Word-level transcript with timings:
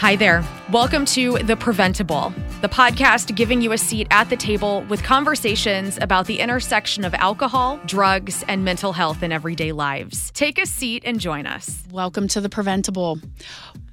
Hi 0.00 0.16
there. 0.16 0.42
Welcome 0.72 1.04
to 1.04 1.36
The 1.42 1.56
Preventable, 1.56 2.32
the 2.62 2.70
podcast 2.70 3.34
giving 3.34 3.60
you 3.60 3.72
a 3.72 3.76
seat 3.76 4.06
at 4.10 4.30
the 4.30 4.36
table 4.36 4.82
with 4.88 5.02
conversations 5.02 5.98
about 6.00 6.24
the 6.24 6.40
intersection 6.40 7.04
of 7.04 7.12
alcohol, 7.12 7.78
drugs, 7.84 8.42
and 8.48 8.64
mental 8.64 8.94
health 8.94 9.22
in 9.22 9.30
everyday 9.30 9.72
lives. 9.72 10.30
Take 10.30 10.58
a 10.58 10.64
seat 10.64 11.02
and 11.04 11.20
join 11.20 11.46
us. 11.46 11.84
Welcome 11.92 12.28
to 12.28 12.40
The 12.40 12.48
Preventable. 12.48 13.20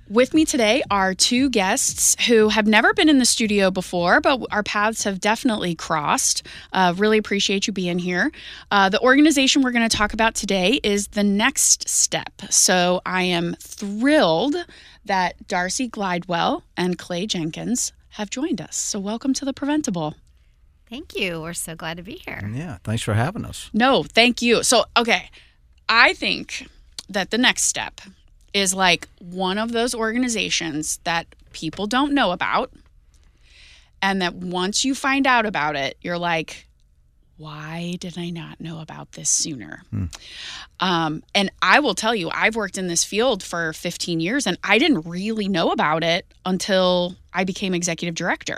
With 0.09 0.33
me 0.33 0.45
today 0.45 0.81
are 0.89 1.13
two 1.13 1.49
guests 1.49 2.15
who 2.27 2.47
have 2.47 2.65
never 2.65 2.93
been 2.93 3.09
in 3.09 3.19
the 3.19 3.25
studio 3.25 3.69
before, 3.69 4.21
but 4.21 4.39
our 4.51 4.63
paths 4.63 5.03
have 5.03 5.19
definitely 5.19 5.75
crossed. 5.75 6.43
Uh, 6.71 6.93
really 6.95 7.17
appreciate 7.17 7.67
you 7.67 7.73
being 7.73 7.99
here. 7.99 8.31
Uh, 8.71 8.87
the 8.87 9.01
organization 9.01 9.61
we're 9.61 9.71
going 9.71 9.89
to 9.89 9.97
talk 9.97 10.13
about 10.13 10.35
today 10.35 10.79
is 10.81 11.09
The 11.09 11.25
Next 11.25 11.89
Step. 11.89 12.31
So 12.49 13.01
I 13.05 13.23
am 13.23 13.57
thrilled 13.59 14.55
that 15.07 15.47
Darcy 15.47 15.89
Glidewell 15.89 16.63
and 16.75 16.97
Clay 16.97 17.25
Jenkins 17.25 17.91
have 18.11 18.29
joined 18.29 18.61
us. 18.61 18.75
So 18.75 18.99
welcome 18.99 19.33
to 19.33 19.45
The 19.45 19.53
Preventable. 19.53 20.15
Thank 20.89 21.17
you. 21.17 21.41
We're 21.41 21.53
so 21.53 21.75
glad 21.75 21.97
to 21.97 22.03
be 22.03 22.21
here. 22.25 22.49
Yeah, 22.53 22.77
thanks 22.83 23.03
for 23.03 23.13
having 23.13 23.43
us. 23.43 23.69
No, 23.73 24.03
thank 24.03 24.41
you. 24.41 24.63
So, 24.63 24.85
okay, 24.95 25.29
I 25.89 26.13
think 26.13 26.67
that 27.09 27.31
The 27.31 27.37
Next 27.37 27.63
Step 27.63 27.99
is 28.53 28.73
like 28.73 29.07
one 29.19 29.57
of 29.57 29.71
those 29.71 29.93
organizations 29.93 30.99
that 31.03 31.27
people 31.51 31.87
don't 31.87 32.13
know 32.13 32.31
about. 32.31 32.71
And 34.01 34.21
that 34.21 34.35
once 34.35 34.85
you 34.85 34.93
find 34.93 35.25
out 35.25 35.47
about 35.47 35.75
it, 35.75 35.97
you're 36.01 36.19
like, 36.19 36.66
why 37.37 37.97
did 37.99 38.17
I 38.17 38.29
not 38.31 38.59
know 38.59 38.79
about 38.81 39.11
this 39.13 39.29
sooner? 39.29 39.83
Um, 40.79 41.23
and 41.35 41.51
I 41.61 41.79
will 41.79 41.93
tell 41.95 42.15
you, 42.15 42.29
I've 42.33 42.55
worked 42.55 42.77
in 42.77 42.87
this 42.87 43.03
field 43.03 43.43
for 43.43 43.73
15 43.73 44.19
years 44.19 44.47
and 44.47 44.57
I 44.63 44.77
didn't 44.79 45.01
really 45.07 45.47
know 45.47 45.71
about 45.71 46.03
it 46.03 46.25
until 46.45 47.15
I 47.33 47.43
became 47.43 47.73
executive 47.73 48.15
director. 48.15 48.57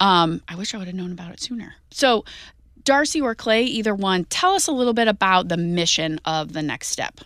Um, 0.00 0.42
I 0.48 0.56
wish 0.56 0.74
I 0.74 0.78
would 0.78 0.86
have 0.86 0.96
known 0.96 1.12
about 1.12 1.32
it 1.32 1.40
sooner. 1.40 1.74
So, 1.90 2.24
Darcy 2.84 3.20
or 3.20 3.34
Clay, 3.34 3.64
either 3.64 3.94
one, 3.94 4.24
tell 4.26 4.52
us 4.54 4.66
a 4.68 4.72
little 4.72 4.92
bit 4.94 5.08
about 5.08 5.48
the 5.48 5.56
mission 5.56 6.20
of 6.24 6.52
the 6.52 6.62
next 6.62 6.88
step. 6.88 7.20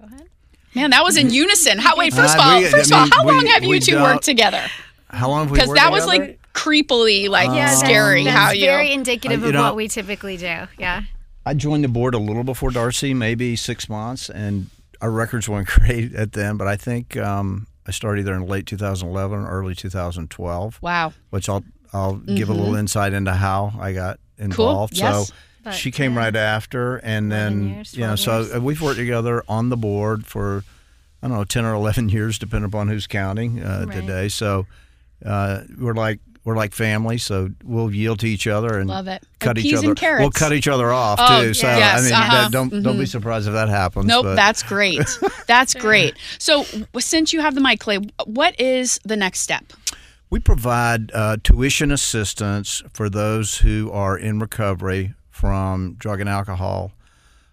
Go 0.00 0.06
ahead. 0.06 0.28
Man, 0.74 0.90
that 0.90 1.04
was 1.04 1.16
in 1.16 1.30
unison. 1.32 1.78
How 1.78 1.96
wait, 1.96 2.12
first 2.12 2.34
of 2.34 2.40
Uh, 2.40 2.42
all, 2.44 2.58
we- 2.58 2.66
first 2.66 2.92
I 2.92 3.04
of 3.06 3.12
all, 3.12 3.18
how 3.18 3.24
we- 3.26 3.32
long 3.32 3.46
have 3.46 3.64
you 3.64 3.78
two 3.80 3.92
don't- 3.92 4.02
worked 4.02 4.24
together? 4.24 4.62
How 5.10 5.28
long 5.28 5.42
have 5.44 5.50
we 5.52 5.56
Because 5.56 5.68
worked 5.68 5.80
that 5.80 5.92
was 5.92 6.06
like 6.06 6.40
creepily 6.64 7.28
like 7.28 7.48
Yeah, 7.48 7.74
scary 7.74 8.24
That's 8.24 8.36
how 8.36 8.50
you 8.52 8.66
very 8.66 8.92
indicative 8.92 9.42
Uh, 9.42 9.46
you 9.46 9.48
of 9.48 9.54
know- 9.54 9.62
what 9.62 9.76
we 9.76 9.88
typically 9.88 10.36
do. 10.36 10.66
Yeah. 10.78 11.02
I 11.46 11.52
joined 11.54 11.84
the 11.84 11.88
board 11.88 12.14
a 12.14 12.18
little 12.18 12.44
before 12.44 12.70
Darcy, 12.70 13.12
maybe 13.12 13.54
six 13.54 13.86
months, 13.88 14.30
and 14.30 14.70
our 15.02 15.10
records 15.10 15.46
weren't 15.48 15.68
great 15.80 16.14
at 16.14 16.32
then. 16.32 16.56
But 16.56 16.68
I 16.68 16.76
think 16.76 17.16
um, 17.18 17.66
I 17.86 17.90
started 17.90 18.22
either 18.22 18.34
in 18.34 18.46
late 18.46 18.66
2011 18.66 19.38
or 19.40 19.46
early 19.50 19.74
2012, 19.74 20.78
Wow. 20.80 21.12
which 21.30 21.48
I'll 21.48 21.62
I'll 21.92 22.14
give 22.16 22.48
a 22.48 22.52
little 22.54 22.74
insight 22.74 23.12
into 23.12 23.32
how 23.34 23.72
I 23.78 23.92
got 23.92 24.18
involved. 24.38 24.94
Cool. 24.94 24.98
Yes. 25.04 25.28
So 25.28 25.34
But, 25.62 25.74
she 25.74 25.90
came 25.92 26.14
yeah. 26.14 26.20
right 26.24 26.34
after, 26.36 26.96
and 26.96 27.30
then 27.30 27.68
years, 27.68 27.94
you 27.94 28.00
know, 28.00 28.16
12 28.16 28.18
so 28.48 28.56
uh, 28.56 28.60
we've 28.60 28.80
worked 28.80 28.98
together 28.98 29.44
on 29.48 29.68
the 29.68 29.76
board 29.76 30.26
for 30.26 30.64
I 31.22 31.28
don't 31.28 31.36
know 31.36 31.44
10 31.44 31.64
or 31.66 31.74
11 31.74 32.08
years, 32.16 32.38
depending 32.38 32.66
upon 32.66 32.88
who's 32.88 33.06
counting 33.06 33.62
uh, 33.62 33.84
Right. 33.86 33.94
today. 34.00 34.28
So 34.28 34.66
uh, 35.24 35.60
we're 35.78 35.94
like 35.94 36.20
we're 36.44 36.56
like 36.56 36.72
family, 36.74 37.16
so 37.18 37.48
we'll 37.64 37.90
yield 37.92 38.20
to 38.20 38.26
each 38.26 38.46
other 38.46 38.78
and 38.78 38.88
Love 38.88 39.08
it. 39.08 39.22
cut 39.40 39.56
Like 39.56 39.64
each 39.64 39.70
peas 39.70 39.78
other. 39.78 39.88
and 39.88 39.96
carrots. 39.96 40.20
We'll 40.22 40.30
cut 40.30 40.52
each 40.52 40.68
other 40.68 40.92
off 40.92 41.18
Oh, 41.22 41.42
too. 41.42 41.54
So 41.54 41.66
yes, 41.66 42.00
I 42.00 42.04
mean, 42.04 42.12
uh-huh. 42.12 42.42
that, 42.42 42.52
don't 42.52 42.82
don't 42.82 42.98
be 42.98 43.06
surprised 43.06 43.46
if 43.46 43.54
that 43.54 43.68
happens. 43.68 44.06
Nope, 44.06 44.24
but- 44.24 44.34
that's 44.36 44.62
great. 44.62 45.00
That's 45.46 45.74
great. 45.74 46.14
So, 46.38 46.64
since 46.98 47.32
you 47.34 47.40
have 47.40 47.54
the 47.54 47.60
mic, 47.60 47.78
Clay, 47.80 47.98
what 48.24 48.58
is 48.58 48.98
the 49.04 49.16
next 49.16 49.40
step? 49.40 49.72
We 50.30 50.40
provide 50.40 51.10
uh, 51.12 51.36
tuition 51.44 51.92
assistance 51.92 52.82
for 52.94 53.08
those 53.10 53.58
who 53.58 53.90
are 53.92 54.16
in 54.18 54.38
recovery 54.40 55.14
from 55.30 55.94
drug 55.98 56.20
and 56.20 56.28
alcohol, 56.30 56.92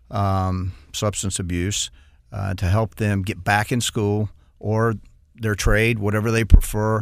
um, 0.09 0.71
substance 0.93 1.37
abuse, 1.39 1.91
uh, 2.31 2.53
to 2.55 2.66
help 2.66 2.95
them 2.95 3.23
get 3.23 3.43
back 3.43 3.71
in 3.71 3.81
school 3.81 4.29
or 4.59 4.95
their 5.35 5.55
trade, 5.55 5.99
whatever 5.99 6.31
they 6.31 6.43
prefer, 6.45 7.01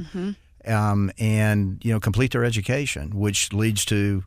um, 0.66 1.12
and 1.18 1.84
you 1.84 1.94
know 1.94 2.00
complete 2.00 2.32
their 2.32 2.44
education, 2.44 3.18
which 3.20 3.54
leads 3.54 3.86
to 3.86 4.24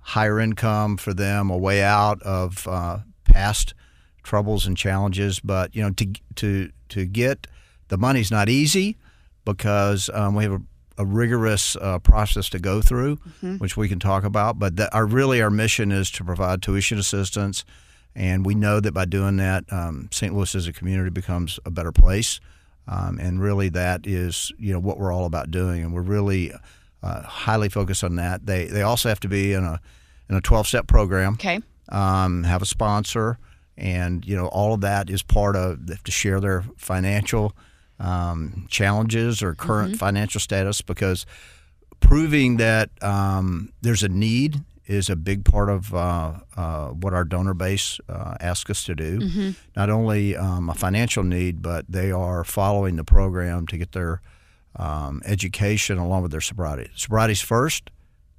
higher 0.00 0.40
income 0.40 0.96
for 0.96 1.14
them, 1.14 1.50
a 1.50 1.56
way 1.56 1.82
out 1.82 2.20
of 2.22 2.66
uh, 2.68 2.98
past 3.24 3.74
troubles 4.22 4.66
and 4.66 4.76
challenges. 4.76 5.40
But 5.40 5.74
you 5.74 5.82
know, 5.82 5.90
to 5.90 6.12
to 6.36 6.70
to 6.90 7.06
get 7.06 7.46
the 7.88 7.98
money's 7.98 8.30
not 8.30 8.48
easy 8.48 8.96
because 9.44 10.08
um, 10.14 10.34
we 10.34 10.44
have 10.44 10.52
a, 10.52 10.62
a 10.98 11.04
rigorous 11.04 11.76
uh, 11.76 11.98
process 11.98 12.48
to 12.50 12.58
go 12.58 12.80
through, 12.80 13.18
which 13.58 13.76
we 13.76 13.88
can 13.88 13.98
talk 13.98 14.24
about. 14.24 14.58
But 14.58 14.76
that 14.76 14.94
our 14.94 15.06
really 15.06 15.42
our 15.42 15.50
mission 15.50 15.92
is 15.92 16.10
to 16.12 16.24
provide 16.24 16.62
tuition 16.62 16.98
assistance, 16.98 17.64
and 18.14 18.46
we 18.46 18.54
know 18.54 18.80
that 18.80 18.92
by 18.92 19.04
doing 19.04 19.36
that, 19.38 19.64
um, 19.72 20.08
St. 20.12 20.34
Louis 20.34 20.54
as 20.54 20.66
a 20.66 20.72
community 20.72 21.10
becomes 21.10 21.58
a 21.64 21.70
better 21.70 21.92
place. 21.92 22.40
Um, 22.88 23.18
and 23.18 23.40
really, 23.40 23.68
that 23.70 24.06
is 24.06 24.52
you 24.58 24.72
know 24.72 24.80
what 24.80 24.98
we're 24.98 25.12
all 25.12 25.24
about 25.24 25.50
doing, 25.50 25.82
and 25.82 25.94
we're 25.94 26.02
really 26.02 26.52
uh, 27.02 27.22
highly 27.22 27.68
focused 27.68 28.02
on 28.04 28.16
that. 28.16 28.46
They 28.46 28.66
they 28.66 28.82
also 28.82 29.08
have 29.08 29.20
to 29.20 29.28
be 29.28 29.52
in 29.52 29.64
a 29.64 29.80
in 30.28 30.36
a 30.36 30.40
twelve 30.40 30.66
step 30.66 30.86
program 30.86 31.34
Okay. 31.34 31.60
um, 31.90 32.42
have 32.44 32.60
a 32.62 32.66
sponsor, 32.66 33.38
and 33.76 34.24
you 34.26 34.34
know 34.36 34.46
all 34.46 34.74
of 34.74 34.80
that 34.80 35.10
is 35.10 35.22
part 35.22 35.54
of 35.56 35.86
they 35.86 35.94
have 35.94 36.02
to 36.04 36.10
share 36.12 36.40
their 36.40 36.64
financial 36.76 37.54
um, 38.00 38.66
challenges 38.68 39.42
or 39.42 39.54
current 39.54 39.96
financial 39.96 40.40
status 40.40 40.82
because 40.82 41.24
proving 42.00 42.56
that 42.56 42.90
um, 43.00 43.72
there's 43.82 44.02
a 44.02 44.08
need 44.08 44.60
is 44.86 45.08
a 45.08 45.16
big 45.16 45.44
part 45.44 45.68
of 45.68 45.94
uh, 45.94 46.34
uh, 46.56 46.88
what 46.88 47.12
our 47.14 47.24
donor 47.24 47.54
base 47.54 48.00
uh, 48.08 48.34
asks 48.40 48.70
us 48.70 48.84
to 48.84 48.94
do. 48.94 49.52
Not 49.76 49.90
only 49.90 50.36
um, 50.36 50.68
a 50.68 50.74
financial 50.74 51.22
need, 51.22 51.62
but 51.62 51.84
they 51.88 52.10
are 52.10 52.44
following 52.44 52.96
the 52.96 53.04
program 53.04 53.66
to 53.68 53.76
get 53.78 53.92
their 53.92 54.20
um, 54.76 55.22
education 55.24 55.98
along 55.98 56.22
with 56.22 56.32
their 56.32 56.40
sobriety. 56.40 56.90
Sobriety's 56.96 57.40
first, 57.40 57.90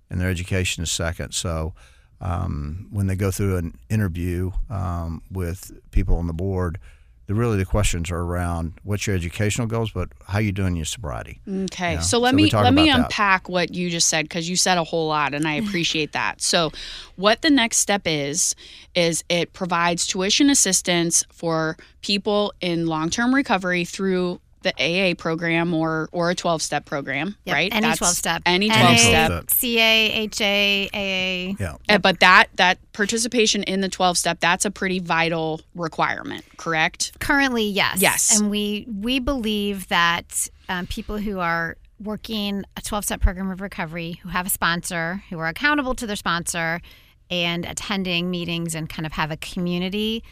and 0.09 0.20
their 0.20 0.30
education 0.30 0.84
is 0.84 0.92
second. 0.92 1.34
So 1.34 1.74
um, 2.20 2.88
when 2.92 3.08
they 3.08 3.16
go 3.16 3.32
through 3.32 3.58
an 3.58 3.78
interview 3.90 4.52
um, 4.70 5.22
with 5.32 5.72
people 5.92 6.18
on 6.18 6.28
the 6.28 6.34
board, 6.34 6.80
the 7.28 7.34
really 7.34 7.57
the 7.57 7.66
questions 7.66 8.11
are 8.11 8.19
around 8.19 8.73
what's 8.84 9.07
your 9.07 9.16
educational 9.16 9.66
goals, 9.67 9.91
but 9.91 10.09
how 10.28 10.39
you 10.39 10.51
doing 10.51 10.75
your 10.75 10.85
sobriety. 10.85 11.39
Okay. 11.47 11.94
Yeah, 11.94 12.00
So 12.00 12.19
let 12.19 12.31
so 12.31 12.35
me 12.35 12.50
let 12.51 12.73
me 12.73 12.89
about 12.89 12.97
that. 12.97 13.06
unpack 13.06 13.50
what 13.50 13.73
you 13.73 13.89
just 13.89 14.09
said 14.09 14.25
because 14.25 14.50
you 14.50 14.56
said 14.56 14.78
a 14.78 14.84
whole 14.84 15.07
lot 15.07 15.34
and 15.34 15.47
I 15.47 15.53
appreciate 15.53 16.11
that. 16.11 16.41
So 16.41 16.72
what 17.16 17.41
the 17.41 17.50
next 17.50 17.78
step 17.78 18.01
is 18.06 18.56
is 18.94 19.23
it 19.29 19.53
provides 19.53 20.06
tuition 20.06 20.50
assistance 20.50 21.23
for 21.31 21.78
people 22.01 22.53
in 22.61 22.88
long-term 22.88 23.34
recovery 23.34 23.85
through 23.85 24.41
the 24.63 24.74
AA 24.79 25.13
program 25.16 25.74
or 25.74 26.09
or 26.12 26.31
a 26.31 26.35
12-step 26.35 26.85
program, 26.85 27.35
Yep, 27.46 27.53
right? 27.53 27.74
Any 27.74 27.88
That's 27.88 28.00
12 28.00 28.13
step. 28.16 28.41
Any 28.46 28.69
12 28.69 28.97
step. 28.97 29.31
step. 29.31 29.50
CA, 29.51 30.12
HA, 30.31 30.90
AA. 30.94 31.56
Yeah. 31.59 31.75
Uh, 31.90 31.97
But 32.00 32.19
that 32.22 32.47
that 32.56 32.79
participation 32.94 33.63
in 33.63 33.81
the 33.81 33.90
12 33.90 34.18
step 34.18 34.40
that's 34.40 34.66
a 34.66 34.72
pretty 34.72 35.00
vital 35.00 35.62
requirement, 35.75 36.44
correct? 36.57 37.13
Currently, 37.19 37.68
yes. 37.68 38.02
Yes. 38.02 38.40
And 38.40 38.50
we 38.50 38.88
we 39.02 39.19
believe 39.19 39.88
that 39.90 40.50
um, 40.69 40.88
people 40.88 41.18
who 41.18 41.40
are 41.40 41.78
working 42.02 42.66
a 42.75 42.81
12 42.81 43.06
step 43.06 43.22
program 43.22 43.50
of 43.52 43.62
recovery, 43.62 44.19
who 44.23 44.29
have 44.29 44.46
a 44.46 44.50
sponsor, 44.50 45.23
who 45.29 45.40
are 45.40 45.47
accountable 45.47 45.96
to 45.96 46.07
their 46.07 46.16
sponsor, 46.16 46.81
and 47.29 47.66
attending 47.66 48.29
meetings 48.29 48.75
and 48.75 48.90
kind 48.90 49.05
of 49.05 49.14
have 49.14 49.32
a 49.32 49.38
community, 49.38 50.23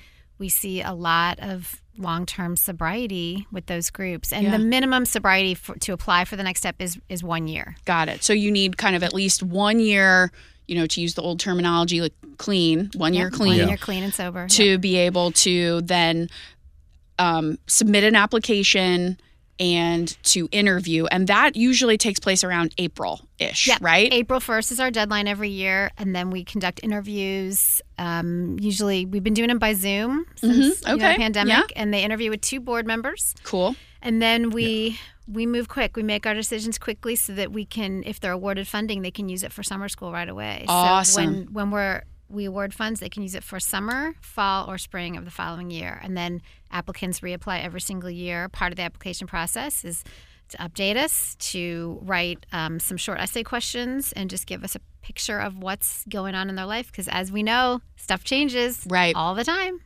we 0.41 0.49
see 0.49 0.81
a 0.81 0.91
lot 0.93 1.39
of 1.39 1.81
long 1.97 2.25
term 2.25 2.55
sobriety 2.57 3.45
with 3.51 3.67
those 3.67 3.89
groups. 3.91 4.33
And 4.33 4.45
Yeah. 4.45 4.51
the 4.57 4.59
minimum 4.59 5.05
sobriety 5.05 5.53
for, 5.53 5.75
to 5.75 5.93
apply 5.93 6.25
for 6.25 6.35
the 6.35 6.43
next 6.43 6.59
step 6.61 6.75
is 6.79 6.97
is 7.09 7.23
one 7.23 7.47
year. 7.47 7.75
Got 7.85 8.09
it. 8.09 8.23
So 8.23 8.33
you 8.33 8.51
need 8.51 8.75
kind 8.77 8.95
of 8.95 9.03
at 9.03 9.13
least 9.13 9.43
one 9.43 9.79
year, 9.79 10.31
you 10.67 10.75
know, 10.75 10.87
to 10.87 10.99
use 10.99 11.13
the 11.13 11.21
old 11.21 11.39
terminology, 11.39 12.01
like 12.01 12.13
clean, 12.37 12.89
one 12.95 13.13
year 13.13 13.29
clean, 13.29 13.59
One 13.59 13.67
year 13.69 13.77
clean 13.77 14.03
and 14.03 14.13
sober. 14.13 14.47
to 14.47 14.77
be 14.79 14.97
able 14.97 15.31
to 15.45 15.81
then 15.81 16.27
um, 17.19 17.59
submit 17.67 18.03
an 18.03 18.15
application 18.15 19.19
and 19.61 20.07
to 20.23 20.49
interview. 20.51 21.05
And 21.05 21.27
that 21.27 21.55
usually 21.55 21.97
takes 21.97 22.19
place 22.19 22.43
around 22.43 22.73
April 22.79 23.21
ish, 23.37 23.67
Yep. 23.67 23.77
right? 23.81 24.11
April 24.11 24.39
1st 24.39 24.71
is 24.71 24.79
our 24.79 24.89
deadline 24.89 25.27
every 25.27 25.49
year, 25.49 25.91
and 25.99 26.15
then 26.15 26.31
we 26.31 26.43
conduct 26.43 26.79
interviews. 26.83 27.81
Um, 27.99 28.57
usually, 28.59 29.05
we've 29.05 29.23
been 29.23 29.35
doing 29.35 29.49
them 29.49 29.59
by 29.59 29.73
Zoom 29.73 30.25
since 30.35 30.81
Mm-hmm. 30.81 30.93
Okay. 30.95 31.13
the 31.13 31.17
pandemic, 31.19 31.53
Yeah. 31.71 31.81
and 31.81 31.93
they 31.93 32.03
interview 32.03 32.31
with 32.31 32.41
two 32.41 32.59
board 32.59 32.87
members, 32.87 33.35
Cool. 33.43 33.75
and 34.01 34.21
then 34.21 34.49
we 34.49 34.99
we 35.27 35.45
move 35.45 35.69
quick. 35.69 35.95
We 35.95 36.03
make 36.03 36.25
our 36.25 36.33
decisions 36.33 36.77
quickly 36.77 37.15
so 37.15 37.31
that 37.33 37.53
we 37.53 37.63
can, 37.63 38.03
if 38.05 38.19
they're 38.19 38.33
awarded 38.33 38.67
funding, 38.67 39.01
they 39.01 39.11
can 39.11 39.29
use 39.29 39.43
it 39.43 39.53
for 39.53 39.63
summer 39.63 39.87
school 39.87 40.11
right 40.11 40.27
away. 40.27 40.65
So 40.67 40.73
Awesome. 40.73 41.25
when 41.25 41.53
when 41.53 41.71
we're 41.71 42.01
we 42.27 42.45
award 42.45 42.73
funds. 42.73 43.01
They 43.01 43.09
can 43.09 43.23
use 43.23 43.35
it 43.35 43.43
for 43.43 43.59
summer, 43.59 44.15
fall, 44.21 44.69
or 44.69 44.77
spring 44.77 45.17
of 45.17 45.25
the 45.25 45.31
following 45.31 45.69
year. 45.69 45.99
And 46.01 46.15
then 46.15 46.41
applicants 46.71 47.19
reapply 47.21 47.63
every 47.63 47.81
single 47.81 48.09
year. 48.09 48.49
Part 48.49 48.71
of 48.71 48.77
the 48.77 48.83
application 48.83 49.27
process 49.27 49.83
is 49.85 50.03
to 50.49 50.57
update 50.57 50.97
us, 50.97 51.35
to 51.35 51.99
write 52.01 52.45
um, 52.51 52.79
some 52.79 52.97
short 52.97 53.19
essay 53.19 53.43
questions, 53.43 54.11
and 54.13 54.29
just 54.29 54.45
give 54.47 54.63
us 54.63 54.75
a 54.75 54.79
picture 55.01 55.39
of 55.39 55.57
what's 55.57 56.03
going 56.09 56.35
on 56.35 56.49
in 56.49 56.55
their 56.55 56.65
life. 56.65 56.87
Because 56.87 57.07
as 57.07 57.31
we 57.31 57.41
know, 57.43 57.81
stuff 57.95 58.23
changes 58.23 58.85
Right. 58.89 59.15
all 59.15 59.33
the 59.35 59.43
time. 59.45 59.79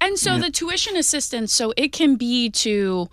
And 0.00 0.18
so 0.18 0.38
the 0.38 0.50
tuition 0.50 0.96
assistance, 0.96 1.54
so 1.54 1.72
it 1.76 1.92
can 1.92 2.16
be 2.16 2.50
to 2.50 3.08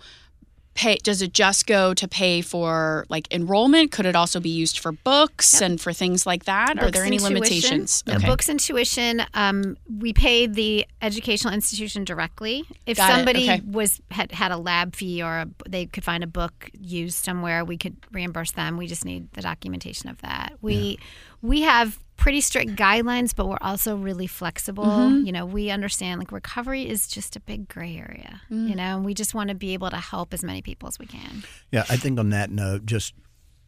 pay. 0.74 0.96
Does 0.96 1.22
it 1.22 1.32
just 1.32 1.66
go 1.66 1.94
to 1.94 2.08
pay 2.08 2.40
for 2.40 3.06
like 3.08 3.32
enrollment? 3.32 3.92
Could 3.92 4.06
it 4.06 4.16
also 4.16 4.40
be 4.40 4.50
used 4.50 4.78
for 4.78 4.92
books 4.92 5.60
and 5.60 5.80
for 5.80 5.92
things 5.92 6.26
like 6.26 6.44
that? 6.44 6.82
Are 6.82 6.90
there 6.90 7.04
any 7.04 7.18
limitations? 7.18 8.04
No, 8.06 8.18
books 8.18 8.48
and 8.48 8.58
tuition. 8.58 9.22
Um, 9.34 9.76
we 9.98 10.12
pay 10.12 10.46
the 10.46 10.86
educational 11.02 11.52
institution 11.52 12.04
directly. 12.04 12.64
If 12.86 12.96
Got 12.96 13.12
somebody 13.12 13.44
okay. 13.44 13.62
was 13.64 14.00
had, 14.10 14.32
had 14.32 14.52
a 14.52 14.56
lab 14.56 14.94
fee 14.94 15.22
or 15.22 15.40
a, 15.40 15.48
they 15.68 15.86
could 15.86 16.04
find 16.04 16.24
a 16.24 16.28
book 16.28 16.70
used 16.78 17.16
somewhere, 17.24 17.64
we 17.64 17.76
could 17.76 17.96
reimburse 18.12 18.52
them. 18.52 18.76
We 18.76 18.86
just 18.86 19.04
need 19.04 19.32
the 19.32 19.42
documentation 19.42 20.08
of 20.08 20.20
that. 20.22 20.54
We 20.60 20.98
we 21.42 21.62
have 21.62 21.98
pretty 22.20 22.42
strict 22.42 22.76
guidelines, 22.76 23.34
but 23.34 23.48
we're 23.48 23.58
also 23.62 23.96
really 23.96 24.26
flexible. 24.26 24.84
Mm-hmm. 24.84 25.26
You 25.26 25.32
know, 25.32 25.46
we 25.46 25.70
understand 25.70 26.20
like 26.20 26.30
recovery 26.30 26.86
is 26.86 27.08
just 27.08 27.34
a 27.34 27.40
big 27.40 27.66
gray 27.66 27.96
area. 27.96 28.42
Mm. 28.50 28.68
You 28.68 28.76
know, 28.76 28.96
and 28.96 29.04
we 29.04 29.14
just 29.14 29.34
want 29.34 29.48
to 29.48 29.56
be 29.56 29.72
able 29.72 29.90
to 29.90 29.96
help 29.96 30.32
as 30.34 30.44
many 30.44 30.60
people 30.60 30.86
as 30.86 30.98
we 30.98 31.06
can. 31.06 31.42
Yeah, 31.72 31.84
I 31.88 31.96
think 31.96 32.20
on 32.20 32.30
that 32.30 32.50
note, 32.50 32.84
just 32.84 33.14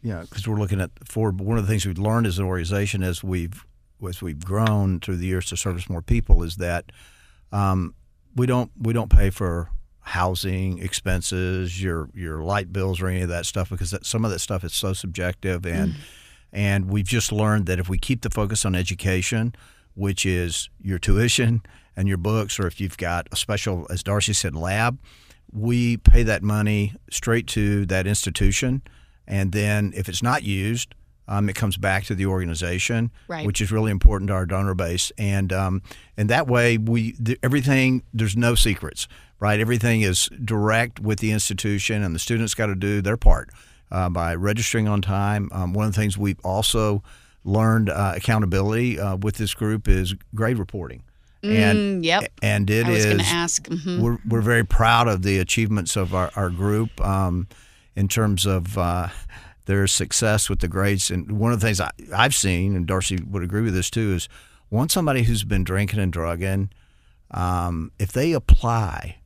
you 0.03 0.11
know, 0.13 0.21
because 0.21 0.47
we're 0.47 0.59
looking 0.59 0.81
at 0.81 0.91
forward. 1.09 1.41
One 1.41 1.57
of 1.59 1.67
the 1.67 1.73
things 1.73 1.87
we've 1.87 1.99
learned 1.99 2.27
as 2.27 2.39
an 2.39 2.45
organization 2.45 3.03
as 3.03 3.25
we've 3.25 3.65
as 4.07 4.21
we've 4.21 4.45
grown 4.45 5.01
through 5.01 5.17
the 5.17 5.27
years 5.27 5.47
to 5.47 5.57
service 5.57 5.89
more 5.89 6.03
people 6.03 6.43
is 6.43 6.57
that 6.57 6.93
um, 7.53 7.95
we 8.37 8.47
don't 8.47 8.71
we 8.79 8.93
don't 8.93 9.11
pay 9.11 9.31
for 9.31 9.71
housing 10.01 10.79
expenses, 10.79 11.83
your 11.83 12.11
your 12.15 12.43
light 12.43 12.71
bills 12.71 13.01
or 13.01 13.09
any 13.09 13.23
of 13.23 13.31
that 13.31 13.47
stuff 13.47 13.71
because 13.71 13.93
that, 13.93 14.05
some 14.05 14.27
of 14.27 14.31
that 14.31 14.41
stuff 14.41 14.63
is 14.63 14.75
so 14.75 14.93
subjective 14.93 15.65
and 15.65 15.95
and 16.53 16.89
we've 16.91 17.07
just 17.07 17.33
learned 17.33 17.67
that 17.67 17.79
if 17.79 17.89
we 17.89 17.99
keep 17.99 18.23
the 18.23 18.31
focus 18.31 18.65
on 18.65 18.75
education, 18.75 19.55
which 19.95 20.25
is 20.27 20.69
your 20.81 20.99
tuition 20.99 21.63
and 21.97 22.09
your 22.09 22.17
books, 22.19 22.59
or 22.59 22.67
if 22.67 22.81
you've 22.81 22.97
got 22.97 23.27
a 23.33 23.37
special, 23.37 23.87
as 23.91 24.03
Darcy 24.03 24.33
said, 24.33 24.55
lab, 24.55 24.99
we 25.53 25.97
pay 25.99 26.23
that 26.23 26.43
money 26.43 26.95
straight 27.11 27.47
to 27.49 27.85
that 27.87 28.07
institution. 28.07 28.83
And 29.27 29.53
then 29.53 29.93
if 29.95 30.09
it's 30.09 30.23
not 30.23 30.43
used, 30.43 30.95
um, 31.29 31.49
it 31.49 31.55
comes 31.55 31.77
back 31.77 32.05
to 32.05 32.15
the 32.15 32.27
organization, 32.27 33.11
Right. 33.29 33.47
which 33.47 33.61
is 33.61 33.71
really 33.71 33.91
important 33.91 34.29
to 34.29 34.35
our 34.35 34.45
donor 34.47 34.75
base. 34.75 35.13
And 35.17 35.53
um, 35.53 35.83
and 36.17 36.29
that 36.31 36.47
way, 36.49 36.79
we 36.79 37.13
th- 37.13 37.39
everything 37.43 38.03
there's 38.13 38.37
no 38.37 38.55
secrets, 38.55 39.07
right? 39.39 39.61
Everything 39.61 40.01
is 40.03 40.29
direct 40.45 40.99
with 41.01 41.21
the 41.21 41.31
institution, 41.31 42.03
and 42.03 42.15
the 42.15 42.19
students 42.19 42.55
got 42.55 42.67
to 42.67 42.75
do 42.75 43.01
their 43.01 43.17
part 43.17 43.51
uh, 43.93 44.09
by 44.09 44.35
registering 44.35 44.89
on 44.89 45.01
time. 45.03 45.49
Um, 45.53 45.73
one 45.73 45.87
of 45.87 45.95
the 45.95 46.01
things 46.01 46.19
we've 46.19 46.41
also 46.43 47.03
learned 47.45 47.91
uh, 47.91 48.15
accountability 48.17 48.99
uh, 48.99 49.17
with 49.17 49.37
this 49.37 49.55
group 49.55 49.87
is 49.89 50.15
grade 50.35 50.59
reporting. 50.59 51.03
And 51.45 52.03
Mm, 52.03 52.05
yep. 52.05 52.33
and 52.41 52.71
it 52.71 52.87
I 52.87 52.91
was 52.91 52.99
is 53.01 53.05
going 53.07 53.19
to 53.19 53.25
ask. 53.25 53.67
mhm. 53.69 54.01
we're, 54.01 54.19
we're 54.29 54.43
very 54.43 54.65
proud 54.65 55.09
of 55.09 55.23
the 55.23 55.39
achievements 55.41 55.97
of 55.97 56.15
our, 56.15 56.31
our 56.37 56.51
group 56.51 57.01
um, 57.01 57.49
in 57.97 58.07
terms 58.07 58.47
of 58.47 58.79
uh, 58.79 59.09
their 59.67 59.89
success 59.89 60.49
with 60.49 60.61
the 60.61 60.69
grades. 60.69 61.11
And 61.11 61.33
one 61.41 61.53
of 61.53 61.59
the 61.61 61.67
things 61.67 61.81
I, 61.81 61.91
I've 62.15 62.35
seen, 62.35 62.77
and 62.77 62.87
Darcy 62.87 63.19
would 63.29 63.43
agree 63.43 63.63
with 63.63 63.75
this 63.75 63.91
too, 63.91 64.13
is 64.15 64.29
once 64.71 64.95
somebody 64.95 65.25
who's 65.25 65.43
been 65.43 65.65
drinking 65.65 65.99
and 65.99 66.13
drugging, 66.13 66.71
um, 67.33 67.91
if 67.99 68.13
they 68.13 68.33
apply 68.33 69.17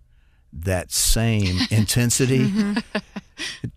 that 0.65 0.91
same 0.93 1.59
intensity 1.71 2.51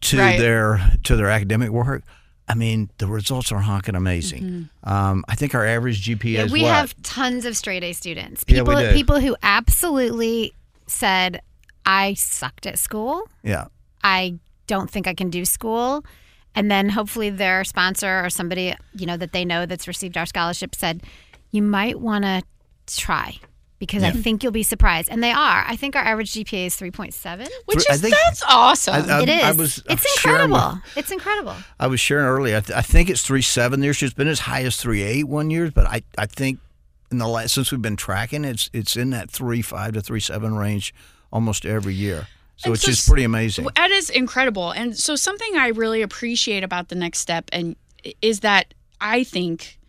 to 0.01 0.17
Right. 0.17 0.39
their 0.39 0.81
to 1.03 1.15
their 1.15 1.29
academic 1.29 1.69
work, 1.69 2.03
I 2.47 2.55
mean, 2.55 2.89
the 2.97 3.07
results 3.07 3.51
are 3.51 3.59
honking 3.59 3.95
amazing. 3.95 4.69
Um, 4.83 5.23
I 5.27 5.35
think 5.35 5.53
our 5.53 5.65
average 5.65 6.03
GPA 6.05 6.23
Yeah, 6.31 6.45
we 6.51 6.63
what? 6.63 6.71
have 6.73 6.95
tons 7.03 7.45
of 7.45 7.55
straight 7.57 7.83
A 7.83 7.93
students. 7.93 8.43
Yeah, 8.47 8.59
People 8.59 8.75
do. 8.77 8.91
people 8.93 9.19
who 9.19 9.35
absolutely 9.43 10.53
said, 10.87 11.41
I 11.85 12.13
sucked 12.15 12.65
at 12.65 12.79
school. 12.79 13.23
yeah. 13.43 13.65
I 14.03 14.39
don't 14.67 14.89
think 14.89 15.07
I 15.07 15.13
can 15.13 15.29
do 15.29 15.43
school. 15.45 16.05
And 16.55 16.71
then 16.71 16.89
hopefully 16.89 17.29
their 17.29 17.63
sponsor 17.63 18.23
or 18.23 18.29
somebody, 18.29 18.73
you 18.95 19.05
know, 19.05 19.17
that 19.17 19.33
they 19.33 19.43
know 19.43 19.65
that's 19.65 19.87
received 19.87 20.17
our 20.17 20.25
scholarship 20.25 20.73
said, 20.73 21.03
you 21.51 21.61
might 21.61 21.99
want 21.99 22.23
to 22.23 22.41
try 22.87 23.37
because 23.79 24.03
I 24.03 24.11
think 24.11 24.43
you'll 24.43 24.51
be 24.51 24.63
surprised. 24.63 25.09
And 25.09 25.23
they 25.23 25.31
are. 25.31 25.63
I 25.65 25.75
think 25.77 25.95
our 25.95 26.03
average 26.03 26.33
GPA 26.33 26.65
is 26.67 26.75
3.7. 26.75 27.47
Which 27.65 27.89
is 27.89 28.01
think- 28.01 28.13
that's 28.25 28.43
awesome. 28.43 28.93
I- 29.09 29.17
I- 29.19 29.21
It 29.23 29.29
is. 29.29 29.43
I 29.43 29.51
was- 29.53 29.83
I 29.89 29.93
it's 29.93 30.03
was 30.03 30.11
sharing 30.19 30.51
with- 30.51 30.59
incredible. 30.59 30.81
It's 30.97 31.11
incredible. 31.11 31.55
I 31.79 31.87
was 31.87 31.99
sharing 31.99 32.25
earlier. 32.25 32.57
I, 32.57 32.59
th- 32.61 32.77
I 32.77 32.81
think 32.81 33.09
it's 33.09 33.23
three 33.23 33.41
seven 33.41 33.79
this 33.79 34.01
year. 34.01 34.07
It's 34.07 34.13
been 34.15 34.27
as 34.27 34.41
high 34.41 34.63
as 34.63 34.75
three 34.75 35.01
eight 35.01 35.23
one 35.27 35.49
year, 35.49 35.71
but 35.71 35.85
I, 35.87 36.03
I 36.17 36.25
think 36.25 36.59
in 37.11 37.17
the 37.17 37.27
last 37.27 37.53
since 37.53 37.71
we've 37.71 37.81
been 37.81 37.95
tracking, 37.95 38.43
it's 38.45 38.69
it's 38.73 38.95
in 38.95 39.09
that 39.11 39.31
three 39.31 39.61
five 39.61 39.93
to 39.93 40.01
three 40.01 40.19
seven 40.19 40.55
range 40.55 40.93
almost 41.31 41.65
every 41.65 41.93
year. 41.95 42.27
So 42.57 42.65
And 42.67 42.73
it's 42.75 42.83
so 42.83 42.91
just 42.91 43.03
s- 43.03 43.07
pretty 43.07 43.23
amazing. 43.23 43.67
That 43.77 43.91
is 43.91 44.09
incredible. 44.09 44.71
And 44.71 44.97
so 44.97 45.15
something 45.15 45.55
I 45.57 45.69
really 45.69 46.01
appreciate 46.01 46.63
about 46.63 46.89
the 46.89 46.95
next 46.95 47.19
step 47.19 47.45
and 47.53 47.75
is 48.21 48.41
that 48.41 48.73
I 48.99 49.23
think 49.23 49.79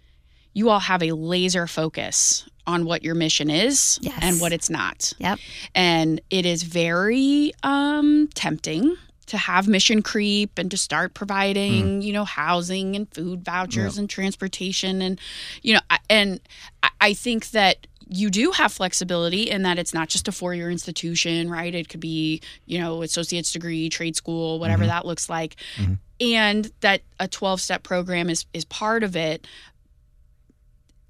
you 0.55 0.69
all 0.71 0.79
have 0.81 1.03
a 1.03 1.11
laser 1.13 1.67
focus 1.67 2.47
on 2.71 2.85
what 2.85 3.03
your 3.03 3.15
mission 3.15 3.51
is 3.51 3.99
Yes. 4.01 4.19
and 4.23 4.41
what 4.41 4.53
it's 4.53 4.71
not. 4.71 5.13
Yep. 5.19 5.39
And 5.75 6.21
it 6.31 6.47
is 6.47 6.63
very 6.63 7.53
um, 7.63 8.29
tempting 8.35 8.97
to 9.27 9.37
have 9.37 9.69
mission 9.69 10.03
creep 10.03 10.59
and 10.59 10.71
to 10.71 10.77
start 10.77 11.15
providing, 11.15 12.01
mm. 12.01 12.03
you 12.03 12.13
know, 12.13 12.25
housing 12.25 12.97
and 12.97 13.13
food 13.15 13.45
vouchers 13.45 13.97
and 13.99 14.09
transportation 14.11 15.03
and, 15.03 15.21
you 15.63 15.75
know, 15.75 15.81
I- 15.89 15.99
and 16.09 16.41
I- 16.83 16.91
I 17.01 17.15
think 17.15 17.51
that 17.51 17.87
you 18.13 18.29
do 18.29 18.51
have 18.51 18.73
flexibility 18.73 19.49
in 19.49 19.63
that 19.63 19.79
it's 19.79 19.95
not 19.95 20.09
just 20.09 20.27
a 20.27 20.33
four-year 20.33 20.69
institution, 20.69 21.49
right? 21.49 21.73
It 21.73 21.89
could 21.89 22.01
be, 22.01 22.41
you 22.67 22.79
know, 22.81 23.03
associate's 23.03 23.53
degree, 23.53 23.89
trade 23.89 24.17
school, 24.17 24.59
whatever 24.59 24.83
mm-hmm. 24.83 24.89
that 24.89 25.07
looks 25.07 25.29
like, 25.29 25.55
mm-hmm. 25.77 25.95
and 26.21 26.73
that 26.81 27.03
a 27.21 27.29
twelve-step 27.29 27.85
program 27.85 28.29
is 28.29 28.47
is 28.53 28.65
part 28.65 29.05
of 29.05 29.15
it. 29.15 29.47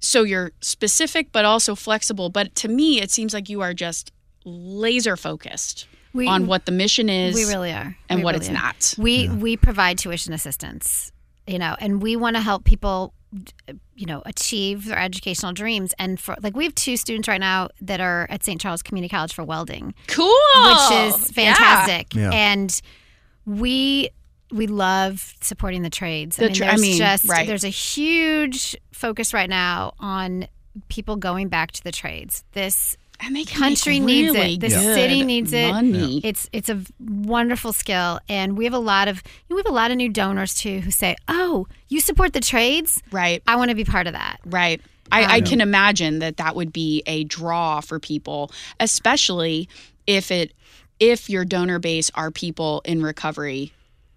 So 0.01 0.23
you're 0.23 0.51
specific, 0.61 1.31
but 1.31 1.45
also 1.45 1.75
flexible. 1.75 2.29
But 2.29 2.53
to 2.55 2.67
me, 2.67 2.99
it 3.01 3.09
seems 3.11 3.33
like 3.33 3.47
you 3.49 3.61
are 3.61 3.73
just 3.73 4.11
laser 4.43 5.15
focused 5.15 5.87
We, 6.13 6.27
on 6.27 6.47
what 6.47 6.65
the 6.65 6.71
mission 6.71 7.07
is 7.07 7.35
we 7.35 7.45
really 7.45 7.71
are. 7.71 7.95
and 8.09 8.19
We 8.19 8.23
what 8.23 8.33
really 8.33 8.47
it's 8.47 8.49
are. 8.49 8.53
not. 8.53 8.93
We 8.97 9.29
we 9.29 9.55
provide 9.57 9.97
tuition 9.99 10.33
assistance, 10.33 11.11
you 11.47 11.59
know, 11.59 11.75
and 11.79 12.01
we 12.01 12.15
want 12.15 12.35
to 12.35 12.41
help 12.41 12.63
people, 12.65 13.13
you 13.95 14.05
know, 14.07 14.23
achieve 14.25 14.85
their 14.85 14.97
educational 14.97 15.53
dreams. 15.53 15.93
And 15.99 16.19
for 16.19 16.35
like, 16.41 16.55
we 16.55 16.63
have 16.65 16.73
two 16.75 16.97
students 16.97 17.27
right 17.27 17.39
now 17.39 17.69
that 17.81 18.01
are 18.01 18.25
at 18.31 18.43
St. 18.43 18.59
Charles 18.59 18.81
Community 18.81 19.09
College 19.09 19.33
for 19.33 19.43
welding, 19.43 19.93
Cool. 20.07 20.33
which 20.65 20.91
is 21.13 21.31
fantastic. 21.31 22.15
Yeah. 22.15 22.31
And 22.33 22.81
we 23.45 24.09
we 24.51 24.67
love 24.67 25.33
supporting 25.41 25.81
the 25.81 25.89
trades. 25.89 26.35
The 26.35 26.45
I 26.45 26.47
mean, 26.47 26.55
tra- 26.55 26.65
I 26.67 26.69
there's 26.69 26.81
mean, 26.81 26.97
just 26.97 27.25
right. 27.25 27.47
there's 27.47 27.63
a 27.63 27.69
huge 27.69 28.75
focus 28.91 29.33
right 29.33 29.49
now 29.49 29.93
on 29.99 30.47
people 30.89 31.15
going 31.15 31.47
back 31.47 31.71
to 31.71 31.83
the 31.83 31.91
trades. 31.91 32.43
This 32.53 32.97
And 33.19 33.35
they 33.35 33.45
country 33.45 33.99
make 33.99 34.05
needs 34.05 34.33
really 34.33 34.53
it. 34.53 34.59
The 34.61 34.67
good 34.69 34.95
city 34.95 35.23
needs 35.23 35.53
it. 35.53 35.71
It's 36.23 36.49
it's 36.51 36.69
a 36.69 36.81
wonderful 36.99 37.73
skill, 37.73 38.19
and 38.29 38.57
we 38.57 38.65
have 38.65 38.73
a 38.73 38.79
lot 38.79 39.07
of 39.07 39.23
we 39.49 39.57
have 39.57 39.65
a 39.67 39.73
lot 39.73 39.91
of 39.91 39.97
new 39.97 40.09
donors 40.09 40.55
too 40.55 40.79
who 40.81 40.91
say, 40.91 41.15
"Oh, 41.27 41.67
you 41.87 41.99
support 41.99 42.33
the 42.33 42.39
trades? 42.39 43.01
Right. 43.11 43.41
I 43.47 43.55
want 43.55 43.69
to 43.69 43.75
be 43.75 43.85
part 43.85 44.07
of 44.07 44.13
that." 44.13 44.39
Right. 44.45 44.81
I, 45.13 45.23
I 45.23 45.37
um, 45.39 45.43
can 45.43 45.59
imagine 45.61 46.19
that 46.19 46.37
that 46.37 46.55
would 46.55 46.71
be 46.71 47.03
a 47.05 47.25
draw 47.25 47.81
for 47.81 47.99
people, 47.99 48.51
especially 48.79 49.67
if 50.07 50.31
it 50.31 50.53
if 50.99 51.29
your 51.29 51.43
donor 51.43 51.79
base 51.79 52.11
are 52.15 52.31
people 52.31 52.81
in 52.85 53.01
recovery 53.01 53.73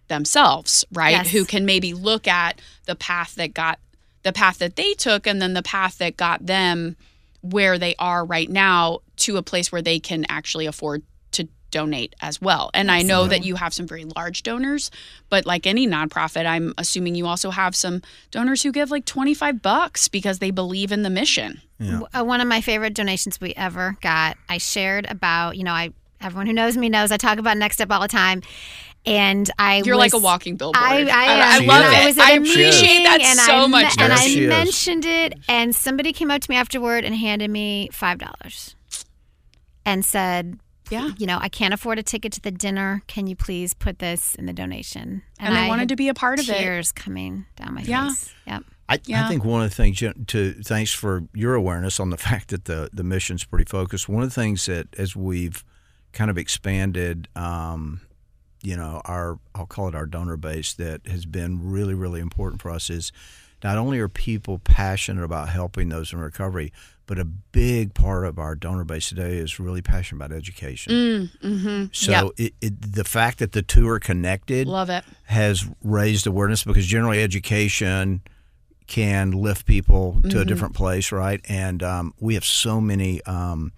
themselves, 0.09 0.85
right? 0.93 1.11
Yes. 1.13 1.31
Who 1.31 1.45
can 1.45 1.65
maybe 1.67 1.95
look 1.95 2.27
at 2.29 2.61
the 2.87 2.95
path 2.95 3.35
that 3.37 3.55
got 3.55 3.79
the 4.23 4.33
path 4.33 4.59
that 4.59 4.77
they 4.77 4.95
took 4.95 5.27
and 5.27 5.41
then 5.41 5.55
the 5.55 5.63
path 5.63 5.99
that 5.99 6.17
got 6.17 6.47
them 6.47 6.97
where 7.43 7.79
they 7.79 7.95
are 7.99 8.25
right 8.25 8.49
now 8.49 9.01
to 9.17 9.37
a 9.37 9.43
place 9.43 9.71
where 9.71 9.83
they 9.83 10.01
can 10.01 10.25
actually 10.31 10.65
afford 10.65 11.03
to 11.33 11.47
donate 11.71 12.15
as 12.23 12.41
well. 12.41 12.71
And 12.73 12.91
I 12.91 13.03
know 13.03 13.27
that 13.29 13.45
you 13.45 13.57
have 13.57 13.75
some 13.75 13.87
very 13.87 14.05
large 14.07 14.43
donors, 14.43 14.91
but 15.29 15.45
like 15.45 15.67
any 15.67 15.87
nonprofit, 15.87 16.47
I'm 16.47 16.73
assuming 16.79 17.17
you 17.17 17.27
also 17.27 17.51
have 17.51 17.77
some 17.77 18.01
donors 18.31 18.63
who 18.63 18.73
give 18.73 18.91
like 18.91 19.05
25 19.05 19.61
bucks 19.61 20.09
because 20.09 20.39
they 20.39 20.51
believe 20.51 20.91
in 20.91 21.03
the 21.03 21.11
mission. 21.11 21.61
W- 21.79 22.07
uh, 22.15 22.25
One 22.25 22.41
of 22.41 22.49
my 22.49 22.63
favorite 22.63 22.95
donations 22.95 23.41
we 23.43 23.53
ever 23.57 23.99
got, 24.01 24.39
I 24.49 24.57
shared 24.57 25.05
about, 25.11 25.59
you 25.59 25.65
know, 25.65 25.73
I 25.73 25.91
everyone 26.21 26.47
who 26.47 26.55
knows 26.55 26.79
me 26.79 26.89
knows 26.89 27.13
I 27.13 27.19
talk 27.19 27.37
about 27.39 27.59
Next 27.59 27.77
Step 27.77 27.91
all 27.91 28.01
the 28.01 28.09
time. 28.09 28.41
And 29.07 29.51
I 29.59 29.83
You're 29.85 29.97
was, 29.97 30.13
like 30.13 30.15
a 30.15 30.19
walking 30.25 30.57
billboard. 30.57 30.83
I, 30.83 30.99
I, 30.99 31.01
am. 31.03 31.63
I 31.63 31.67
love 31.67 31.93
it. 31.93 31.99
I 31.99 32.07
was 32.07 32.19
at 32.19 32.25
I 32.25 32.33
a 32.33 32.37
appreciate 32.39 33.05
that 33.05 33.21
and 33.21 33.39
so 33.39 33.53
I, 33.55 33.67
much. 33.67 33.93
And 33.99 34.11
Yes, 34.11 34.21
I 34.21 34.27
she 34.27 34.43
is. 34.45 34.49
mentioned 34.49 35.05
it, 35.05 35.35
and 35.49 35.75
somebody 35.75 36.13
came 36.13 36.31
up 36.31 36.41
to 36.41 36.51
me 36.51 36.57
afterward 36.57 37.05
and 37.05 37.15
handed 37.15 37.51
me 37.51 37.91
five 37.93 38.19
dollars, 38.19 38.75
and 39.85 40.05
said, 40.05 40.59
Yeah. 40.91 41.11
you 41.19 41.27
know, 41.27 41.39
I 41.41 41.49
can't 41.49 41.75
afford 41.75 41.99
a 41.99 42.03
ticket 42.03 42.33
to 42.35 42.41
the 42.41 42.51
dinner. 42.51 43.03
Can 43.07 43.27
you 43.27 43.37
please 43.37 43.75
put 43.75 43.99
this 43.99 44.35
in 44.35 44.47
the 44.47 44.53
donation?" 44.53 45.23
And, 45.39 45.55
I 45.55 45.69
wanted 45.69 45.89
to 45.91 45.97
be 45.97 46.09
a 46.09 46.15
part 46.15 46.39
of 46.41 46.49
it. 46.49 46.57
tears 46.57 46.93
coming 46.93 47.47
down 47.57 47.75
my 47.75 47.83
Yeah. 47.83 48.09
face. 48.09 48.35
Yep. 48.47 48.65
I, 48.89 49.01
Yeah. 49.07 49.25
I 49.25 49.29
think 49.29 49.45
one 49.45 49.63
of 49.63 49.71
the 49.71 49.75
things 49.75 50.03
to 50.27 50.53
thanks 50.63 50.93
for 50.93 51.25
your 51.35 51.55
awareness 51.55 51.99
on 52.01 52.11
the 52.11 52.17
fact 52.29 52.49
that 52.49 52.65
the 52.67 52.91
the 52.93 53.05
mission's 53.05 53.45
pretty 53.45 53.65
focused. 53.65 54.09
One 54.09 54.23
of 54.23 54.29
the 54.29 54.35
things 54.35 54.67
that 54.67 54.89
as 54.99 55.15
we've 55.17 55.65
kind 56.13 56.31
of 56.31 56.39
expanded, 56.39 57.29
um, 57.35 58.01
you 58.65 58.77
know, 58.77 59.03
our 59.05 59.39
I'll 59.55 59.67
call 59.67 59.89
it 59.89 59.95
our 59.95 60.07
donor 60.07 60.37
base 60.37 60.73
that 60.75 61.07
has 61.07 61.27
been 61.27 61.71
really 61.71 61.95
really 61.95 62.21
important 62.21 62.63
for 62.63 62.71
us 62.71 62.91
is 62.91 63.13
not 63.63 63.79
only 63.79 63.99
are 63.99 64.09
people 64.09 64.59
passionate 64.59 65.25
about 65.25 65.49
helping 65.49 65.89
those 65.89 66.13
in 66.13 66.19
recovery, 66.19 66.73
but 67.07 67.19
a 67.19 67.25
big 67.25 67.95
part 67.95 68.25
of 68.25 68.39
our 68.39 68.55
donor 68.55 68.85
base 68.85 69.09
today 69.09 69.37
is 69.37 69.59
really 69.61 69.83
passionate 69.83 70.25
about 70.25 70.37
education. 70.37 70.93
Mm, 70.93 71.39
mm-hmm. 71.41 71.85
So 71.93 72.33
it, 72.37 72.55
it, 72.61 72.93
the 72.93 73.05
fact 73.05 73.39
that 73.39 73.53
the 73.53 73.63
two 73.63 73.89
are 73.89 73.99
connected 73.99 74.67
Love 74.67 74.91
it. 74.91 75.05
has 75.25 75.67
raised 75.83 76.27
awareness 76.27 76.65
because 76.65 76.87
generally 76.87 77.23
education 77.23 78.23
can 78.87 79.33
lift 79.33 79.67
people 79.67 80.21
to 80.29 80.41
a 80.41 80.45
different 80.45 80.75
place, 80.75 81.11
right? 81.11 81.41
And 81.49 81.83
um, 81.83 82.15
we 82.21 82.35
have 82.35 82.45
so 82.45 82.81
many 82.81 83.23
um, 83.23 83.73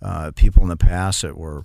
uh, 0.00 0.30
people 0.36 0.62
in 0.62 0.68
the 0.68 0.76
past 0.76 1.22
that 1.22 1.36
were, 1.36 1.64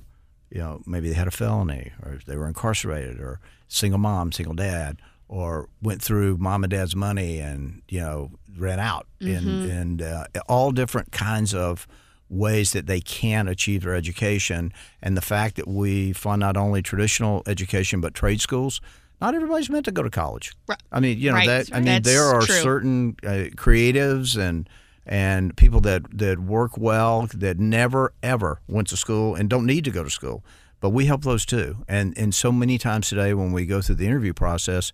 you 0.51 0.59
know, 0.59 0.81
maybe 0.85 1.09
they 1.09 1.15
had 1.15 1.27
a 1.27 1.31
felony 1.31 1.91
or 2.03 2.19
they 2.25 2.35
were 2.35 2.47
incarcerated 2.47 3.19
or 3.19 3.39
single 3.67 3.99
mom, 3.99 4.31
single 4.31 4.53
dad, 4.55 4.97
or 5.27 5.67
went 5.81 6.01
through 6.01 6.37
mom 6.37 6.63
and 6.63 6.71
dad's 6.71 6.95
money 6.95 7.39
and 7.39 7.81
you 7.89 7.99
know 7.99 8.29
ran 8.57 8.79
out 8.79 9.07
and 9.19 9.65
and 9.65 10.01
uh, 10.01 10.25
all 10.47 10.71
different 10.71 11.11
kinds 11.11 11.53
of 11.53 11.87
ways 12.29 12.71
that 12.73 12.85
they 12.87 13.01
can 13.01 13.47
achieve 13.47 13.83
their 13.83 13.95
education 13.95 14.71
and 15.01 15.17
the 15.17 15.21
fact 15.21 15.55
that 15.55 15.67
we 15.67 16.13
fund 16.13 16.39
not 16.39 16.55
only 16.57 16.81
traditional 16.81 17.41
education 17.47 17.99
but 18.01 18.13
trade 18.13 18.39
schools 18.39 18.81
not 19.19 19.33
everybody's 19.35 19.69
meant 19.69 19.83
to 19.85 19.91
go 19.91 20.01
to 20.03 20.09
college 20.09 20.53
Right. 20.67 20.81
i 20.91 20.99
mean 20.99 21.17
you 21.19 21.29
know 21.31 21.37
Right. 21.37 21.47
that 21.47 21.69
i 21.73 21.77
mean 21.77 21.85
That's 22.01 22.07
there 22.07 22.23
are 22.23 22.41
true. 22.43 22.55
certain 22.55 23.15
uh, 23.23 23.49
creatives 23.55 24.37
and 24.37 24.69
and 25.05 25.55
people 25.55 25.81
that 25.81 26.17
that 26.17 26.39
work 26.39 26.77
well 26.77 27.27
that 27.33 27.59
never 27.59 28.13
ever 28.23 28.61
went 28.67 28.87
to 28.89 28.97
school 28.97 29.35
and 29.35 29.49
don't 29.49 29.65
need 29.65 29.83
to 29.85 29.91
go 29.91 30.03
to 30.03 30.09
school. 30.09 30.43
But 30.79 30.89
we 30.89 31.05
help 31.05 31.23
those 31.23 31.45
too. 31.45 31.83
And 31.87 32.17
and 32.17 32.33
so 32.33 32.51
many 32.51 32.77
times 32.77 33.09
today 33.09 33.33
when 33.33 33.51
we 33.51 33.65
go 33.65 33.81
through 33.81 33.95
the 33.95 34.05
interview 34.05 34.33
process 34.33 34.91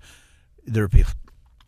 there 0.65 0.83
are 0.83 0.89
people 0.89 1.13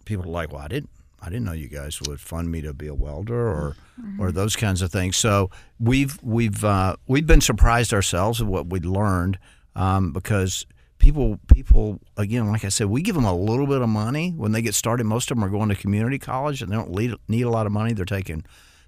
people 0.06 0.26
are 0.26 0.30
like 0.30 0.52
well 0.52 0.62
i 0.62 0.68
didn't 0.68 0.90
i 1.20 1.26
didn't 1.26 1.46
know 1.46 1.52
you 1.52 1.68
guys 1.68 2.00
would 2.08 2.20
fund 2.20 2.52
me 2.52 2.62
to 2.62 2.74
be 2.74 2.86
a 2.86 2.94
welder 2.94 3.48
or 3.48 3.76
or 4.20 4.32
those 4.32 4.56
kinds 4.56 4.82
of 4.82 4.92
things. 4.92 5.18
So 5.18 5.50
we've 5.80 6.18
we've 6.24 6.64
uh, 6.64 6.96
we've 7.08 7.28
been 7.28 7.42
surprised 7.42 7.94
ourselves 7.94 8.42
at 8.42 8.48
what 8.48 8.68
we 8.68 8.80
learned 8.80 9.38
um, 9.76 10.12
because 10.12 10.66
people 11.04 11.38
people 11.54 12.00
again 12.16 12.50
like 12.50 12.64
i 12.64 12.70
said 12.70 12.88
we 12.88 13.02
give 13.02 13.14
them 13.14 13.26
a 13.26 13.36
little 13.36 13.68
bit 13.68 13.82
of 13.82 13.90
money 13.90 14.32
when 14.38 14.54
they 14.54 14.62
get 14.62 14.74
started 14.74 15.04
most 15.04 15.30
of 15.30 15.36
them 15.36 15.44
are 15.44 15.50
going 15.50 15.68
to 15.68 15.76
community 15.76 16.18
college 16.18 16.62
and 16.62 16.72
they 16.72 16.76
don't 16.76 16.90
need, 16.92 17.14
need 17.28 17.42
a 17.42 17.50
lot 17.50 17.66
of 17.66 17.72
money 17.74 17.92
they're 17.94 18.06
taking 18.06 18.44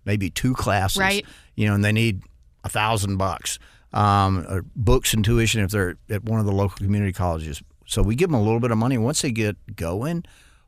maybe 0.06 0.30
two 0.30 0.54
classes 0.54 0.98
Right. 1.00 1.26
you 1.56 1.68
know 1.68 1.74
and 1.76 1.84
they 1.84 1.92
need 1.92 2.22
a 2.64 2.70
thousand 2.70 3.18
bucks 3.18 3.60
um, 3.92 4.46
or 4.50 4.64
books 4.76 5.14
and 5.14 5.26
tuition 5.26 5.62
if 5.62 5.72
they're 5.72 5.98
at 6.10 6.24
one 6.24 6.40
of 6.40 6.46
the 6.46 6.52
local 6.54 6.78
community 6.78 7.12
colleges 7.12 7.62
so 7.86 8.02
we 8.02 8.16
give 8.16 8.30
them 8.30 8.40
a 8.40 8.44
little 8.44 8.60
bit 8.62 8.72
of 8.72 8.78
money 8.78 8.98
once 8.98 9.22
they 9.22 9.32
get 9.32 9.76
going 9.76 10.24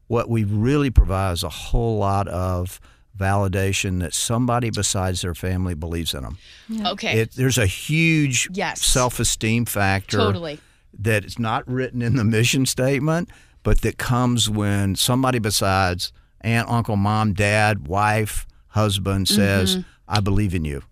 what 0.07 0.29
we 0.29 0.43
really 0.43 0.89
provide 0.91 1.31
is 1.31 1.43
a 1.43 1.49
whole 1.49 1.97
lot 1.97 2.27
of 2.27 2.79
validation 3.17 3.99
that 4.01 4.13
somebody 4.13 4.69
besides 4.69 5.21
their 5.21 5.33
family 5.33 5.73
believes 5.73 6.13
in 6.13 6.23
them 6.23 6.37
Okay. 6.85 7.19
it, 7.21 7.31
there's 7.35 7.57
a 7.57 7.65
huge 7.65 8.47
Yes. 8.53 8.83
self-esteem 8.83 9.65
factor 9.65 10.17
Totally. 10.17 10.59
That 10.99 11.25
is 11.25 11.37
not 11.39 11.67
written 11.67 12.01
in 12.01 12.15
the 12.15 12.23
mission 12.23 12.65
statement, 12.65 13.29
but 13.63 13.81
that 13.81 13.97
comes 13.97 14.49
when 14.49 14.95
somebody 14.95 15.39
besides 15.39 16.11
aunt, 16.41 16.69
uncle, 16.69 16.95
mom, 16.95 17.33
dad, 17.33 17.87
wife, 17.87 18.45
husband 18.69 19.27
says, 19.27 19.77
Mm-hmm. 19.77 19.89
"I 20.07 20.19
believe 20.19 20.53
in 20.53 20.65
you." 20.65 20.83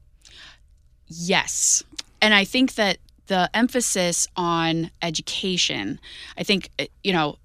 Yes. 1.08 1.84
And 2.22 2.34
I 2.34 2.44
think 2.44 2.76
that 2.76 2.98
the 3.28 3.50
emphasis 3.54 4.28
on 4.36 4.92
education, 5.02 6.00
I 6.38 6.44
think, 6.44 6.70
uh, 6.80 6.86
you 7.04 7.14
know, 7.14 7.38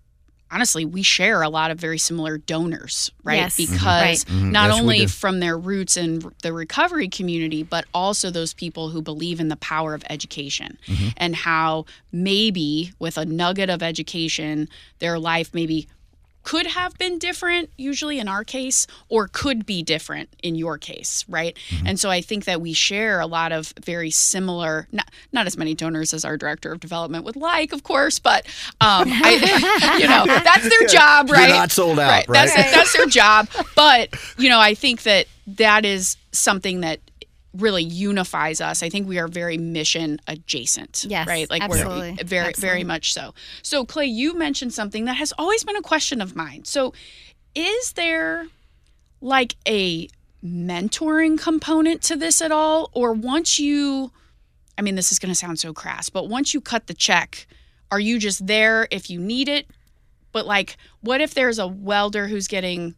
honestly, 0.52 0.84
we 0.84 1.02
share 1.02 1.42
a 1.42 1.48
lot 1.48 1.70
of 1.70 1.78
very 1.78 1.98
similar 1.98 2.36
donors, 2.38 3.10
right? 3.22 3.36
Yes. 3.36 3.56
Because 3.56 3.80
Right. 3.80 4.24
Mhm. 4.26 4.50
not 4.52 4.70
Yes, 4.70 4.80
only 4.80 5.06
from 5.06 5.40
their 5.40 5.56
roots 5.56 5.96
in 5.96 6.22
the 6.42 6.52
recovery 6.52 7.08
community, 7.08 7.62
but 7.62 7.84
also 7.94 8.30
those 8.30 8.52
people 8.54 8.90
who 8.90 9.00
believe 9.02 9.38
in 9.40 9.48
the 9.48 9.56
power 9.56 9.94
of 9.94 10.02
education 10.10 10.78
Mm-hmm. 10.86 11.08
and 11.16 11.36
how 11.36 11.84
maybe 12.12 12.92
with 12.98 13.16
a 13.16 13.24
nugget 13.24 13.70
of 13.70 13.82
education, 13.82 14.68
their 14.98 15.18
life 15.18 15.50
maybe 15.54 15.86
could 16.42 16.66
have 16.66 16.96
been 16.98 17.18
different 17.18 17.70
usually 17.76 18.18
in 18.18 18.26
our 18.28 18.44
case 18.44 18.86
or 19.08 19.28
could 19.28 19.66
be 19.66 19.82
different 19.82 20.28
in 20.42 20.54
your 20.54 20.78
case 20.78 21.24
right 21.28 21.56
Mm-hmm. 21.70 21.86
and 21.88 22.00
so 22.00 22.10
i 22.10 22.20
think 22.20 22.44
that 22.46 22.60
we 22.60 22.72
share 22.72 23.20
a 23.20 23.26
lot 23.26 23.52
of 23.52 23.72
very 23.84 24.10
similar 24.10 24.88
not, 24.92 25.10
not 25.32 25.46
as 25.46 25.56
many 25.56 25.74
donors 25.74 26.14
as 26.14 26.24
our 26.24 26.36
director 26.36 26.72
of 26.72 26.80
development 26.80 27.24
would 27.24 27.36
like 27.36 27.72
of 27.72 27.82
course 27.82 28.18
but 28.18 28.46
um 28.80 29.08
I, 29.10 29.98
you 30.00 30.08
know 30.08 30.24
that's 30.26 30.68
their 30.68 30.88
job 30.88 31.30
right? 31.30 31.48
You're 31.48 31.56
not 31.58 31.70
sold 31.70 31.98
out, 31.98 32.08
right? 32.08 32.26
that's 32.28 32.54
that's 32.54 32.92
their 32.96 33.06
job 33.06 33.48
but 33.76 34.08
you 34.38 34.48
know 34.48 34.58
i 34.60 34.74
think 34.74 35.02
that 35.02 35.26
that 35.46 35.84
is 35.84 36.16
something 36.32 36.80
that 36.80 37.00
really 37.54 37.82
unifies 37.82 38.60
us. 38.60 38.82
I 38.82 38.88
think 38.88 39.08
we 39.08 39.18
are 39.18 39.28
very 39.28 39.58
mission 39.58 40.20
adjacent 40.28 41.04
Yes, 41.08 41.26
right? 41.26 41.50
Like 41.50 41.62
absolutely. 41.62 42.12
we're 42.12 42.24
very 42.24 42.48
Absolutely. 42.48 42.60
very 42.60 42.84
much 42.84 43.12
so. 43.12 43.34
So 43.62 43.84
clay 43.84 44.06
you 44.06 44.34
mentioned 44.34 44.72
something 44.72 45.04
that 45.06 45.14
has 45.14 45.32
always 45.38 45.64
been 45.64 45.76
a 45.76 45.82
question 45.82 46.20
of 46.20 46.36
mine. 46.36 46.64
So 46.64 46.94
is 47.54 47.92
there 47.92 48.46
like 49.20 49.56
a 49.66 50.08
mentoring 50.44 51.38
component 51.38 52.02
to 52.02 52.16
this 52.16 52.40
at 52.40 52.52
all? 52.52 52.90
Or 52.92 53.12
once 53.12 53.58
you 53.58 54.12
i 54.78 54.82
mean 54.82 54.94
this 54.94 55.12
is 55.12 55.18
going 55.18 55.28
to 55.30 55.34
sound 55.34 55.58
so 55.58 55.74
crass 55.74 56.08
but 56.08 56.28
once 56.28 56.54
you 56.54 56.60
cut 56.60 56.86
the 56.86 56.94
check 56.94 57.46
are 57.90 58.00
you 58.00 58.18
just 58.18 58.46
there 58.46 58.86
if 58.90 59.10
you 59.10 59.18
need 59.18 59.48
it? 59.48 59.66
But 60.32 60.46
like 60.46 60.76
what 61.00 61.20
if 61.20 61.34
there's 61.34 61.58
a 61.58 61.66
welder 61.66 62.28
who's 62.28 62.46
getting 62.46 62.94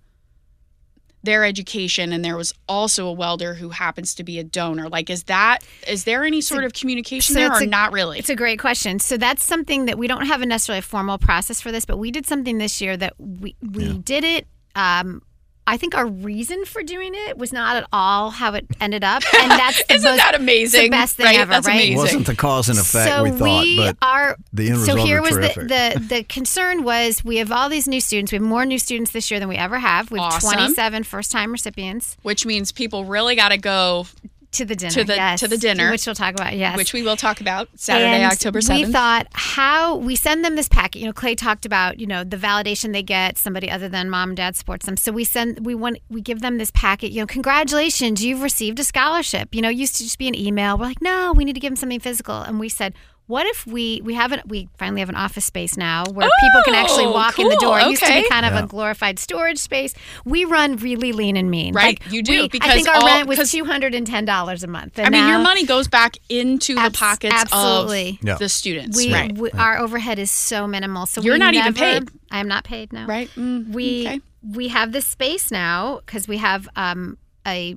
their 1.23 1.45
education 1.45 2.13
and 2.13 2.25
there 2.25 2.37
was 2.37 2.53
also 2.69 3.07
a 3.07 3.13
welder 3.13 3.55
who 3.55 3.69
happens 3.69 4.15
to 4.15 4.25
be 4.25 4.39
a 4.39 4.45
donor 4.45 4.89
like 4.89 5.09
is 5.09 5.25
that 5.25 5.59
is 5.87 6.05
there 6.05 6.25
any 6.25 6.41
sort 6.41 6.65
of 6.65 6.73
communication 6.73 7.35
so 7.35 7.41
there 7.41 7.49
it's 7.53 7.61
or 7.61 7.65
a- 7.65 7.67
not 7.67 7.93
really 7.93 8.19
It's 8.19 8.31
a 8.31 8.37
great 8.37 8.59
question. 8.59 8.99
So 8.99 9.17
that's 9.17 9.45
something 9.45 9.87
that 9.87 9.99
we 9.99 10.07
don't 10.07 10.27
have 10.27 10.43
a 10.43 10.47
necessarily 10.47 10.81
a 10.81 10.83
formal 10.83 11.19
process 11.19 11.61
for 11.61 11.71
this, 11.73 11.85
but 11.85 11.97
we 11.97 12.11
did 12.11 12.27
something 12.27 12.59
this 12.59 12.81
year 12.81 12.97
that 12.97 13.15
we 13.19 13.55
we 13.61 13.99
did 13.99 14.25
it. 14.25 14.47
Um, 14.75 15.23
I 15.67 15.77
think 15.77 15.95
our 15.95 16.07
reason 16.07 16.65
for 16.65 16.83
doing 16.83 17.13
it 17.15 17.39
was 17.39 17.53
not 17.53 17.77
at 17.77 17.87
all 17.93 18.31
how 18.31 18.53
it 18.55 18.67
ended 18.81 19.05
up, 19.05 19.23
and 19.33 19.51
that's 19.51 19.85
the 19.87 19.95
Isn't 19.95 20.11
most- 20.11 20.19
that 20.19 20.35
amazing? 20.35 20.83
the 20.85 20.89
best 20.91 21.17
thing 21.17 21.27
right? 21.27 21.39
ever, 21.39 21.51
That's 21.53 21.67
right? 21.69 21.75
amazing. 21.75 21.93
It 21.93 21.97
wasn't 21.99 22.27
the 22.27 22.35
cause 22.37 22.69
and 22.69 22.79
effect 22.79 23.09
so 23.11 23.23
we 23.23 23.31
thought, 23.31 23.67
but 23.77 23.97
are 24.07 24.37
the 24.53 24.69
end 24.71 24.79
so 24.81 24.93
result 24.95 25.07
here 25.07 25.19
are 25.19 25.23
was 25.23 25.35
the, 25.37 25.49
terrific. 25.49 25.69
the 25.69 26.01
the 26.17 26.23
concern 26.25 26.83
was 26.83 27.25
we 27.25 27.37
have 27.37 27.53
all 27.53 27.69
these 27.69 27.87
new 27.87 28.01
students. 28.01 28.33
We 28.33 28.37
have 28.37 28.43
more 28.47 28.67
new 28.67 28.79
students 28.79 29.13
this 29.13 29.31
year 29.31 29.39
than 29.39 29.49
we 29.49 29.57
ever 29.57 29.79
have. 29.79 30.11
We 30.11 30.19
have 30.19 30.33
Awesome. 30.35 30.53
27 30.55 31.05
first 31.05 31.31
time 31.31 31.53
recipients 31.53 32.17
which 32.23 32.45
means 32.45 32.73
people 32.73 33.05
really 33.05 33.37
got 33.37 33.51
to 33.51 33.59
go 33.59 34.07
to 34.53 34.65
the 34.65 34.77
dinner. 34.77 34.93
To 34.93 35.05
the- 35.05 35.15
yes, 35.15 35.41
to 35.41 35.49
the 35.49 35.59
dinner. 35.59 35.91
which 35.91 36.07
we'll 36.07 36.15
talk 36.15 36.35
about. 36.35 36.57
Yes, 36.57 36.77
which 36.77 36.93
we 36.93 37.03
will 37.03 37.17
talk 37.17 37.41
about 37.41 37.69
Saturday, 37.77 38.23
and 38.23 38.33
October 38.33 38.61
We 38.69 38.85
thought 38.85 39.27
how 39.33 39.97
we 39.97 40.15
send 40.17 40.45
them 40.45 40.57
this 40.57 40.69
packet. 40.69 41.01
You 41.01 41.07
know, 41.07 41.13
Clay 41.13 41.35
talked 41.35 41.67
about 41.67 41.99
you 41.99 42.07
know 42.07 42.25
the 42.25 42.37
validation 42.37 42.93
they 42.93 43.03
get. 43.03 43.39
Somebody 43.39 43.71
other 43.71 43.89
than 43.89 44.09
mom 44.11 44.31
and 44.31 44.37
dad 44.37 44.57
supports 44.57 44.87
them. 44.87 44.97
So 44.97 45.13
we 45.13 45.25
send 45.25 45.65
we 45.67 45.75
want 45.75 45.99
we 46.09 46.21
give 46.21 46.41
them 46.41 46.59
this 46.59 46.71
packet. 46.73 47.13
You 47.13 47.21
know, 47.21 47.27
congratulations, 47.27 48.25
you've 48.25 48.43
received 48.43 48.79
a 48.81 48.85
scholarship. 48.85 49.55
You 49.55 49.63
know, 49.63 49.71
it 49.71 49.77
used 49.77 49.97
to 49.97 50.05
just 50.05 50.19
be 50.19 50.29
an 50.29 50.35
email. 50.35 50.79
We're 50.79 50.87
like, 50.87 51.03
no, 51.03 51.33
we 51.35 51.45
need 51.45 51.55
to 51.55 51.61
give 51.61 51.71
them 51.71 51.77
something 51.77 52.01
physical. 52.01 52.37
And 52.43 52.61
we 52.61 52.69
said. 52.69 52.95
What 53.29 53.47
if 53.47 53.67
we 53.67 54.01
we 54.05 54.15
have 54.15 54.33
an 54.33 54.43
we 54.47 54.69
finally 54.77 55.01
have 55.01 55.09
an 55.09 55.15
office 55.15 55.45
space 55.45 55.77
now 55.77 56.05
where 56.05 56.29
people 56.41 56.63
can 56.65 56.75
actually 56.75 57.05
Oh, 57.07 57.13
walk 57.13 57.39
in 57.39 57.49
the 57.49 57.57
door. 57.57 57.79
It 57.81 57.87
used 57.89 58.03
to 58.03 58.09
Okay. 58.09 58.23
be 58.23 58.29
kind 58.29 58.45
of 58.45 58.53
Yeah. 58.53 58.65
a 58.65 58.67
glorified 58.67 59.19
storage 59.19 59.59
space. 59.59 59.95
We 60.25 60.45
run 60.45 60.77
really 60.77 61.13
lean 61.13 61.37
and 61.37 61.51
mean. 61.51 61.73
Right, 61.73 61.99
Like, 62.03 62.13
you 62.13 62.23
do, 62.23 62.33
we- 62.33 62.43
I 62.43 62.49
because 62.49 62.75
think 62.75 62.89
our 62.89 62.97
all- 62.97 63.07
rent 63.07 63.29
was 63.29 63.51
two 63.51 63.65
hundred 63.65 63.95
and 63.95 64.07
ten 64.07 64.25
dollars 64.25 64.65
a 64.65 64.67
month. 64.67 64.99
I 64.99 65.05
And 65.05 65.13
mean, 65.13 65.29
your 65.29 65.39
money 65.39 65.65
goes 65.65 65.87
back 65.89 66.17
into 66.29 66.75
the 66.75 66.91
pockets 66.93 67.35
absolutely. 67.35 68.19
of 68.23 68.27
Yeah. 68.29 68.35
the 68.35 68.49
students. 68.49 68.97
we, 68.97 69.13
right. 69.13 69.33
we 69.39 69.51
our 69.53 69.79
overhead 69.79 70.19
is 70.19 70.31
so 70.31 70.67
minimal. 70.67 71.07
So 71.07 71.23
You're 71.23 71.35
we 71.35 71.39
not 71.39 71.55
even 71.55 71.75
paid. 71.75 72.09
I 72.31 72.41
am 72.41 72.49
not 72.49 72.65
paid. 72.65 72.93
now. 72.93 73.07
right. 73.07 73.31
Mm, 73.37 73.69
We 73.73 74.07
okay. 74.09 74.21
we 74.43 74.69
have 74.69 74.91
this 74.93 75.07
space 75.07 75.51
now 75.51 76.01
because 76.05 76.27
we 76.27 76.39
have 76.39 76.69
um, 76.77 77.17
a, 77.47 77.77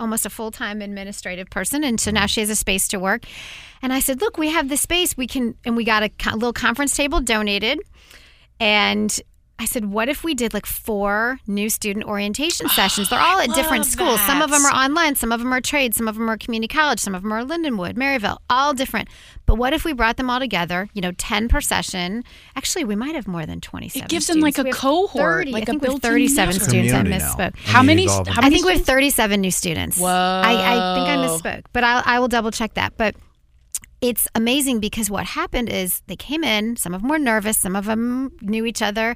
almost 0.00 0.26
a 0.26 0.30
full 0.30 0.50
time 0.50 0.82
administrative 0.82 1.48
person, 1.50 1.84
and 1.84 2.00
so 2.00 2.10
now 2.10 2.26
she 2.26 2.40
has 2.40 2.50
a 2.50 2.56
space 2.56 2.88
to 2.88 2.98
work. 2.98 3.24
And 3.82 3.92
I 3.92 4.00
said, 4.00 4.20
"Look, 4.20 4.38
we 4.38 4.48
have 4.50 4.68
this 4.68 4.80
space. 4.80 5.16
We 5.16 5.26
can." 5.26 5.54
And 5.64 5.76
we 5.76 5.84
got 5.84 6.02
a 6.02 6.10
little 6.32 6.52
conference 6.52 6.96
table 6.96 7.20
donated, 7.20 7.78
and 8.58 9.20
I 9.60 9.66
said, 9.66 9.84
"What 9.92 10.08
if 10.08 10.24
we 10.24 10.34
did 10.34 10.54
like 10.54 10.64
four 10.64 11.38
new 11.46 11.68
student 11.68 12.06
orientation 12.06 12.66
sessions? 12.80 13.10
They're 13.10 13.20
all 13.20 13.38
at 13.40 13.48
different 13.54 13.84
love 13.84 13.92
schools. 13.92 14.20
Some 14.22 14.40
of 14.40 14.50
them 14.50 14.64
are 14.64 14.72
online, 14.72 15.16
some 15.16 15.32
of 15.32 15.38
them 15.38 15.52
are 15.52 15.60
trade, 15.60 15.94
some 15.94 16.08
of 16.08 16.14
them 16.14 16.30
are 16.30 16.38
community 16.38 16.72
college, 16.74 16.98
some 16.98 17.14
of 17.14 17.22
them 17.22 17.30
are 17.30 17.44
Lindenwood, 17.44 17.94
Maryville, 17.94 18.38
all 18.48 18.72
different. 18.72 19.08
But 19.44 19.56
what 19.56 19.72
if 19.74 19.84
we 19.84 19.92
brought 19.92 20.16
them 20.16 20.30
all 20.30 20.38
together? 20.40 20.88
You 20.94 21.02
know, 21.02 21.12
ten 21.12 21.46
per 21.48 21.60
session. 21.60 22.24
Actually, 22.56 22.84
we 22.84 22.96
might 22.96 23.14
have 23.14 23.28
more 23.28 23.44
than 23.44 23.60
twenty-seven. 23.60 24.06
It 24.06 24.08
gives 24.08 24.28
them 24.28 24.40
like 24.40 24.54
students. 24.54 24.82
a 24.82 24.86
We 24.86 24.90
have 24.92 25.08
cohort, 25.10 25.34
30 25.44 25.50
like 25.52 25.60
I 25.60 25.62
a 25.62 25.66
think 25.66 25.82
we 25.82 25.88
have 25.92 26.00
thirty-seven 26.02 26.54
students. 26.54 26.92
I 26.94 26.96
Community 26.98 27.18
now. 27.22 27.34
misspoke. 27.34 27.58
How 27.58 27.82
many- 27.82 28.04
evolve 28.04 28.28
it. 28.28 28.30
how 28.32 28.40
I 28.40 28.44
many 28.44 28.54
think 28.56 28.66
we 28.66 28.72
have 28.72 28.84
37 28.86 29.40
new 29.42 29.50
students. 29.50 29.98
Whoa. 29.98 30.08
I, 30.08 30.52
I 30.52 30.94
think 30.94 31.08
I 31.08 31.16
misspoke, 31.26 31.64
but 31.74 31.84
I, 31.84 32.02
I 32.06 32.18
will 32.18 32.28
double 32.28 32.50
check 32.50 32.74
that. 32.74 32.94
But 32.96 33.14
it's 34.00 34.28
amazing 34.34 34.80
because 34.80 35.10
what 35.10 35.26
happened 35.26 35.68
is 35.68 36.02
they 36.06 36.16
came 36.16 36.42
in, 36.44 36.76
some 36.76 36.94
of 36.94 37.02
them 37.02 37.10
were 37.10 37.18
nervous, 37.18 37.58
some 37.58 37.76
of 37.76 37.84
them 37.86 38.32
knew 38.40 38.64
each 38.64 38.82
other 38.82 39.14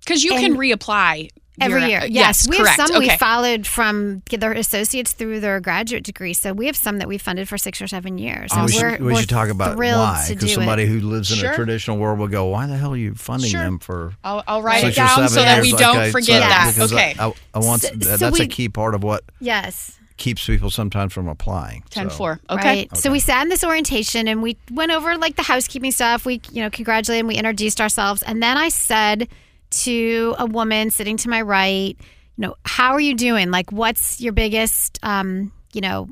Because 0.00 0.22
you 0.22 0.32
can 0.32 0.56
reapply 0.56 1.30
every 1.60 1.80
your- 1.80 1.88
year. 1.88 2.00
Uh, 2.00 2.04
yes, 2.04 2.10
Yes, 2.44 2.48
we 2.50 2.56
correct. 2.58 2.76
have 2.80 2.88
some 2.88 2.98
we 2.98 3.08
followed 3.16 3.66
from 3.66 4.22
their 4.28 4.52
associates 4.52 5.12
through 5.14 5.40
their 5.40 5.60
graduate 5.60 6.02
degree. 6.04 6.34
So 6.34 6.52
we 6.52 6.66
have 6.66 6.76
some 6.76 6.98
that 6.98 7.08
we 7.08 7.16
funded 7.16 7.48
for 7.48 7.56
six 7.56 7.80
or 7.80 7.86
seven 7.86 8.18
years. 8.18 8.50
Oh, 8.52 8.56
and 8.56 8.66
we 8.66 8.72
should, 8.72 8.82
we're, 8.82 8.98
we 8.98 9.12
we're 9.14 9.20
should 9.20 9.28
talk 9.30 9.48
about 9.48 9.76
thrilled 9.76 10.00
why. 10.00 10.26
Because 10.28 10.52
somebody 10.52 10.82
it. 10.82 10.88
who 10.88 11.00
lives 11.00 11.30
in 11.32 11.38
Sure. 11.38 11.52
a 11.52 11.54
traditional 11.54 11.96
world 11.96 12.18
will 12.18 12.28
go, 12.28 12.44
"Why 12.46 12.66
the 12.66 12.76
hell 12.76 12.92
are 12.92 12.96
you 12.96 13.14
funding 13.14 13.50
Sure. 13.50 13.62
them 13.62 13.78
for 13.78 14.14
I'll, 14.24 14.42
I'll 14.48 14.62
write 14.62 14.82
six 14.82 14.98
it 14.98 15.00
or 15.00 15.04
down 15.06 15.14
seven 15.16 15.28
so 15.30 15.42
that 15.42 15.62
we 15.62 15.70
don't 15.72 15.96
Okay, 15.96 16.10
forget 16.10 16.42
so- 16.42 16.48
that. 16.48 16.72
because 16.74 16.92
Okay. 16.92 17.14
I, 17.18 17.28
I, 17.28 17.32
I 17.54 17.58
want 17.60 17.82
So- 17.82 17.88
that- 17.94 18.04
so 18.04 18.16
that's 18.18 18.40
a 18.40 18.46
key 18.48 18.68
part 18.68 18.94
of 18.96 19.02
what 19.04 19.24
Yes. 19.40 19.98
Keeps 20.16 20.46
people 20.46 20.70
sometimes 20.70 21.12
from 21.12 21.26
applying. 21.28 21.82
10 21.90 22.10
So- 22.10 22.16
4. 22.16 22.40
Okay. 22.50 22.62
Right. 22.68 22.96
So 22.96 23.10
we 23.10 23.18
sat 23.20 23.42
in 23.42 23.48
this 23.48 23.64
orientation 23.64 24.28
and 24.28 24.42
we 24.42 24.56
went 24.70 24.92
over 24.92 25.16
like 25.18 25.36
the 25.36 25.42
housekeeping 25.42 25.90
stuff. 25.90 26.24
We, 26.24 26.40
you 26.52 26.62
know, 26.62 26.70
congratulated 26.70 27.20
and 27.20 27.28
we 27.28 27.34
introduced 27.34 27.80
ourselves. 27.80 28.22
And 28.22 28.42
then 28.42 28.56
I 28.56 28.68
said 28.68 29.28
to 29.70 30.34
a 30.38 30.46
woman 30.46 30.90
sitting 30.90 31.16
to 31.18 31.28
my 31.28 31.42
right, 31.42 31.96
you 31.98 32.42
know, 32.42 32.54
how 32.64 32.92
are 32.92 33.00
you 33.00 33.14
doing? 33.14 33.50
Like, 33.50 33.72
what's 33.72 34.20
your 34.20 34.32
biggest, 34.32 34.98
um, 35.02 35.52
you 35.72 35.80
know, 35.80 36.08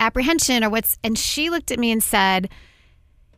apprehension 0.00 0.64
or 0.64 0.70
what's, 0.70 0.98
and 1.04 1.16
she 1.16 1.48
looked 1.50 1.70
at 1.70 1.78
me 1.78 1.92
and 1.92 2.02
said, 2.02 2.48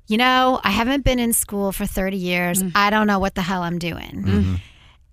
you 0.07 0.17
know, 0.17 0.61
I 0.65 0.71
haven't 0.71 1.05
been 1.05 1.19
in 1.19 1.33
school 1.33 1.73
for 1.73 1.87
30 1.87 2.17
years. 2.17 2.63
I 2.75 2.91
don't 2.91 3.07
know 3.07 3.19
what 3.19 3.35
the 3.35 3.43
hell 3.43 3.63
I'm 3.63 3.79
doing. 3.79 4.61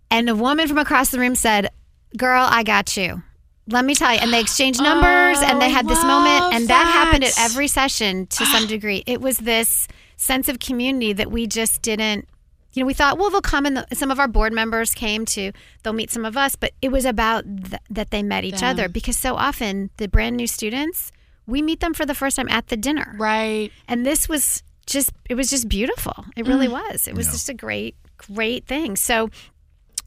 And 0.09 0.29
a 0.29 0.35
woman 0.35 0.67
from 0.67 0.77
across 0.77 1.11
the 1.11 1.19
room 1.19 1.35
said, 1.35 1.69
Girl, 2.17 2.45
I 2.49 2.63
got 2.63 2.97
you. 2.97 3.23
Let 3.67 3.85
me 3.85 3.95
tell 3.95 4.13
you. 4.13 4.19
And 4.19 4.33
they 4.33 4.39
exchanged 4.39 4.81
numbers 4.83 5.39
and 5.41 5.61
they 5.61 5.69
had 5.69 5.87
this 5.87 6.03
moment. 6.03 6.53
And 6.53 6.67
that, 6.67 6.87
happened 6.87 7.23
at 7.23 7.33
every 7.39 7.67
session 7.67 8.27
to 8.27 8.45
some 8.45 8.67
degree. 8.67 9.03
It 9.05 9.21
was 9.21 9.39
this 9.39 9.87
sense 10.17 10.49
of 10.49 10.59
community 10.59 11.13
that 11.13 11.31
we 11.31 11.47
just 11.47 11.81
didn't, 11.81 12.27
you 12.73 12.81
know, 12.81 12.87
we 12.87 12.93
thought, 12.93 13.17
well, 13.17 13.29
they'll 13.29 13.41
come 13.41 13.65
and 13.65 13.77
the, 13.77 13.87
some 13.93 14.11
of 14.11 14.19
our 14.19 14.27
board 14.27 14.53
members 14.53 14.93
came 14.93 15.25
to, 15.25 15.51
they'll 15.83 15.93
meet 15.93 16.11
some 16.11 16.25
of 16.25 16.37
us. 16.37 16.55
But 16.55 16.73
it 16.81 16.89
was 16.91 17.05
about 17.05 17.43
th- 17.43 17.81
that 17.89 18.11
they 18.11 18.23
met 18.23 18.43
each 18.43 18.59
Them. 18.61 18.69
other 18.69 18.87
because 18.89 19.17
so 19.17 19.35
often 19.35 19.89
the 19.97 20.07
brand 20.07 20.37
new 20.37 20.47
students, 20.47 21.11
we 21.47 21.61
meet 21.61 21.79
them 21.79 21.93
for 21.93 22.05
the 22.05 22.15
first 22.15 22.35
time 22.37 22.47
at 22.49 22.67
the 22.67 22.77
dinner. 22.77 23.15
Right. 23.17 23.71
And 23.87 24.05
this 24.05 24.29
was 24.29 24.63
just, 24.85 25.11
it 25.29 25.35
was 25.35 25.49
just 25.49 25.67
beautiful. 25.67 26.25
It 26.35 26.47
really 26.47 26.67
was. 26.67 27.07
It 27.07 27.15
was 27.15 27.27
just 27.27 27.49
a 27.49 27.53
great, 27.53 27.95
great 28.17 28.65
thing. 28.65 28.95
So 28.95 29.29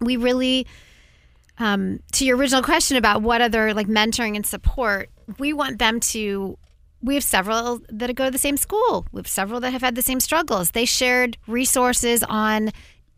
we 0.00 0.16
really, 0.16 0.66
um, 1.58 2.00
to 2.12 2.24
your 2.24 2.36
original 2.36 2.62
question 2.62 2.96
about 2.96 3.22
what 3.22 3.40
other 3.40 3.74
like 3.74 3.86
mentoring 3.86 4.36
and 4.36 4.46
support, 4.46 5.10
we 5.38 5.52
want 5.52 5.78
them 5.78 6.00
to. 6.00 6.58
We 7.02 7.14
have 7.14 7.24
several 7.24 7.82
that 7.90 8.14
go 8.16 8.24
to 8.24 8.30
the 8.30 8.38
same 8.38 8.56
school. 8.56 9.06
We 9.12 9.18
have 9.18 9.28
several 9.28 9.60
that 9.60 9.72
have 9.72 9.82
had 9.82 9.94
the 9.94 10.02
same 10.02 10.20
struggles. 10.20 10.70
They 10.70 10.86
shared 10.86 11.36
resources 11.46 12.22
on 12.22 12.70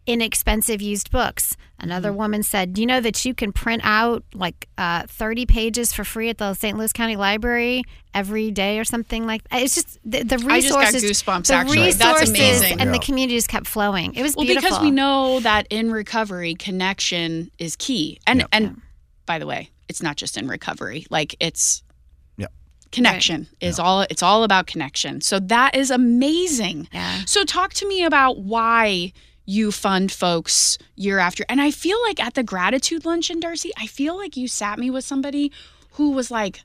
inexpensive 0.07 0.81
used 0.81 1.11
books. 1.11 1.57
Another 1.79 2.13
woman 2.13 2.43
said, 2.43 2.73
"Do 2.73 2.81
you 2.81 2.87
know 2.87 3.01
that 3.01 3.25
you 3.25 3.35
can 3.35 3.53
print 3.53 3.83
out 3.85 4.25
like 4.35 4.69
uh, 4.79 5.03
30 5.09 5.47
pages 5.47 5.93
for 5.93 6.05
free 6.05 6.29
at 6.31 6.39
the 6.39 6.55
St. 6.55 6.77
Louis 6.79 6.93
County 6.93 7.17
Library 7.17 7.83
every 8.15 8.51
day 8.51 8.79
or 8.79 8.85
something 8.85 9.27
like 9.27 9.47
that?" 9.51 9.63
It's 9.63 9.75
just 9.75 9.99
the, 10.05 10.23
the 10.23 10.37
I 10.49 10.61
just 10.61 10.73
got 10.75 10.93
resources. 10.93 11.05
goosebumps, 11.23 11.47
the 11.49 11.55
actually. 11.55 11.93
That's 11.93 12.21
resources 12.21 12.31
amazing. 12.31 12.81
And 12.81 12.91
the 12.91 12.95
Yeah. 12.97 13.01
community 13.03 13.37
just 13.37 13.49
kept 13.49 13.67
flowing. 13.67 14.15
It 14.15 14.23
was 14.23 14.35
Well, 14.37 14.47
beautiful. 14.47 14.71
because 14.71 14.83
we 14.83 14.91
know 14.91 15.41
that 15.41 15.67
in 15.71 15.91
recovery, 15.91 16.55
connection 16.55 17.51
is 17.59 17.77
key. 17.77 18.19
And 18.27 18.41
Yep. 18.41 18.49
and 18.53 18.81
by 19.27 19.39
the 19.39 19.47
way, 19.47 19.71
it's 19.89 20.03
not 20.03 20.17
just 20.17 20.39
in 20.39 20.49
recovery. 20.49 21.05
Like 21.11 21.37
it's 21.41 21.83
Yep. 22.39 22.53
connection 22.91 23.49
is 23.61 23.79
all 23.79 24.01
it's 24.03 24.23
all 24.23 24.45
about 24.45 24.67
connection. 24.67 25.21
So 25.21 25.39
that 25.41 25.75
is 25.77 25.91
amazing. 25.91 26.89
Yeah. 26.93 27.21
So 27.27 27.45
talk 27.45 27.75
to 27.75 27.87
me 27.89 28.03
about 28.05 28.39
why 28.39 29.13
you 29.47 29.71
fund 29.73 30.11
folks 30.13 30.77
year 30.97 31.19
after. 31.19 31.45
And 31.49 31.61
I 31.61 31.71
feel 31.71 32.01
like 32.03 32.21
at 32.23 32.35
the 32.35 32.43
gratitude 32.43 33.05
luncheon, 33.05 33.41
Darcy, 33.41 33.71
I 33.79 33.87
feel 33.87 34.17
like 34.17 34.37
you 34.37 34.49
sat 34.49 34.79
me 34.79 34.91
with 34.91 35.05
somebody 35.05 35.53
who 35.93 36.11
was 36.11 36.31
like 36.31 36.61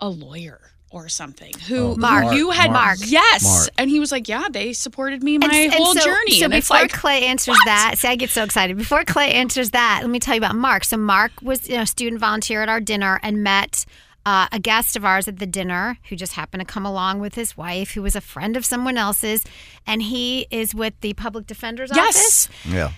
a 0.00 0.08
lawyer 0.08 0.60
or 0.92 1.08
something 1.08 1.52
who 1.68 1.92
Oh, 1.92 1.96
Mark. 1.96 2.34
you 2.34 2.50
had 2.50 2.72
Mark. 2.72 2.98
yes 3.04 3.44
Mark. 3.44 3.68
and 3.78 3.88
he 3.88 4.00
was 4.00 4.10
like 4.10 4.26
yeah 4.26 4.46
they 4.50 4.72
supported 4.72 5.22
me 5.22 5.38
my 5.38 5.46
And- 5.46 5.54
and 5.72 5.72
whole 5.74 5.94
so- 5.94 6.00
journey 6.04 6.38
So 6.40 6.46
and 6.46 6.52
before 6.52 6.78
like 6.78 6.90
Clay 6.90 7.26
answers 7.26 7.56
that, 7.64 7.94
see, 7.96 8.08
I 8.08 8.16
get 8.16 8.30
so 8.30 8.42
excited. 8.42 8.76
Before 8.76 9.04
Clay 9.04 9.32
answers 9.34 9.70
that, 9.70 10.00
let 10.02 10.10
me 10.10 10.18
tell 10.18 10.34
you 10.34 10.40
about 10.40 10.56
Mark. 10.56 10.82
So 10.84 10.96
Mark 10.96 11.30
was 11.42 11.68
you 11.68 11.76
know, 11.76 11.82
a 11.82 11.86
student 11.86 12.20
volunteer 12.20 12.60
at 12.62 12.68
our 12.68 12.80
dinner 12.80 13.20
and 13.22 13.44
met 13.44 13.84
uh, 14.26 14.46
a 14.52 14.58
guest 14.58 14.96
of 14.96 15.04
ours 15.04 15.26
at 15.28 15.38
the 15.38 15.46
dinner 15.46 15.98
who 16.08 16.16
just 16.16 16.34
happened 16.34 16.60
to 16.60 16.64
come 16.66 16.84
along 16.84 17.20
with 17.20 17.34
his 17.34 17.56
wife, 17.56 17.92
who 17.92 18.02
was 18.02 18.14
a 18.14 18.20
friend 18.20 18.56
of 18.56 18.64
someone 18.64 18.96
else's, 18.98 19.44
and 19.86 20.02
he 20.02 20.46
is 20.50 20.74
with 20.74 20.94
the 21.00 21.14
public 21.14 21.46
defender's 21.46 21.90
yes 21.94 22.46
office. 22.46 22.48
Yeah. 22.66 22.92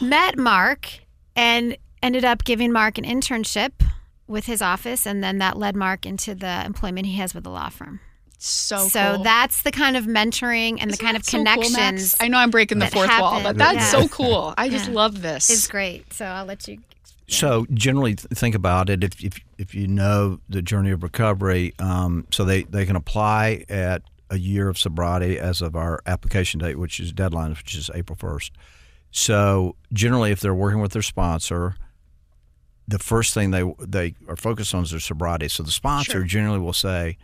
Met 0.06 0.36
Mark 0.36 0.88
and 1.36 1.76
ended 2.02 2.24
up 2.24 2.44
giving 2.44 2.72
Mark 2.72 2.98
an 2.98 3.04
internship 3.04 3.72
with 4.26 4.46
his 4.46 4.60
office, 4.62 5.06
and 5.06 5.22
then 5.22 5.38
that 5.38 5.56
led 5.58 5.76
Mark 5.76 6.06
into 6.06 6.34
the 6.34 6.64
employment 6.64 7.06
he 7.06 7.16
has 7.16 7.34
with 7.34 7.44
the 7.44 7.50
law 7.50 7.68
firm. 7.68 8.00
so 8.38 8.88
so 8.88 9.14
cool. 9.16 9.24
that's 9.24 9.62
the 9.62 9.70
kind 9.70 9.96
of 9.96 10.04
mentoring 10.06 10.78
and 10.80 10.90
the 10.90 10.96
kind 10.96 11.16
of 11.16 11.22
Isn't 11.26 11.44
that 11.44 11.56
so 11.56 11.62
cool, 11.62 11.70
connections. 11.70 12.14
I 12.20 12.28
know 12.28 12.38
I'm 12.38 12.50
breaking 12.50 12.78
the 12.78 12.86
that 12.86 12.92
fourth 12.92 13.08
wall, 13.20 13.42
but 13.42 13.56
that's 13.56 13.76
Yeah. 13.92 14.00
so 14.02 14.08
cool. 14.08 14.54
I 14.58 14.68
just 14.68 14.88
Yeah. 14.88 14.94
love 14.94 15.22
this. 15.22 15.48
It's 15.50 15.66
great. 15.66 16.12
So 16.12 16.24
I'll 16.26 16.44
let 16.44 16.66
you. 16.68 16.78
So 17.26 17.66
generally, 17.72 18.14
th- 18.16 18.28
think 18.34 18.54
about 18.54 18.90
it. 18.90 19.02
If 19.02 19.22
if, 19.24 19.38
if 19.58 19.74
you 19.74 19.86
know 19.88 20.40
the 20.48 20.60
journey 20.62 20.90
of 20.90 21.02
recovery, 21.02 21.72
um, 21.78 22.26
so 22.30 22.44
they, 22.44 22.64
they 22.64 22.84
can 22.86 22.96
apply 22.96 23.64
at 23.68 24.02
a 24.30 24.38
year 24.38 24.68
of 24.68 24.78
sobriety 24.78 25.38
as 25.38 25.62
of 25.62 25.74
our 25.76 26.00
application 26.06 26.60
date, 26.60 26.78
which 26.78 27.00
is 27.00 27.12
deadline, 27.12 27.50
which 27.50 27.74
is 27.74 27.90
April 27.94 28.16
first. 28.16 28.52
So 29.10 29.76
generally, 29.92 30.32
if 30.32 30.40
they're 30.40 30.54
working 30.54 30.80
with 30.80 30.92
their 30.92 31.02
sponsor, 31.02 31.76
the 32.86 32.98
first 32.98 33.32
thing 33.32 33.50
they 33.52 33.64
they 33.78 34.14
are 34.28 34.36
focused 34.36 34.74
on 34.74 34.82
is 34.82 34.90
their 34.90 35.00
sobriety. 35.00 35.48
So 35.48 35.62
the 35.62 35.70
sponsor 35.70 36.12
Sure. 36.12 36.24
generally 36.24 36.58
will 36.58 36.72
say, 36.74 37.16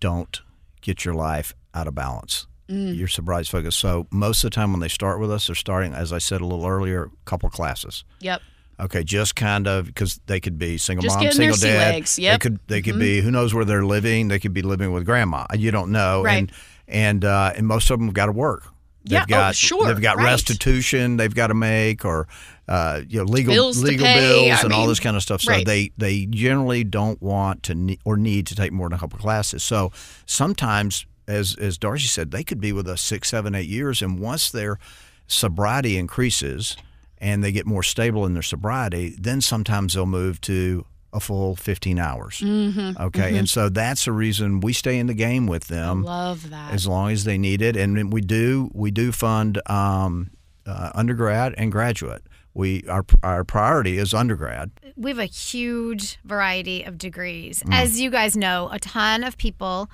"Don't 0.00 0.40
get 0.80 1.04
your 1.04 1.14
life 1.14 1.54
out 1.74 1.86
of 1.86 1.94
balance." 1.94 2.46
Your 2.68 3.08
sobriety 3.08 3.48
focus. 3.48 3.76
So 3.76 4.06
most 4.10 4.44
of 4.44 4.50
the 4.50 4.54
time 4.54 4.72
when 4.72 4.80
they 4.80 4.88
start 4.88 5.20
with 5.20 5.30
us, 5.30 5.46
they're 5.46 5.56
starting, 5.56 5.94
as 5.94 6.12
I 6.12 6.18
said 6.18 6.42
a 6.42 6.44
little 6.46 6.66
earlier, 6.66 7.04
a 7.04 7.10
couple 7.24 7.48
classes. 7.48 8.04
Yep. 8.20 8.42
Okay, 8.80 9.02
just 9.02 9.34
kind 9.34 9.66
of 9.66 9.86
because 9.86 10.20
they 10.26 10.38
could 10.38 10.58
be 10.58 10.76
single 10.78 11.02
Just 11.02 11.16
mom, 11.18 11.32
single 11.32 11.56
dad. 11.56 11.94
legs, 11.94 12.18
yep. 12.18 12.28
Mm-hmm. 12.28 12.32
They 12.34 12.38
could 12.38 12.60
they 12.68 12.82
could 12.82 12.98
be 13.00 13.20
who 13.22 13.30
knows 13.30 13.52
where 13.54 13.64
they're 13.64 13.84
living. 13.84 14.28
They 14.28 14.38
could 14.38 14.52
be 14.52 14.62
living 14.62 14.92
with 14.92 15.04
grandma. 15.04 15.46
You 15.54 15.70
don't 15.70 15.90
know. 15.90 16.22
Right. 16.22 16.38
And 16.38 16.52
and 16.86 17.24
uh, 17.24 17.52
and 17.56 17.66
most 17.66 17.90
of 17.90 17.98
them 17.98 18.06
have 18.08 18.14
got 18.14 18.26
to 18.26 18.32
work. 18.32 18.64
They've 19.04 19.12
Yeah, 19.14 19.22
oh, 19.24 19.26
got 19.26 19.56
sure, 19.56 19.86
they've 19.86 20.00
got 20.00 20.16
right. 20.18 20.24
restitution 20.24 21.16
they've 21.16 21.34
got 21.34 21.46
to 21.46 21.54
make 21.54 22.04
or 22.04 22.28
uh, 22.68 23.00
you 23.08 23.18
know 23.18 23.24
legal 23.24 23.54
Bills 23.54 23.82
legal 23.82 24.06
pay, 24.06 24.20
bills 24.20 24.60
I 24.60 24.64
and 24.64 24.72
all 24.74 24.86
this 24.86 25.00
kind 25.00 25.16
of 25.16 25.22
stuff. 25.22 25.40
So 25.40 25.52
right. 25.52 25.64
they 25.66 25.90
they 25.96 26.26
generally 26.26 26.84
don't 26.84 27.20
want 27.22 27.62
to 27.64 27.74
ne- 27.74 27.98
or 28.04 28.16
need 28.16 28.46
to 28.48 28.54
take 28.54 28.70
more 28.72 28.88
than 28.88 28.96
a 28.96 29.00
couple 29.00 29.18
classes. 29.18 29.64
So 29.64 29.90
sometimes, 30.26 31.04
as 31.28 31.54
as 31.56 31.78
Darcy 31.78 32.08
said, 32.08 32.30
they 32.30 32.42
could 32.42 32.60
be 32.60 32.72
with 32.72 32.88
us 32.88 33.00
six, 33.00 33.28
seven, 33.28 33.54
eight 33.54 33.68
years, 33.68 34.02
and 34.02 34.18
once 34.18 34.50
their 34.50 34.78
sobriety 35.26 35.96
increases 35.98 36.76
and 37.18 37.44
they 37.44 37.52
get 37.52 37.66
more 37.66 37.82
stable 37.82 38.24
in 38.24 38.32
their 38.32 38.42
sobriety, 38.42 39.14
then 39.18 39.40
sometimes 39.40 39.94
they'll 39.94 40.06
move 40.06 40.40
to 40.40 40.84
a 41.12 41.20
full 41.20 41.56
15 41.56 41.98
hours. 41.98 42.38
Mm-hmm. 42.38 43.00
Okay, 43.02 43.36
and 43.36 43.48
so 43.48 43.68
that's 43.68 44.04
the 44.04 44.12
reason 44.12 44.60
we 44.60 44.72
stay 44.72 44.98
in 44.98 45.06
the 45.06 45.14
game 45.14 45.46
with 45.46 45.64
them 45.64 46.02
Love 46.02 46.50
that. 46.50 46.72
as 46.72 46.86
long 46.86 47.10
as 47.10 47.24
they 47.24 47.38
need 47.38 47.62
it, 47.62 47.76
and 47.76 48.12
we 48.12 48.20
do 48.20 48.70
we 48.74 48.90
do 48.90 49.12
fund 49.12 49.60
um, 49.70 50.30
uh, 50.66 50.90
undergrad 50.94 51.54
and 51.56 51.72
graduate. 51.72 52.22
We 52.54 52.84
our 52.88 53.04
our 53.22 53.44
priority 53.44 53.98
is 53.98 54.12
undergrad. 54.12 54.70
We 54.96 55.10
have 55.10 55.18
a 55.18 55.26
huge 55.26 56.18
variety 56.24 56.82
of 56.82 56.98
degrees. 56.98 57.62
Mm. 57.62 57.74
As 57.74 58.00
you 58.00 58.10
guys 58.10 58.36
know, 58.36 58.68
a 58.72 58.78
ton 58.78 59.24
of 59.24 59.38
people 59.38 59.90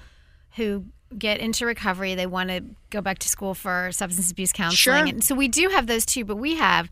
who 0.57 0.87
get 1.19 1.39
into 1.41 1.67
recovery, 1.67 2.15
they 2.15 2.27
want 2.27 2.51
to 2.51 2.63
go 2.91 3.01
back 3.01 3.19
to 3.21 3.29
school 3.29 3.55
for 3.55 3.91
substance 3.93 4.31
abuse 4.31 4.53
counseling. 4.53 4.77
Sure. 4.77 4.95
And 4.95 5.23
so 5.25 5.35
we 5.35 5.49
do 5.49 5.69
have 5.69 5.87
those 5.87 6.05
too, 6.07 6.25
but 6.25 6.37
we 6.37 6.57
have 6.57 6.89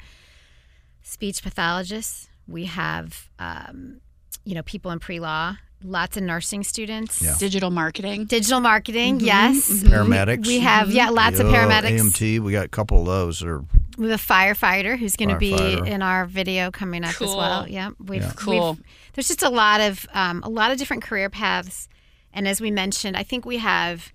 speech 1.02 1.42
pathologists, 1.42 2.28
we 2.48 2.66
have 2.66 3.28
um, 3.38 4.00
you 4.44 4.54
know, 4.54 4.62
people 4.62 4.90
in 4.90 4.98
pre 4.98 5.20
law, 5.20 5.56
lots 5.84 6.16
of 6.16 6.22
nursing 6.22 6.62
students. 6.64 7.22
Yeah. 7.22 7.34
Digital 7.38 7.70
marketing. 7.70 8.24
Digital 8.26 8.60
marketing, 8.60 9.20
yes. 9.20 9.70
Paramedics. 9.82 10.46
We 10.46 10.60
have, 10.60 10.90
yeah, 10.90 11.10
lots 11.10 11.38
of 11.38 11.46
paramedics. 11.46 11.98
EMT. 12.00 12.40
We 12.40 12.52
got 12.52 12.66
a 12.66 12.68
couple 12.68 13.00
of 13.00 13.06
those. 13.06 13.40
That 13.40 13.48
are 13.48 13.64
We 13.98 14.08
have 14.10 14.20
a 14.20 14.22
firefighter 14.22 14.98
who's 14.98 15.16
going 15.16 15.28
to 15.30 15.38
be 15.38 15.52
in 15.54 16.02
our 16.02 16.26
video 16.26 16.70
coming 16.70 17.04
up 17.04 17.20
as 17.20 17.34
well. 17.34 17.68
Yeah, 17.68 17.90
we've, 17.98 18.22
Yeah. 18.22 18.32
Cool. 18.36 18.72
we've- 18.74 18.84
there's 19.14 19.28
just 19.28 19.42
a 19.42 19.50
lot 19.50 19.80
of 19.80 20.06
um, 20.14 20.42
a 20.42 20.48
lot 20.48 20.70
of 20.72 20.78
different 20.78 21.02
career 21.02 21.28
paths, 21.28 21.86
and 22.34 22.46
as 22.48 22.60
we 22.60 22.70
mentioned, 22.70 23.16
I 23.16 23.22
think 23.22 23.44
we 23.44 23.58
have 23.58 24.12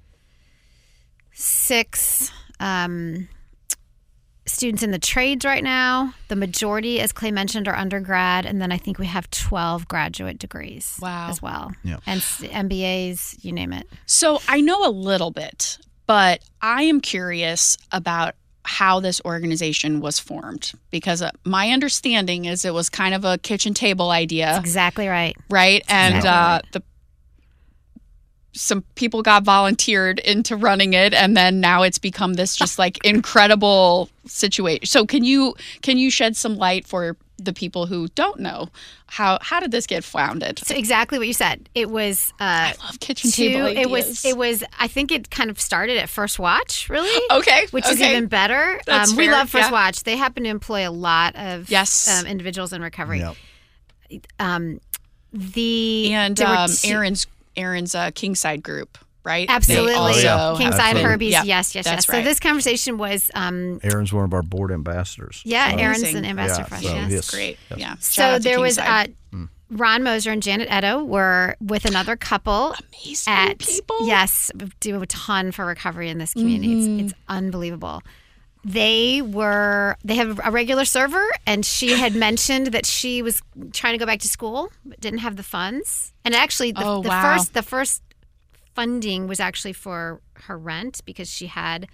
six 1.34 2.32
um, 2.60 3.28
students 4.46 4.82
in 4.84 4.92
the 4.92 5.00
trades 5.00 5.46
right 5.46 5.64
now. 5.64 6.14
The 6.30 6.36
majority, 6.36 7.00
as 7.00 7.12
Clay 7.12 7.32
mentioned, 7.32 7.68
are 7.68 7.76
undergrad, 7.76 8.46
and 8.46 8.62
then 8.62 8.72
I 8.72 8.78
think 8.78 8.98
we 8.98 9.06
have 9.08 9.30
12 9.30 9.88
graduate 9.88 10.40
degrees. 10.40 10.98
Wow. 11.02 11.30
as 11.30 11.42
well. 11.42 11.72
Yeah. 11.84 11.98
and 12.06 12.22
MBAs, 12.22 13.44
you 13.44 13.52
name 13.52 13.74
it. 13.74 13.88
So 14.06 14.40
I 14.48 14.62
know 14.62 14.88
a 14.88 14.90
little 14.92 15.32
bit, 15.32 15.78
but 16.08 16.42
I 16.62 16.84
am 16.84 17.02
curious 17.02 17.78
about 17.92 18.36
how 18.64 19.00
this 19.00 19.22
organization 19.24 20.02
was 20.02 20.20
formed 20.20 20.74
because 20.92 21.22
uh, 21.22 21.32
my 21.46 21.70
understanding 21.70 22.44
is 22.46 22.66
it 22.66 22.74
was 22.74 22.90
kind 22.90 23.16
of 23.16 23.24
a 23.24 23.38
kitchen 23.38 23.74
table 23.74 24.10
idea, 24.12 24.58
Exactly 24.60 25.08
right. 25.08 25.38
right? 25.50 25.84
And 25.88 26.16
exactly 26.16 26.30
uh, 26.30 26.52
right. 26.56 26.72
the 26.74 26.84
some 28.58 28.82
people 28.96 29.22
got 29.22 29.44
volunteered 29.44 30.20
into 30.20 30.56
running 30.56 30.94
it 30.94 31.14
and 31.14 31.38
then 31.38 31.60
now 31.60 31.84
it's 31.84 32.00
become 32.00 32.34
this 32.34 32.56
just 32.56 32.78
like 32.80 32.98
incredible 33.06 34.10
situation. 34.26 34.86
So 34.86 35.06
can 35.06 35.24
you 35.24 35.56
can 35.82 35.98
you 35.98 36.10
shed 36.12 36.36
some 36.36 36.56
light 36.58 36.86
for 36.88 37.16
the 37.40 37.54
people 37.54 37.86
who 37.86 38.08
don't 38.16 38.40
know 38.40 38.68
how 39.06 39.38
how 39.42 39.60
did 39.60 39.70
this 39.72 39.86
get 39.86 40.04
founded? 40.04 40.58
So 40.66 40.76
exactly 40.76 41.20
what 41.20 41.28
you 41.28 41.34
said. 41.36 41.70
It 41.76 41.90
was. 41.92 42.34
Uh, 42.42 42.74
I 42.74 42.76
love 42.84 43.00
kitchen 43.00 43.30
two, 43.30 43.50
table 43.50 43.68
ideas. 43.68 43.86
it 43.86 43.90
was 43.92 44.26
it 44.26 44.38
was 44.38 44.64
I 44.80 44.88
think 44.88 45.12
it 45.12 45.30
kind 45.30 45.50
of 45.52 45.60
started 45.62 45.98
at 45.98 46.10
First 46.10 46.40
Watch, 46.40 46.90
really. 46.90 47.22
okay, 47.32 47.68
Which 47.72 47.88
is 47.88 48.02
even 48.02 48.26
better. 48.26 48.82
That's 48.88 49.12
um, 49.12 49.18
we 49.18 49.30
love 49.30 49.50
First 49.52 49.68
yeah. 49.68 49.72
Watch. 49.72 50.04
They 50.04 50.18
happen 50.18 50.44
to 50.46 50.50
employ 50.50 50.90
a 50.90 50.92
lot 50.92 51.36
of 51.36 51.70
Yes. 51.70 52.10
um, 52.10 52.26
individuals 52.26 52.74
in 52.74 52.82
recovery. 52.82 53.20
yeah. 53.20 53.34
Um, 54.40 54.82
the 55.32 56.14
and 56.14 56.42
um, 56.42 56.70
two- 56.70 56.90
Aaron's 56.90 57.28
Aaron's 57.58 57.94
uh, 57.96 58.12
Kingside 58.16 58.64
group, 58.64 58.98
right? 59.24 59.50
Absolutely 59.50 59.94
also 59.94 60.20
yeah. 60.22 60.56
Kingside 60.58 60.96
Absolutely. 60.98 61.04
Herbies. 61.28 61.32
Yep, 61.32 61.46
yes, 61.46 61.76
yes, 61.76 61.86
that's 61.86 61.88
yes. 62.08 62.10
right. 62.10 62.20
So 62.20 62.24
this 62.24 62.40
conversation 62.40 62.98
was 62.98 63.30
um, 63.34 63.80
Aaron's 63.84 64.14
one 64.14 64.24
of 64.26 64.34
our 64.34 64.44
board 64.44 64.72
ambassadors. 64.72 65.42
yeah, 65.46 65.72
So- 65.72 65.78
Aaron's 65.78 66.04
an 66.04 66.26
ambassador 66.26 66.62
Yeah, 66.62 66.68
for 66.68 66.76
us. 66.76 66.82
so 66.84 66.94
yes. 66.96 67.12
yes. 67.12 67.32
great. 67.32 67.58
Yes. 67.72 67.80
Yeah. 67.80 67.90
Shout 67.96 68.02
So 68.02 68.24
out 68.24 68.38
to 68.38 68.44
there 68.44 68.60
was 68.60 68.78
uh, 68.78 68.84
Kingside. 68.84 69.16
Ron 69.70 70.02
Moser 70.04 70.32
and 70.32 70.42
Janet 70.42 70.70
Edo 70.72 71.04
were 71.04 71.58
with 71.60 71.84
another 71.84 72.16
couple 72.16 72.74
amazing 72.94 73.34
at 73.34 73.58
people. 73.60 74.08
yes 74.08 74.50
do 74.80 75.02
a 75.02 75.06
ton 75.08 75.52
for 75.52 75.66
recovery 75.66 76.08
in 76.10 76.20
this 76.20 76.32
community 76.32 76.74
Mm-hmm. 76.76 77.00
it's, 77.02 77.12
it's 77.12 77.22
unbelievable 77.28 78.02
they 78.66 79.22
were 79.22 79.96
they 80.04 80.16
have 80.16 80.40
a 80.44 80.52
regular 80.52 80.84
server 80.86 81.26
and 81.46 81.66
she 81.66 81.94
had 81.94 82.16
mentioned 82.28 82.68
that 82.68 82.86
she 82.86 83.22
was 83.22 83.42
trying 83.74 83.94
to 83.94 83.98
go 83.98 84.06
back 84.06 84.20
to 84.20 84.28
school 84.28 84.70
but 84.86 85.00
didn't 85.00 85.20
have 85.20 85.36
the 85.38 85.44
funds 85.44 86.14
and 86.26 86.36
actually 86.36 86.72
the, 86.72 86.84
Oh, 86.84 87.02
the 87.02 87.10
wow. 87.10 87.22
first 87.38 87.54
the 87.54 87.64
first 87.64 88.02
funding 88.74 89.28
was 89.28 89.40
actually 89.40 89.74
for 89.74 90.22
her 90.34 90.58
rent 90.58 91.02
because 91.06 91.30
she 91.30 91.48
had 91.48 91.88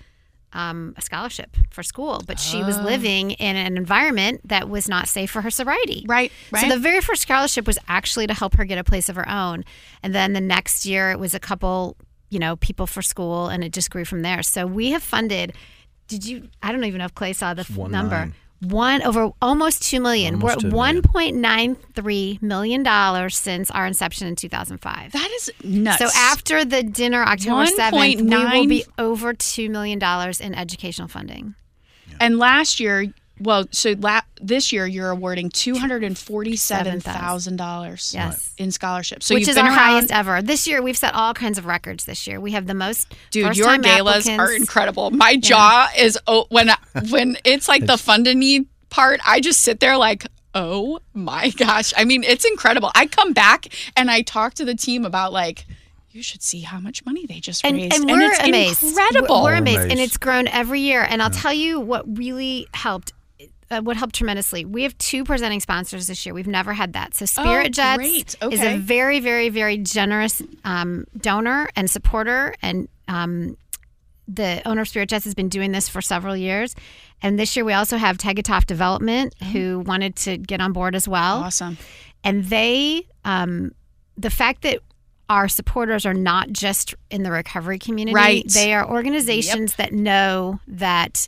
um, 0.51 0.93
a 0.97 1.01
scholarship 1.01 1.55
for 1.71 1.81
school 1.83 2.21
but 2.27 2.39
she 2.39 2.63
was 2.63 2.77
Oh. 2.77 2.81
living 2.83 3.31
in 3.31 3.55
an 3.55 3.75
environment 3.77 4.41
that 4.47 4.69
was 4.69 4.87
not 4.87 5.07
safe 5.07 5.31
for 5.31 5.41
her 5.41 5.49
sobriety 5.49 6.05
Right. 6.07 6.31
Right. 6.51 6.61
so 6.61 6.69
the 6.75 6.79
very 6.79 7.01
first 7.01 7.21
scholarship 7.23 7.65
was 7.65 7.79
actually 7.87 8.27
to 8.27 8.33
help 8.33 8.55
her 8.55 8.65
get 8.65 8.77
a 8.77 8.83
place 8.83 9.09
of 9.09 9.15
her 9.15 9.27
own, 9.27 9.63
and 10.03 10.13
then 10.13 10.33
the 10.33 10.41
next 10.41 10.85
year 10.85 11.11
it 11.11 11.17
was 11.19 11.33
a 11.33 11.39
couple, 11.39 11.97
you 12.29 12.37
know, 12.39 12.55
people 12.57 12.85
for 12.85 13.01
school, 13.01 13.47
and 13.47 13.63
it 13.63 13.71
just 13.73 13.89
grew 13.89 14.05
from 14.05 14.21
there. 14.21 14.43
So 14.43 14.67
we 14.67 14.91
have 14.91 15.01
funded. 15.03 15.53
Did 16.13 16.25
you? 16.25 16.49
I 16.61 16.71
don't 16.71 16.83
even 16.83 16.99
know 16.99 17.05
if 17.05 17.15
Clay 17.15 17.33
saw 17.33 17.53
the 17.53 17.61
f- 17.61 17.75
one 17.75 17.91
number. 17.91 18.15
nine. 18.17 18.33
One 18.61 19.01
over 19.01 19.31
almost 19.41 19.83
two 19.83 19.99
million. 19.99 20.35
Almost 20.35 20.63
We're 20.63 20.69
at 20.69 20.73
one 20.73 21.01
point 21.01 21.35
nine 21.35 21.75
three 21.95 22.39
million 22.41 22.81
dollars 22.81 23.35
since 23.35 23.69
our 23.71 23.85
inception 23.85 24.27
in 24.27 24.37
two 24.37 24.47
thousand 24.47 24.77
five. 24.77 25.11
that 25.11 25.29
is 25.35 25.51
nuts. 25.63 25.97
So 25.99 26.07
after 26.15 26.63
the 26.63 26.81
dinner 26.81 27.21
October 27.23 27.65
seventh, 27.65 28.01
we 28.01 28.15
will 28.21 28.67
be 28.67 28.85
over 28.97 29.33
two 29.33 29.69
million 29.69 29.99
dollars 29.99 30.39
in 30.39 30.53
educational 30.55 31.09
funding. 31.09 31.55
and 32.21 32.37
last 32.39 32.79
year, 32.79 33.13
well, 33.43 33.65
so 33.71 33.95
la- 33.99 34.21
this 34.41 34.71
year 34.71 34.87
you're 34.87 35.09
awarding 35.09 35.49
two 35.49 35.75
hundred 35.75 36.03
and 36.03 36.17
forty-seven 36.17 37.01
thousand 37.01 37.57
dollars. 37.57 38.11
Yes. 38.13 38.53
In 38.57 38.71
scholarships. 38.71 39.25
So 39.25 39.35
which 39.35 39.47
is 39.47 39.57
our 39.57 39.65
around, 39.65 39.77
highest 39.77 40.11
ever. 40.11 40.41
This 40.41 40.67
year, 40.67 40.81
we've 40.81 40.97
set 40.97 41.13
all 41.13 41.33
kinds 41.33 41.57
of 41.57 41.65
records. 41.65 42.05
This 42.05 42.25
year, 42.27 42.39
we 42.39 42.51
have 42.51 42.67
the 42.67 42.73
most. 42.73 43.13
Dude, 43.31 43.55
your 43.55 43.65
first-time 43.67 43.81
galas 43.81 44.29
are 44.29 44.51
incredible. 44.51 45.11
My 45.11 45.35
jaw 45.37 45.89
is 45.97 46.17
oh, 46.27 46.45
when 46.49 46.69
when 47.09 47.37
it's 47.43 47.67
like 47.67 47.85
the 47.85 47.97
funded 47.97 48.37
need 48.37 48.67
part. 48.89 49.19
I 49.25 49.39
just 49.39 49.61
sit 49.61 49.79
there 49.79 49.97
like, 49.97 50.25
oh 50.53 50.99
my 51.13 51.49
gosh. 51.49 51.93
I 51.97 52.05
mean, 52.05 52.23
it's 52.23 52.45
incredible. 52.45 52.91
I 52.95 53.07
come 53.07 53.33
back 53.33 53.67
and 53.95 54.09
I 54.09 54.21
talk 54.21 54.53
to 54.55 54.65
the 54.65 54.75
team 54.75 55.05
about 55.05 55.33
like, 55.33 55.65
you 56.11 56.21
should 56.21 56.43
see 56.43 56.61
how 56.61 56.79
much 56.79 57.03
money 57.05 57.25
they 57.25 57.39
just 57.39 57.65
and, 57.65 57.75
raised, 57.75 57.95
and 57.95 58.05
we're 58.05 58.21
it's 58.21 58.39
amazed. 58.39 58.83
incredible. 58.83 59.37
We're, 59.37 59.43
we're 59.43 59.51
We're 59.53 59.57
amazed, 59.57 59.91
and 59.91 59.99
it's 59.99 60.17
grown 60.17 60.47
every 60.47 60.81
year. 60.81 61.01
And 61.09 61.23
I'll 61.23 61.31
tell 61.31 61.53
you 61.53 61.79
what 61.79 62.17
really 62.17 62.67
helped. 62.75 63.12
Uh, 63.73 63.81
what 63.81 63.97
helped 63.97 64.15
tremendously? 64.15 64.65
We 64.65 64.83
have 64.83 64.97
two 64.97 65.23
presenting 65.23 65.59
sponsors 65.59 66.07
this 66.07 66.25
year. 66.25 66.33
We've 66.33 66.47
never 66.47 66.73
had 66.73 66.93
that. 66.93 67.13
So 67.15 67.25
Spirit 67.25 67.67
Oh, 67.67 67.69
Jets 67.69 67.97
great. 67.97 68.35
is 68.53 68.61
a 68.61 68.77
very, 68.77 69.19
very, 69.19 69.49
very 69.49 69.77
generous 69.77 70.41
um, 70.63 71.05
donor 71.17 71.69
and 71.75 71.89
supporter, 71.89 72.53
and 72.61 72.87
um, 73.07 73.57
the 74.27 74.61
owner 74.65 74.81
of 74.81 74.87
Spirit 74.87 75.09
Jets 75.09 75.25
has 75.25 75.33
been 75.33 75.49
doing 75.49 75.71
this 75.71 75.89
for 75.89 76.01
several 76.01 76.37
years. 76.37 76.75
And 77.21 77.37
this 77.39 77.55
year 77.55 77.65
we 77.65 77.73
also 77.73 77.97
have 77.97 78.17
Tegatop 78.17 78.65
Development, 78.65 79.33
who 79.51 79.79
wanted 79.79 80.15
to 80.17 80.37
get 80.37 80.61
on 80.61 80.71
board 80.73 80.95
as 80.95 81.07
well. 81.07 81.43
awesome. 81.43 81.77
and 82.23 82.45
they 82.45 83.05
um, 83.25 83.71
the 84.17 84.29
fact 84.29 84.61
that 84.61 84.79
our 85.29 85.47
supporters 85.47 86.05
are 86.05 86.13
not 86.13 86.51
just 86.51 86.93
in 87.09 87.23
the 87.23 87.31
recovery 87.31 87.79
community 87.79 88.13
Right. 88.13 88.47
they 88.49 88.73
are 88.73 88.87
organizations 88.87 89.75
that 89.77 89.91
know 89.93 90.59
that 90.67 91.27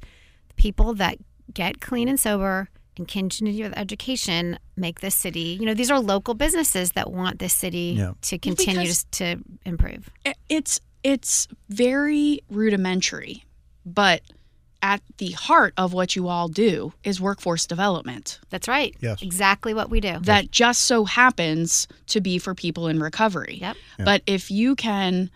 people 0.57 0.93
that 0.95 1.17
get 1.53 1.79
clean 1.81 2.07
and 2.07 2.19
sober 2.19 2.69
and 2.97 3.07
continue 3.07 3.65
with 3.65 3.77
education 3.77 4.57
make 4.77 5.01
this 5.01 5.15
city 5.15 5.57
you 5.59 5.65
know 5.65 5.73
these 5.73 5.91
are 5.91 5.99
local 5.99 6.33
businesses 6.33 6.93
that 6.93 7.11
want 7.11 7.39
this 7.39 7.53
city 7.53 7.95
Yeah. 7.97 8.13
to 8.21 8.37
continue 8.37 8.81
because- 8.81 9.03
to, 9.11 9.35
to 9.35 9.43
improve 9.65 10.09
It's 10.49 10.79
it's 11.03 11.47
very 11.69 12.41
rudimentary, 12.49 13.43
but 13.85 14.21
at 14.81 15.01
the 15.19 15.31
heart 15.31 15.73
of 15.77 15.93
what 15.93 16.15
you 16.15 16.27
all 16.27 16.47
do 16.47 16.93
is 17.03 17.19
workforce 17.21 17.65
development. 17.67 18.39
that's 18.49 18.67
right 18.67 18.95
Yes. 19.01 19.21
exactly 19.21 19.73
what 19.73 19.89
we 19.89 19.99
do 19.99 20.17
that 20.21 20.49
just 20.51 20.81
so 20.81 21.05
happens 21.05 21.87
to 22.07 22.21
be 22.21 22.37
for 22.39 22.53
people 22.55 22.87
in 22.87 22.99
recovery. 22.99 23.57
Yep. 23.61 23.77
But 23.99 24.21
if 24.25 24.49
you 24.51 24.75
can 24.75 25.29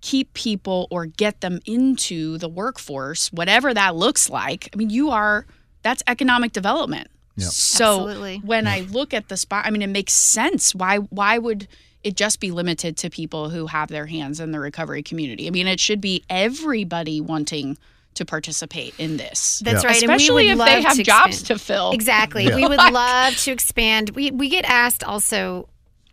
keep 0.00 0.32
people 0.34 0.86
or 0.90 1.06
get 1.06 1.40
them 1.40 1.60
into 1.66 2.38
the 2.38 2.48
workforce, 2.48 3.30
whatever 3.32 3.72
that 3.74 3.96
looks 3.96 4.30
like, 4.30 4.68
I 4.72 4.76
mean, 4.76 4.90
you 4.90 5.10
are 5.10 5.46
that's 5.82 6.02
economic 6.06 6.52
development. 6.52 7.08
Yeah. 7.36 7.46
So 7.48 8.08
Absolutely. 8.08 8.38
when 8.44 8.66
I 8.66 8.80
look 8.80 9.14
at 9.14 9.28
the 9.28 9.36
spot, 9.36 9.64
I 9.66 9.70
mean, 9.70 9.82
it 9.82 9.86
makes 9.88 10.12
sense. 10.12 10.74
Why 10.74 10.96
why 10.98 11.38
would 11.38 11.68
it 12.02 12.16
just 12.16 12.40
be 12.40 12.50
limited 12.50 12.96
to 12.98 13.10
people 13.10 13.50
who 13.50 13.66
have 13.66 13.88
their 13.88 14.06
hands 14.06 14.40
in 14.40 14.52
the 14.52 14.60
recovery 14.60 15.02
community? 15.02 15.46
I 15.46 15.50
mean, 15.50 15.66
it 15.66 15.80
should 15.80 16.00
be 16.00 16.24
everybody 16.30 17.20
wanting 17.20 17.76
to 18.14 18.24
participate 18.24 18.92
in 18.98 19.16
this. 19.18 19.60
that's 19.64 19.82
Yeah. 19.84 19.88
right 19.88 19.96
Especially 19.96 20.48
and 20.50 20.52
if 20.52 20.56
we 20.58 20.62
would 20.64 20.66
they 20.68 20.76
love 20.76 20.84
have 20.84 20.96
to 20.96 21.02
jobs 21.04 21.42
to 21.44 21.58
fill. 21.58 21.92
Exactly. 21.92 22.44
Yeah. 22.44 22.56
We 22.56 22.66
would 22.66 22.76
love 22.92 23.36
to 23.36 23.52
expand. 23.52 24.10
We 24.10 24.30
we 24.32 24.48
get 24.48 24.64
asked 24.64 25.04
also, 25.04 25.68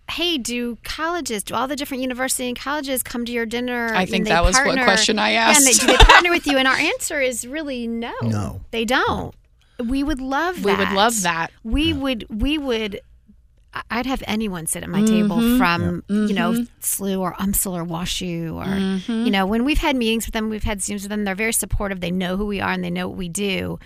hey, 0.10 0.38
do 0.38 0.78
colleges, 0.84 1.44
do 1.44 1.54
all 1.54 1.68
the 1.68 1.76
different 1.76 2.02
university 2.02 2.48
and 2.48 2.58
colleges 2.58 3.04
come 3.04 3.26
to 3.26 3.32
your 3.32 3.46
dinner? 3.46 3.90
I 3.94 4.02
and 4.02 4.10
think 4.10 4.26
they 4.26 4.32
that 4.32 4.44
was 4.44 4.56
what 4.58 4.78
question 4.84 5.20
I 5.20 5.32
Yeah, 5.32 5.54
and 5.56 5.66
they, 5.66 5.74
do 5.74 5.88
they 5.88 5.98
partner 5.98 6.30
with 6.32 6.48
you? 6.48 6.58
And 6.58 6.68
our 6.68 6.76
answer 6.76 7.20
is 7.20 7.46
really 7.46 7.88
no. 7.88 8.14
No. 8.22 8.62
They 8.72 8.86
don't. 8.86 9.34
We 9.80 10.04
would 10.04 10.22
love 10.22 10.64
We 10.64 10.72
that. 10.72 10.80
would 10.80 10.96
love 10.96 11.22
that. 11.24 11.52
We 11.64 11.94
would 11.94 12.26
we 12.30 12.58
would 12.58 13.02
I- 13.74 13.84
I'd 13.92 14.06
have 14.06 14.24
anyone 14.26 14.66
sit 14.66 14.84
at 14.84 14.90
my 14.90 15.04
table 15.06 15.38
mm-hmm. 15.38 15.58
from 15.58 16.04
you 16.10 16.34
know 16.34 16.54
mm-hmm. 16.54 16.64
SLU 16.82 17.20
or 17.20 17.34
UMSL 17.34 17.74
or 17.74 17.86
WashU 17.86 18.56
or 18.56 18.66
mm-hmm. 18.66 19.26
you 19.26 19.32
know 19.32 19.46
when 19.46 19.66
we've 19.66 19.78
had 19.78 19.96
meetings 19.96 20.26
with 20.26 20.34
them, 20.34 20.50
we've 20.50 20.64
had 20.64 20.80
Zooms 20.80 21.04
with 21.04 21.10
them. 21.10 21.26
They're 21.26 21.36
very 21.36 21.54
supportive. 21.54 22.00
They 22.00 22.12
know 22.12 22.38
who 22.38 22.46
we 22.46 22.60
are 22.60 22.72
and 22.72 22.84
they 22.84 22.90
know 22.90 23.08
what 23.08 23.18
we 23.18 23.30
do. 23.30 23.78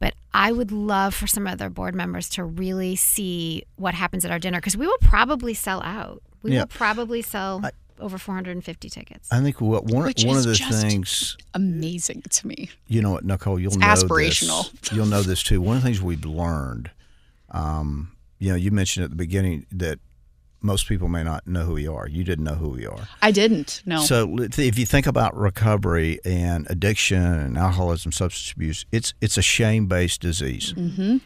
But 0.00 0.14
I 0.34 0.50
would 0.50 0.72
love 0.72 1.14
for 1.14 1.26
some 1.28 1.46
other 1.46 1.70
board 1.70 1.94
members 1.94 2.28
to 2.30 2.44
really 2.44 2.96
see 2.96 3.62
what 3.76 3.94
happens 3.94 4.24
at 4.24 4.30
our 4.32 4.38
dinner 4.40 4.58
because 4.58 4.76
we 4.76 4.86
will 4.86 4.98
probably 5.00 5.54
sell 5.54 5.80
out. 5.82 6.22
We 6.42 6.52
Yeah. 6.54 6.60
will 6.60 6.66
probably 6.66 7.22
sell 7.22 7.62
over 8.00 8.16
450 8.16 8.88
tickets. 8.88 9.28
I 9.30 9.40
think 9.42 9.60
what 9.60 9.84
one 9.84 10.04
Which 10.06 10.24
one 10.24 10.36
is 10.38 10.46
of 10.46 10.52
the 10.52 10.56
just- 10.56 10.80
things 10.80 11.36
Amazing 11.52 12.22
to 12.30 12.46
me. 12.46 12.70
you 12.88 13.02
know 13.02 13.10
what 13.10 13.24
Nicole 13.26 13.60
you'll 13.60 13.76
know 13.76 13.86
aspirational. 13.86 14.72
this. 14.80 14.92
You'll 14.92 15.04
know 15.06 15.22
this 15.22 15.42
too. 15.42 15.60
One 15.60 15.76
of 15.76 15.82
the 15.82 15.86
things 15.88 16.00
we've 16.00 16.24
learned 16.24 16.90
um, 17.50 18.12
you 18.38 18.48
know, 18.48 18.54
you 18.56 18.70
mentioned 18.70 19.04
at 19.04 19.10
the 19.10 19.16
beginning 19.16 19.66
that 19.72 19.98
most 20.62 20.86
people 20.86 21.08
may 21.08 21.22
not 21.22 21.46
know 21.46 21.64
who 21.64 21.74
we 21.74 21.86
are. 21.88 22.08
You 22.08 22.24
didn't 22.24 22.44
know 22.44 22.54
who 22.54 22.70
we 22.70 22.86
are. 22.86 23.08
I 23.22 23.30
didn't. 23.30 23.82
No. 23.86 24.00
So 24.00 24.36
if 24.38 24.78
you 24.78 24.86
think 24.86 25.06
about 25.06 25.36
recovery 25.36 26.20
and 26.24 26.66
addiction 26.70 27.22
and 27.22 27.56
alcoholism, 27.56 28.12
substance 28.12 28.52
abuse, 28.52 28.86
it's 28.92 29.14
it's 29.20 29.38
a 29.38 29.42
shame 29.42 29.86
based 29.86 30.20
disease. 30.20 30.74
Mm-hmm. 30.74 31.18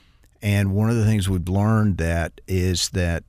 And 0.43 0.75
one 0.75 0.91
of 0.91 0.97
the 0.97 1.05
things 1.05 1.29
we've 1.29 1.49
learned 1.49 1.99
that 1.99 2.41
is 2.47 2.91
that 2.91 3.25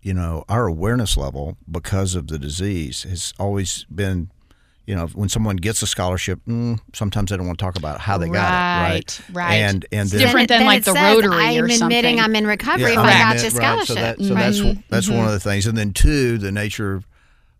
you 0.00 0.14
know 0.14 0.44
our 0.48 0.66
awareness 0.66 1.16
level 1.16 1.56
because 1.70 2.14
of 2.14 2.28
the 2.28 2.38
disease 2.38 3.02
has 3.04 3.34
always 3.38 3.84
been 3.84 4.30
you 4.86 4.94
know, 4.96 5.06
when 5.08 5.28
someone 5.28 5.56
gets 5.56 5.80
a 5.82 5.86
scholarship, 5.86 6.40
mm, 6.46 6.78
sometimes 6.92 7.30
they 7.30 7.36
don't 7.36 7.46
want 7.46 7.58
to 7.58 7.64
talk 7.64 7.76
about 7.76 8.00
how 8.00 8.18
they 8.18 8.28
got 8.28 8.52
it, 8.90 8.90
right? 8.92 9.20
Right. 9.32 9.54
And 9.54 9.86
and 9.92 10.02
It's 10.02 10.10
different 10.12 10.48
than, 10.48 10.60
then 10.60 10.66
like 10.66 10.80
it 10.80 10.84
the 10.86 10.92
says, 10.94 11.16
Rotary 11.16 11.42
I 11.42 11.50
am 11.52 11.62
or 11.62 11.66
admitting 11.66 11.78
something. 11.78 12.20
I'm 12.20 12.34
in 12.36 12.46
recovery 12.46 12.92
if 12.92 12.98
I'm 12.98 13.06
I 13.06 13.12
in 13.12 13.18
got 13.18 13.36
it, 13.36 13.42
this 13.42 13.54
right, 13.54 13.62
scholarship. 13.62 13.86
So, 13.86 13.94
that, 13.94 14.18
so 14.20 14.34
that's 14.34 14.58
Mm-hmm. 14.60 14.80
that's 14.88 15.08
one 15.08 15.26
of 15.26 15.32
the 15.32 15.40
things. 15.40 15.66
And 15.66 15.78
then 15.78 15.92
two, 15.92 16.36
the 16.38 16.50
nature 16.52 17.02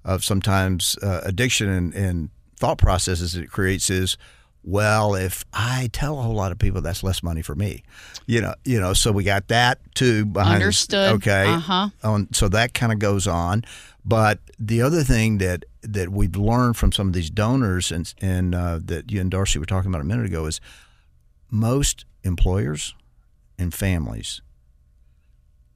of 0.04 0.24
sometimes 0.24 0.98
uh, 1.02 1.20
addiction 1.24 1.68
and, 1.68 1.94
and 1.94 2.30
thought 2.56 2.78
processes 2.78 3.36
it 3.36 3.50
creates 3.50 3.88
is, 3.88 4.16
well, 4.64 5.14
if 5.14 5.44
I 5.52 5.90
tell 5.92 6.18
a 6.18 6.22
whole 6.22 6.34
lot 6.34 6.50
of 6.52 6.58
people, 6.58 6.80
that's 6.80 7.02
less 7.04 7.22
money 7.22 7.42
for 7.42 7.54
me. 7.54 7.84
You 8.26 8.40
know, 8.40 8.54
you 8.64 8.80
know. 8.80 8.94
So 8.94 9.12
we 9.12 9.22
got 9.24 9.48
that 9.48 9.78
too 9.94 10.24
behind. 10.24 10.56
Understood. 10.62 11.12
Okay. 11.14 11.46
Uh-huh. 11.46 11.88
On, 12.02 12.28
so 12.32 12.48
that 12.48 12.74
kind 12.74 12.92
of 12.92 12.98
goes 12.98 13.26
on. 13.28 13.64
But 14.04 14.40
the 14.58 14.82
other 14.82 15.02
thing 15.04 15.38
that 15.38 15.64
that 15.82 16.10
we've 16.10 16.36
learned 16.36 16.76
from 16.76 16.92
some 16.92 17.08
of 17.08 17.12
these 17.12 17.30
donors 17.30 17.90
and 17.90 18.12
and 18.20 18.54
uh, 18.54 18.78
that 18.82 19.10
you 19.10 19.20
and 19.20 19.30
Darcy 19.30 19.58
were 19.58 19.66
talking 19.66 19.90
about 19.90 20.00
a 20.00 20.04
minute 20.04 20.26
ago 20.26 20.46
is 20.46 20.60
most 21.50 22.04
employers 22.22 22.94
and 23.58 23.74
families, 23.74 24.40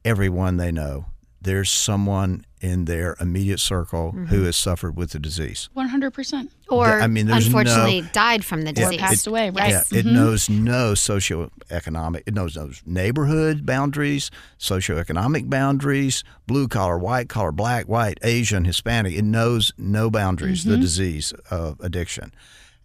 everyone 0.03 0.57
they 0.57 0.71
know, 0.71 1.07
there's 1.41 1.69
someone 1.69 2.45
in 2.59 2.85
their 2.85 3.15
immediate 3.19 3.59
circle 3.59 4.11
who 4.11 4.25
mm-hmm. 4.25 4.45
has 4.45 4.55
suffered 4.55 4.97
with 4.97 5.11
the 5.11 5.19
disease. 5.19 5.69
One 5.73 5.87
hundred 5.87 6.11
percent. 6.11 6.51
Or 6.69 6.99
I 6.99 7.07
mean, 7.07 7.27
there's 7.27 7.49
no- 7.49 7.59
unfortunately 7.59 8.09
died 8.11 8.43
from 8.43 8.63
the 8.63 8.73
Yeah, 8.75 8.85
disease. 8.85 8.99
passed 8.99 9.27
away, 9.27 9.51
right. 9.51 9.69
Yes. 9.69 9.91
Yeah, 9.91 9.99
it 9.99 10.05
mm-hmm. 10.05 10.15
knows 10.15 10.49
no 10.49 10.93
socioeconomic. 10.93 12.23
It 12.25 12.33
knows 12.33 12.55
no 12.55 12.71
neighborhood 12.85 13.65
boundaries, 13.65 14.31
socioeconomic 14.59 15.49
boundaries, 15.49 16.23
blue 16.47 16.67
collar, 16.67 16.97
white 16.97 17.29
collar, 17.29 17.51
black, 17.51 17.85
white, 17.85 18.17
Asian, 18.23 18.65
Hispanic. 18.65 19.13
It 19.13 19.23
knows 19.23 19.71
no 19.77 20.09
boundaries. 20.09 20.63
The 20.63 20.71
mm-hmm. 20.71 20.81
disease 20.81 21.33
of 21.51 21.79
addiction, 21.79 22.33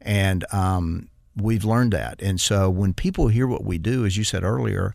and 0.00 0.44
um, 0.52 1.08
we've 1.34 1.64
learned 1.64 1.94
that. 1.94 2.20
And 2.20 2.38
so 2.38 2.68
when 2.68 2.92
people 2.92 3.28
hear 3.28 3.46
what 3.46 3.64
we 3.64 3.78
do, 3.78 4.04
as 4.04 4.18
you 4.18 4.24
said 4.24 4.44
earlier, 4.44 4.92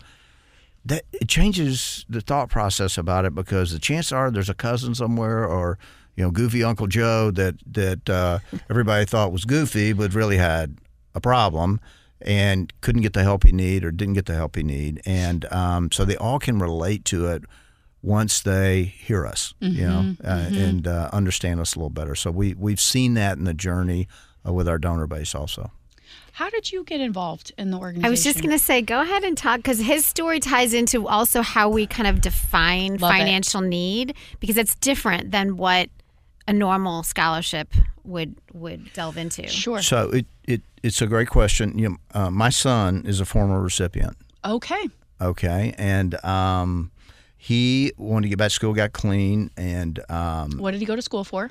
that 0.88 1.04
it 1.12 1.28
changes 1.28 2.06
the 2.10 2.21
thought 2.21 2.50
process 2.50 2.97
about 2.97 3.26
it 3.26 3.36
because 3.36 3.71
the 3.71 3.80
chances 3.80 4.12
are 4.12 4.32
there's 4.32 4.50
a 4.50 4.54
cousin 4.54 4.95
somewhere 4.95 5.45
or 5.45 5.78
you 6.15 6.23
know 6.23 6.32
goofy 6.32 6.63
Uncle 6.63 6.88
Joe 6.88 7.32
that 7.32 7.56
that 7.71 8.10
uh, 8.10 8.39
everybody 8.69 9.06
thought 9.06 9.32
was 9.32 9.45
goofy 9.45 9.93
but 9.93 10.13
really 10.13 10.38
had 10.38 10.78
a 11.13 11.21
problem 11.21 11.80
and 12.21 12.73
couldn't 12.82 13.02
get 13.02 13.13
the 13.13 13.23
help 13.23 13.43
he 13.43 13.52
need 13.52 13.84
or 13.84 13.91
didn't 13.91 14.15
get 14.15 14.26
the 14.26 14.34
help 14.34 14.56
he 14.56 14.63
need. 14.63 15.02
And 15.06 15.45
um, 15.54 15.91
so 15.91 16.04
they 16.04 16.15
all 16.17 16.39
can 16.39 16.58
relate 16.58 17.06
to 17.06 17.28
it 17.28 17.43
once 18.02 18.41
they 18.41 18.84
hear 18.84 19.26
us 19.26 19.54
you 19.60 19.86
know 19.86 20.15
uh, 20.23 20.50
and 20.54 20.88
uh, 20.88 21.10
understand 21.12 21.60
us 21.60 21.76
a 21.76 21.80
little 21.80 21.89
better. 21.89 22.15
So 22.15 22.32
we 22.32 22.54
we've 22.54 22.80
seen 22.80 23.15
that 23.15 23.38
in 23.38 23.43
the 23.43 23.54
journey 23.54 24.08
uh, 24.47 24.54
with 24.54 24.67
our 24.69 24.78
donor 24.78 25.08
base 25.08 25.36
also 25.36 25.71
How 26.38 26.52
did 26.52 26.71
you 26.71 26.84
get 26.84 27.02
involved 27.02 27.52
in 27.58 27.71
the 27.71 27.78
organization? 27.78 28.06
I 28.06 28.12
was 28.12 28.23
just 28.23 28.41
going 28.41 28.52
to 28.52 28.60
say, 28.60 28.84
go 28.84 29.02
ahead 29.02 29.23
and 29.23 29.36
talk 29.36 29.58
because 29.58 29.80
his 29.80 30.06
story 30.06 30.39
ties 30.39 30.71
into 30.71 31.08
also 31.08 31.41
how 31.41 31.67
we 31.67 31.88
kind 31.88 32.06
of 32.06 32.21
define 32.21 32.97
Love 32.97 33.10
it. 33.10 33.17
financial 33.17 33.62
need 33.62 34.13
because 34.39 34.56
it's 34.56 34.76
different 34.76 35.32
than 35.32 35.58
what 35.58 35.89
a 36.47 36.54
normal 36.54 37.02
scholarship 37.02 37.73
would 38.04 38.36
would 38.54 38.93
delve 38.93 39.17
into. 39.17 39.47
Sure. 39.47 39.82
so 39.82 40.12
it, 40.12 40.28
it 40.43 40.62
it's 40.84 41.02
a 41.02 41.08
great 41.08 41.28
question 41.28 41.76
you 41.76 41.89
know, 41.89 41.97
uh, 42.13 42.30
my 42.30 42.50
son 42.50 43.04
is 43.08 43.19
a 43.19 43.26
former 43.26 43.60
recipient 43.60 44.15
Okay. 44.45 44.89
Okay, 45.19 45.73
and 45.80 46.23
um, 46.23 46.91
he 47.36 47.93
wanted 47.97 48.28
to 48.28 48.30
get 48.30 48.38
back 48.38 48.50
to 48.50 48.54
school, 48.54 48.76
got 48.76 48.93
clean, 48.93 49.50
and 49.58 50.00
um, 50.08 50.52
What 50.60 50.69
did 50.69 50.82
he 50.82 50.86
go 50.86 50.95
to 50.95 51.02
school 51.02 51.23
for? 51.23 51.50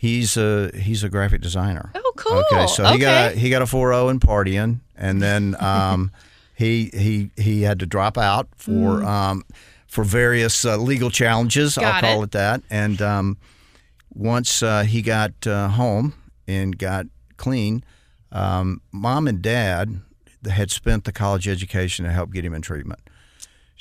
He's 0.00 0.38
a 0.38 0.70
he's 0.74 1.04
a 1.04 1.10
graphic 1.10 1.42
designer. 1.42 1.92
Oh, 1.94 2.12
cool. 2.16 2.42
Okay, 2.50 2.66
so 2.68 2.86
he 2.86 2.98
got 2.98 3.32
a, 3.32 3.36
he 3.36 3.50
got 3.50 3.60
a 3.60 3.66
4.0 3.66 4.10
in 4.10 4.18
partying, 4.18 4.80
and 4.96 5.20
then 5.20 5.54
um, 5.60 6.10
he 6.54 6.90
he 6.94 7.30
he 7.36 7.62
had 7.62 7.78
to 7.80 7.86
drop 7.86 8.16
out 8.16 8.48
for 8.56 9.04
um, 9.04 9.44
for 9.86 10.02
various 10.02 10.64
uh, 10.64 10.78
legal 10.78 11.10
challenges. 11.10 11.76
I'll 11.76 12.00
call 12.00 12.22
it. 12.22 12.24
it, 12.24 12.30
that. 12.30 12.62
And 12.70 13.02
um, 13.02 13.36
once 14.08 14.62
uh, 14.62 14.84
he 14.84 15.02
got 15.02 15.46
uh, 15.46 15.68
home 15.68 16.14
and 16.48 16.78
got 16.78 17.04
clean, 17.36 17.84
um, 18.32 18.80
mom 18.92 19.28
and 19.28 19.42
dad 19.42 20.00
had 20.50 20.70
spent 20.70 21.04
the 21.04 21.12
college 21.12 21.46
education 21.46 22.06
to 22.06 22.10
help 22.10 22.32
get 22.32 22.42
him 22.42 22.54
in 22.54 22.62
treatment. 22.62 23.00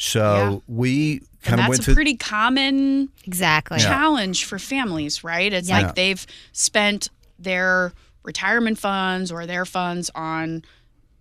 So 0.02 0.22
Yeah. 0.22 0.60
we 0.74 1.12
And 1.12 1.22
kind 1.44 1.54
of 1.62 1.68
that's 1.68 1.70
went 1.70 1.88
a 1.90 1.94
pretty 1.94 2.16
common 2.16 3.10
Exactly. 3.26 3.80
challenge 3.80 4.46
for 4.46 4.58
families, 4.58 5.24
right? 5.26 5.52
It's 5.52 5.68
Yeah. 5.68 5.82
like 5.82 5.96
they've 5.96 6.26
spent 6.54 7.10
their 7.38 7.92
retirement 8.24 8.80
funds 8.80 9.30
or 9.32 9.46
their 9.46 9.66
funds 9.66 10.10
on, 10.16 10.64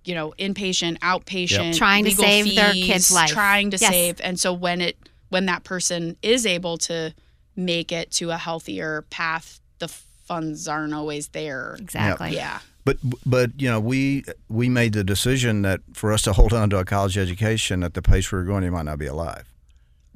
you 0.05 0.15
know, 0.15 0.33
inpatient, 0.39 0.99
outpatient, 1.01 1.77
Trying 1.77 2.05
to 2.05 2.11
legal 2.11 2.25
save 2.25 2.55
their 2.55 2.73
kid's 2.73 3.11
life. 3.11 3.31
trying 3.31 3.71
to 3.73 3.79
Yes. 3.81 3.91
save. 3.91 4.21
And 4.23 4.39
so 4.39 4.53
when 4.53 4.81
it 4.81 4.97
when 5.31 5.45
that 5.47 5.63
person 5.65 6.17
is 6.23 6.47
able 6.47 6.79
to 6.79 7.13
make 7.57 7.91
it 7.93 8.11
to 8.13 8.31
a 8.31 8.39
healthier 8.39 9.03
path, 9.11 9.61
the 9.81 9.89
funds 9.89 10.67
aren't 10.69 10.95
always 10.95 11.29
there. 11.29 11.77
Exactly. 11.81 12.35
Yeah. 12.35 12.61
But 12.89 12.97
but 13.27 13.51
you 13.61 13.69
know 13.69 13.81
we 13.81 14.25
we 14.49 14.71
made 14.71 14.95
the 14.95 15.05
decision 15.05 15.61
that 15.63 15.81
for 15.93 16.11
us 16.11 16.23
to 16.23 16.33
hold 16.33 16.55
on 16.55 16.71
to 16.71 16.79
a 16.79 16.85
college 16.87 17.19
education 17.19 17.83
at 17.83 17.93
the 17.93 18.01
pace 18.01 18.33
we 18.33 18.39
were 18.39 18.45
going, 18.45 18.63
he 18.65 18.71
might 18.71 18.87
not 18.87 18.99
be 18.99 19.05
alive. 19.07 19.45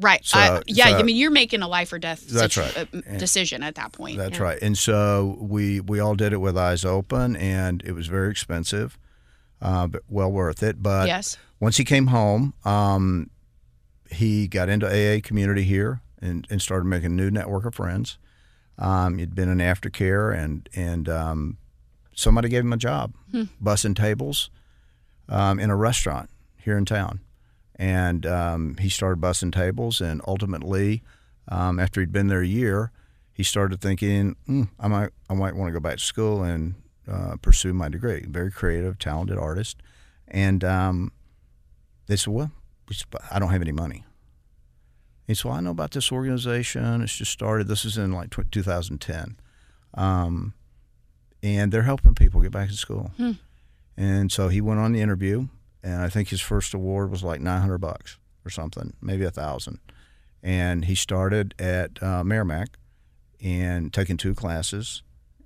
Right. 0.00 0.24
So- 0.24 0.38
I- 0.38 0.62
yeah. 0.66 0.88
so- 0.88 0.96
I 0.98 1.02
mean, 1.02 1.16
you're 1.16 1.30
making 1.30 1.60
a 1.60 1.68
life 1.68 1.92
or 1.92 1.98
death 1.98 2.26
That's 2.26 2.54
situ- 2.54 2.86
right. 2.94 3.04
uh, 3.14 3.18
decision 3.18 3.62
at 3.62 3.74
that 3.74 3.92
point. 3.92 4.16
That's 4.16 4.40
right. 4.40 4.58
And 4.62 4.76
so 4.78 5.36
we 5.38 5.80
we 5.80 6.00
all 6.00 6.14
did 6.14 6.32
it 6.32 6.38
with 6.38 6.56
eyes 6.56 6.82
open, 6.84 7.36
and 7.36 7.82
it 7.84 7.92
was 7.92 8.06
very 8.06 8.30
expensive, 8.30 8.98
uh, 9.60 9.86
but 9.88 10.02
well 10.08 10.32
worth 10.32 10.62
it. 10.62 10.82
But 10.82 11.08
yes. 11.08 11.36
once 11.60 11.76
he 11.76 11.84
came 11.84 12.06
home, 12.06 12.54
um, 12.64 13.28
he 14.10 14.48
got 14.48 14.70
into 14.70 14.86
AA 14.86 15.20
community 15.20 15.64
here 15.64 16.00
and, 16.22 16.46
and 16.48 16.62
started 16.62 16.86
making 16.86 17.12
a 17.12 17.14
new 17.22 17.30
network 17.30 17.66
of 17.66 17.74
friends. 17.74 18.16
Um, 18.78 19.18
he'd 19.18 19.34
been 19.34 19.50
in 19.50 19.58
aftercare, 19.58 20.34
and 20.34 20.68
and 20.74 21.06
um, 21.08 21.58
somebody 22.14 22.48
gave 22.48 22.64
him 22.64 22.72
a 22.72 22.76
job, 22.78 23.14
bussing 23.62 23.96
tables 23.96 24.50
um, 25.28 25.58
in 25.58 25.70
a 25.70 25.76
restaurant 25.76 26.30
here 26.56 26.76
in 26.76 26.84
town. 26.84 27.20
And 27.76 28.26
um, 28.26 28.76
he 28.78 28.88
started 28.88 29.20
bussing 29.20 29.52
tables, 29.52 30.00
and 30.00 30.20
ultimately, 30.26 31.02
um, 31.48 31.80
after 31.80 32.00
he'd 32.00 32.12
been 32.12 32.28
there 32.28 32.42
a 32.42 32.46
year, 32.46 32.92
he 33.32 33.42
started 33.42 33.80
thinking, 33.80 34.36
mm, 34.48 34.68
I 34.78 34.88
might 34.88 35.10
I 35.28 35.34
might 35.34 35.56
want 35.56 35.68
to 35.68 35.72
go 35.72 35.80
back 35.80 35.98
to 35.98 36.04
school 36.04 36.42
and 36.42 36.74
uh, 37.10 37.36
pursue 37.40 37.72
my 37.72 37.88
degree. 37.88 38.24
Very 38.28 38.50
creative, 38.52 38.98
talented 38.98 39.38
artist, 39.38 39.78
and 40.28 40.62
um, 40.62 41.12
they 42.06 42.16
said, 42.16 42.32
"Well, 42.32 42.52
we 42.88 42.94
said, 42.94 43.06
"But 43.10 43.22
I 43.30 43.38
don't 43.38 43.50
have 43.50 43.62
any 43.62 43.72
money." 43.72 44.04
He 45.26 45.34
said, 45.34 45.46
"Well, 45.46 45.54
I 45.54 45.60
know 45.60 45.70
about 45.70 45.92
this 45.92 46.12
organization. 46.12 47.02
It's 47.02 47.16
just 47.16 47.32
started. 47.32 47.68
This 47.68 47.84
is 47.84 47.96
in 47.96 48.12
like 48.12 48.30
2010, 48.30 49.36
um, 49.94 50.54
and 51.42 51.72
they're 51.72 51.82
helping 51.82 52.14
people 52.14 52.40
get 52.40 52.52
back 52.52 52.68
to 52.68 52.76
school." 52.76 53.10
And 53.96 54.32
so 54.32 54.48
he 54.48 54.60
went 54.60 54.80
on 54.80 54.92
the 54.92 55.00
interview, 55.00 55.48
and 55.82 56.02
I 56.02 56.08
think 56.08 56.28
his 56.28 56.40
first 56.40 56.74
award 56.74 57.10
was 57.10 57.22
like 57.22 57.40
900 57.40 57.78
bucks 57.78 58.18
or 58.44 58.50
something, 58.50 58.94
maybe 59.00 59.24
a 59.24 59.30
thousand. 59.30 59.78
And 60.42 60.86
he 60.86 60.94
started 60.94 61.54
at 61.58 62.02
uh, 62.02 62.22
Meramec 62.22 62.68
and 63.42 63.92
taking 63.92 64.16
two 64.16 64.34
classes, 64.34 65.02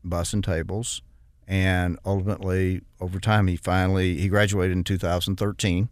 bussing 0.06 0.44
tables, 0.44 1.02
and 1.46 1.98
ultimately 2.04 2.82
over 3.00 3.20
time 3.20 3.46
he 3.46 3.56
finally 3.56 4.16
he 4.16 4.28
graduated 4.28 4.76
in 4.76 4.84
2013. 4.84 5.88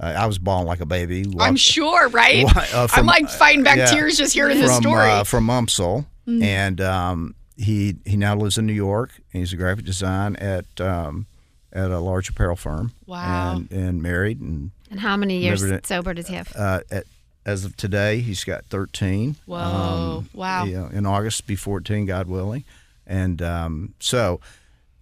Uh, 0.00 0.14
I 0.16 0.26
was 0.26 0.38
bawling 0.38 0.66
like 0.66 0.80
a 0.80 0.86
baby. 0.86 1.24
I'm 1.40 1.56
sure, 1.56 2.08
right? 2.08 2.44
Uh, 2.74 2.86
I'm 2.92 3.06
like 3.06 3.28
fighting 3.28 3.64
back 3.64 3.78
yeah. 3.78 3.86
tears 3.86 4.18
just 4.18 4.34
hearing 4.34 4.60
the 4.60 4.66
from, 4.66 4.82
story. 4.82 5.08
Mm. 5.08 5.20
Uh, 5.20 5.24
from 5.24 5.46
UMSL, 5.46 6.06
and 6.26 6.80
um, 6.80 7.34
he 7.58 7.96
he 8.06 8.16
now 8.16 8.34
lives 8.36 8.56
in 8.56 8.64
New 8.66 8.72
York. 8.72 9.10
And 9.32 9.40
he's 9.42 9.52
a 9.52 9.56
graphic 9.56 9.84
design 9.84 10.36
at 10.36 10.80
um, 10.80 11.26
at 11.72 11.90
a 11.90 11.98
large 11.98 12.30
apparel 12.30 12.56
firm. 12.56 12.92
Wow. 13.06 13.56
And, 13.56 13.70
and 13.72 14.02
married, 14.02 14.40
and 14.40 14.70
And 14.90 15.00
how 15.00 15.16
many 15.18 15.38
years 15.38 15.62
Never 15.62 15.74
did- 15.76 15.86
sober 15.86 16.14
does 16.14 16.28
he 16.28 16.34
have? 16.36 16.50
uh, 16.56 16.80
at, 16.90 17.04
as 17.44 17.64
of 17.64 17.76
today, 17.76 18.20
he's 18.20 18.44
got 18.44 18.64
13. 18.66 19.36
Whoa. 19.46 20.24
wow. 20.34 20.64
You 20.64 20.74
know, 20.74 20.86
in 20.92 21.04
August, 21.06 21.46
be 21.46 21.56
14, 21.56 22.04
God 22.06 22.26
willing. 22.28 22.64
And 23.06 23.40
um, 23.40 23.94
so, 24.00 24.40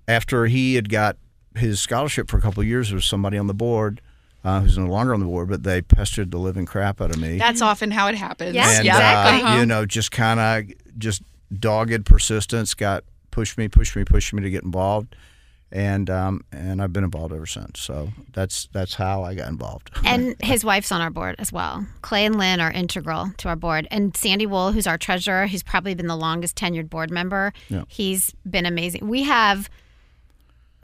after 0.07 0.47
he 0.47 0.77
had 0.77 0.89
got 0.89 1.17
his 1.57 1.81
scholarship 1.81 2.31
for 2.31 2.37
a 2.37 2.41
couple 2.41 2.61
of 2.61 2.67
years, 2.69 2.89
there 2.91 2.95
was 2.97 3.05
somebody 3.07 3.37
on 3.37 3.49
the 3.49 3.55
board 3.55 4.01
uh, 4.45 4.61
who's 4.61 4.79
no 4.79 4.87
longer 4.87 5.13
on 5.13 5.19
the 5.19 5.27
board, 5.27 5.49
but 5.49 5.65
they 5.65 5.83
pestered 5.83 6.31
the 6.31 6.39
living 6.39 6.67
crap 6.67 7.01
out 7.01 7.11
of 7.11 7.19
me. 7.19 7.37
That's 7.39 7.63
often 7.63 7.91
how 7.91 8.07
it 8.07 8.15
happens. 8.15 8.55
Yes, 8.55 8.77
and 8.77 8.85
yeah. 8.87 8.93
exactly. 8.95 9.43
uh, 9.43 9.45
Uh-huh. 9.49 9.59
you 9.61 9.67
know, 9.67 9.85
just 9.87 10.13
kind 10.13 10.39
of 10.39 10.77
just 10.99 11.23
dogged 11.57 12.07
persistence 12.07 12.75
got 12.75 13.05
pushed 13.31 13.59
me, 13.59 13.69
pushed 13.69 13.95
me, 13.97 14.05
pushed 14.05 14.33
me 14.33 14.43
to 14.43 14.51
get 14.51 14.63
involved, 14.65 15.15
and 15.71 16.09
um, 16.09 16.43
and 16.53 16.81
I've 16.83 16.93
been 16.93 17.05
involved 17.05 17.35
ever 17.35 17.47
since. 17.47 17.81
So 17.81 18.11
that's 18.33 18.69
that's 18.73 18.95
how 18.95 19.23
I 19.25 19.35
got 19.35 19.49
involved. 19.49 19.91
And 20.05 20.37
his 20.43 20.65
wife's 20.65 20.91
on 20.93 21.01
our 21.01 21.11
board 21.11 21.35
as 21.39 21.53
well. 21.53 21.87
Clay 22.03 22.25
and 22.25 22.39
Lynn 22.39 22.61
are 22.61 22.71
integral 22.71 23.33
to 23.39 23.49
our 23.49 23.57
board. 23.57 23.87
And 23.91 24.17
Sandy 24.17 24.47
Wool, 24.47 24.73
who's 24.73 24.87
our 24.87 24.97
treasurer, 24.99 25.47
who's 25.49 25.63
probably 25.63 25.95
been 25.95 26.07
the 26.07 26.17
longest 26.17 26.57
tenured 26.57 26.89
board 26.89 27.11
member, 27.11 27.53
Yeah. 27.69 27.83
he's 27.89 28.33
been 28.49 28.65
amazing. 28.67 29.09
We 29.09 29.25
have, 29.25 29.69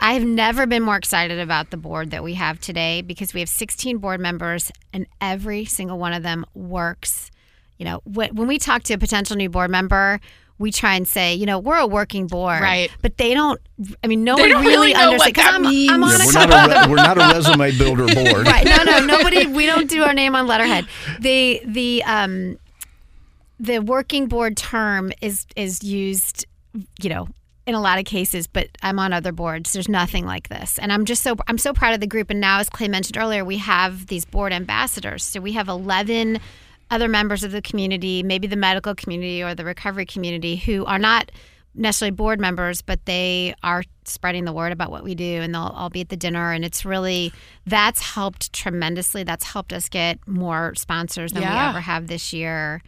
I 0.01 0.15
have 0.15 0.25
never 0.25 0.67
been 0.67 0.83
more 0.83 0.97
excited 0.97 1.39
about 1.39 1.71
the 1.71 1.77
board 1.77 2.11
that 2.11 2.25
we 2.25 2.35
have 2.35 2.61
today 2.61 3.01
because 3.03 3.33
we 3.33 3.41
have 3.41 3.49
16 3.49 3.99
board 3.99 4.21
members 4.21 4.73
and 4.93 5.07
every 5.21 5.65
single 5.65 5.99
one 5.99 6.13
of 6.13 6.23
them 6.25 6.45
works. 6.55 7.31
You 7.79 7.85
know, 7.85 8.01
when 8.05 8.49
we 8.49 8.59
talk 8.59 8.83
to 8.85 8.95
a 8.95 8.99
potential 8.99 9.37
new 9.37 9.49
board 9.49 9.71
member, 9.71 10.21
we 10.63 10.73
try 10.73 10.95
and 10.95 11.07
say, 11.07 11.35
you 11.35 11.45
know, 11.45 11.59
we're 11.59 11.77
a 11.79 11.87
working 11.87 12.27
board, 12.27 12.63
Right. 12.63 12.91
But 13.03 13.19
they 13.19 13.35
don't. 13.35 13.61
I 14.03 14.07
mean, 14.07 14.25
nobody 14.25 14.49
don't 14.49 14.63
really, 14.65 14.93
really 14.93 14.93
know 14.95 15.13
what 15.13 15.35
that 15.35 15.55
I'm, 15.55 15.63
means. 15.63 15.91
I'm 15.93 16.03
on 16.03 16.11
Yeah, 16.11 16.17
a 16.17 16.27
we're, 16.27 16.33
couple 16.33 16.49
not 16.57 16.71
a 16.71 16.81
re- 16.87 16.91
we're 16.91 16.97
not 16.97 17.19
a 17.19 17.35
resume 17.35 17.79
builder 17.79 18.07
board. 18.15 18.47
right 18.47 18.65
no 18.65 18.85
no 18.85 19.05
nobody 19.05 19.47
we 19.47 19.67
don't 19.67 19.91
do 19.91 20.03
our 20.05 20.15
name 20.15 20.35
on 20.35 20.47
letterhead 20.47 20.87
the 21.21 21.61
the 21.67 22.03
um 22.05 22.57
the 23.61 23.79
working 23.81 24.27
board 24.29 24.57
term 24.57 25.13
is 25.21 25.47
is 25.57 25.83
used 25.85 26.47
you 27.03 27.11
know 27.11 27.29
in 27.67 27.75
a 27.75 27.81
lot 27.81 27.99
of 27.99 28.05
cases 28.05 28.47
but 28.47 28.69
i'm 28.83 28.99
on 28.99 29.13
other 29.13 29.31
boards 29.33 29.73
there's 29.73 29.89
nothing 29.89 30.25
like 30.25 30.49
this 30.49 30.79
and 30.79 30.93
i'm 30.93 31.05
just 31.05 31.23
so 31.23 31.37
i'm 31.47 31.59
so 31.59 31.73
proud 31.73 31.95
of 31.95 32.01
the 32.01 32.07
group 32.07 32.31
and 32.31 32.41
now 32.41 32.59
as 32.59 32.69
clay 32.69 32.89
mentioned 32.89 33.17
earlier 33.17 33.45
we 33.45 33.59
have 33.59 34.07
these 34.07 34.25
board 34.25 34.53
ambassadors 34.53 35.23
so 35.25 35.41
we 35.41 35.53
have 35.53 35.69
11 35.69 36.41
other 36.93 37.09
members 37.09 37.43
of 37.43 37.51
the 37.51 37.63
community 37.63 38.23
maybe 38.23 38.47
the 38.47 38.55
medical 38.57 38.95
community 38.95 39.43
or 39.43 39.55
the 39.55 39.65
recovery 39.65 40.07
community 40.07 40.55
who 40.57 40.85
are 40.85 40.99
not 40.99 41.33
necessarily 41.75 42.11
board 42.15 42.39
members, 42.39 42.83
but 42.83 43.03
they 43.07 43.55
are 43.63 43.83
spreading 44.05 44.45
the 44.45 44.53
word 44.53 44.73
about 44.73 44.91
what 44.91 45.03
we 45.03 45.15
do, 45.15 45.41
and 45.41 45.55
they'll 45.55 45.73
all 45.75 45.89
be 45.89 46.03
at 46.03 46.11
the 46.11 46.19
dinner. 46.19 46.53
And 46.53 46.67
it's 46.67 46.85
really 46.85 47.33
that's 47.67 48.01
helped 48.03 48.53
tremendously. 48.53 49.23
That's 49.25 49.45
helped 49.45 49.73
us 49.73 49.89
get 49.89 50.19
more 50.29 50.75
sponsors 50.77 51.33
than 51.33 51.43
we 51.49 51.49
ever 51.71 51.81
have 51.81 52.09
this 52.09 52.33
year. 52.35 52.83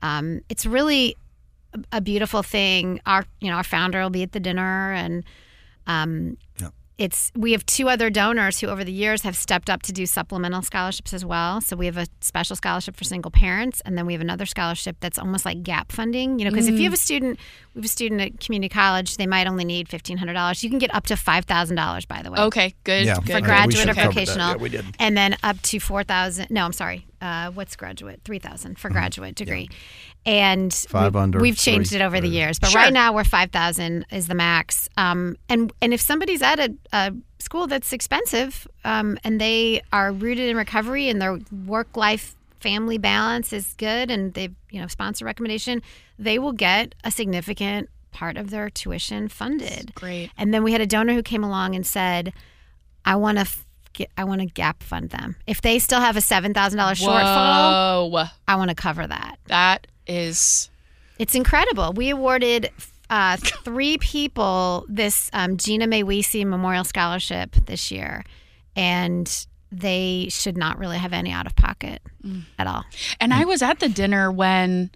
Um, 0.00 0.40
it's 0.48 0.64
really 0.64 1.14
a- 1.74 1.98
a 1.98 2.00
beautiful 2.00 2.42
thing. 2.42 3.00
Our 3.04 3.26
you 3.42 3.50
know 3.50 3.56
our 3.58 3.64
founder 3.64 4.00
will 4.02 4.10
be 4.10 4.22
at 4.22 4.32
the 4.32 4.40
dinner, 4.40 4.92
and 4.92 5.24
um, 5.86 6.38
Yeah. 6.58 6.68
It's 6.98 7.32
we 7.34 7.52
have 7.52 7.64
two 7.66 7.88
other 7.88 8.10
donors 8.10 8.60
who 8.60 8.68
over 8.68 8.84
the 8.84 8.92
years 8.92 9.22
have 9.22 9.36
stepped 9.36 9.70
up 9.70 9.82
to 9.82 9.92
do 9.92 10.06
supplemental 10.06 10.62
scholarships 10.62 11.14
as 11.14 11.24
well. 11.24 11.60
So 11.60 11.76
we 11.76 11.86
have 11.86 11.96
a 11.96 12.06
special 12.20 12.54
scholarship 12.56 12.96
for 12.96 13.04
single 13.04 13.30
parents, 13.30 13.80
and 13.84 13.96
then 13.96 14.06
we 14.06 14.12
have 14.12 14.20
another 14.20 14.46
scholarship 14.46 14.96
that's 15.00 15.18
almost 15.18 15.44
like 15.44 15.62
gap 15.62 15.90
funding. 15.90 16.38
You 16.38 16.44
know, 16.44 16.50
because 16.50 16.68
if 16.68 16.76
you 16.76 16.84
have 16.84 16.92
a 16.92 16.96
mm. 16.96 17.00
student, 17.00 17.38
we 17.74 17.80
have 17.80 17.84
a 17.86 17.88
student 17.88 18.20
at 18.20 18.40
community 18.40 18.68
college, 18.68 19.16
they 19.16 19.26
might 19.26 19.46
only 19.46 19.64
need 19.64 19.88
fifteen 19.88 20.18
hundred 20.18 20.34
dollars. 20.34 20.62
You 20.62 20.70
can 20.70 20.78
get 20.78 20.94
up 20.94 21.06
to 21.06 21.16
five 21.16 21.44
thousand 21.44 21.76
dollars, 21.76 22.04
by 22.04 22.22
the 22.22 22.30
way 22.30 22.38
Okay, 22.38 22.74
good. 22.84 23.06
Yeah. 23.06 23.16
good. 23.16 23.32
for 23.32 23.40
graduate 23.40 23.76
should 23.76 23.90
or 23.90 23.94
vocational. 23.94 24.50
Yeah, 24.50 24.56
we 24.56 24.68
did. 24.68 24.84
And 24.98 25.16
then 25.16 25.36
up 25.42 25.60
to 25.62 25.78
4,000. 25.78 26.50
No, 26.50 26.64
I'm 26.64 26.72
sorry. 26.72 27.06
Uh, 27.22 27.50
what's 27.52 27.76
graduate? 27.76 28.20
3,000 28.24 28.78
for 28.78 28.90
graduate 28.90 29.34
degree. 29.36 29.68
And 30.26 30.70
Mm-hmm. 30.72 30.90
Five 30.90 31.14
we, 31.14 31.20
under, 31.20 31.40
we've 31.40 31.56
changed 31.56 31.90
three 31.90 32.00
it 32.00 32.02
over 32.02 32.20
the 32.20 32.28
years. 32.28 32.58
But 32.58 32.70
Sure. 32.70 32.80
right 32.80 32.92
now 32.92 33.14
we're 33.14 33.24
5,000 33.24 34.04
is 34.10 34.26
the 34.26 34.34
max. 34.34 34.88
Um, 34.96 35.36
and, 35.48 35.72
and 35.80 35.94
if 35.94 36.00
somebody's 36.00 36.42
at 36.42 36.58
a, 36.60 36.74
a 36.92 37.12
school 37.38 37.66
that's 37.66 37.92
expensive 37.92 38.66
um, 38.84 39.18
and 39.24 39.40
they 39.40 39.82
are 39.92 40.12
rooted 40.12 40.48
in 40.48 40.56
recovery 40.56 41.08
and 41.08 41.22
their 41.22 41.38
work 41.66 41.96
life 41.96 42.34
family 42.60 42.98
balance 42.98 43.52
is 43.52 43.74
good 43.76 44.08
and 44.10 44.34
they 44.34 44.48
you 44.70 44.80
know 44.80 44.86
sponsor 44.86 45.24
recommendation, 45.24 45.82
they 46.18 46.38
will 46.38 46.52
get 46.52 46.94
a 47.04 47.10
significant 47.10 47.88
part 48.12 48.36
of 48.36 48.50
their 48.50 48.70
tuition 48.70 49.26
funded. 49.28 49.92
Great. 49.96 50.30
And 50.38 50.52
then 50.54 50.62
we 50.62 50.70
had 50.72 50.80
a 50.80 50.86
donor 50.86 51.14
who 51.14 51.22
came 51.22 51.42
along 51.42 51.74
and 51.74 51.84
said, 51.84 52.32
"I 53.04 53.16
want 53.16 53.38
to 53.38 53.46
get, 53.92 54.10
I 54.16 54.24
want 54.24 54.40
to 54.40 54.46
gap 54.46 54.82
fund 54.82 55.10
them. 55.10 55.36
If 55.46 55.60
they 55.62 55.78
still 55.78 56.00
have 56.00 56.16
a 56.16 56.20
seven 56.20 56.54
thousand 56.54 56.78
dollars 56.78 57.00
shortfall, 57.00 58.10
Whoa, 58.10 58.24
I 58.48 58.56
want 58.56 58.70
to 58.70 58.74
cover 58.76 59.06
that." 59.06 59.36
that 59.46 59.86
is 60.06 60.70
It's 61.18 61.34
incredible. 61.34 61.92
We 61.92 62.10
awarded 62.10 62.70
uh, 63.10 63.36
three 63.36 63.98
people 63.98 64.84
this 64.88 65.30
um, 65.32 65.56
Gina 65.58 65.86
May 65.86 66.02
Weesey 66.02 66.44
Memorial 66.46 66.84
Scholarship 66.84 67.52
this 67.66 67.90
year, 67.90 68.24
and 68.74 69.46
they 69.70 70.26
should 70.30 70.56
not 70.56 70.78
really 70.78 70.98
have 70.98 71.12
any 71.12 71.30
out 71.32 71.46
of 71.46 71.54
pocket 71.56 72.00
Mm. 72.24 72.42
at 72.58 72.66
all. 72.66 72.84
And 73.20 73.34
I 73.34 73.44
was 73.44 73.62
at 73.62 73.80
the 73.80 73.88
dinner 73.88 74.30
when 74.30 74.90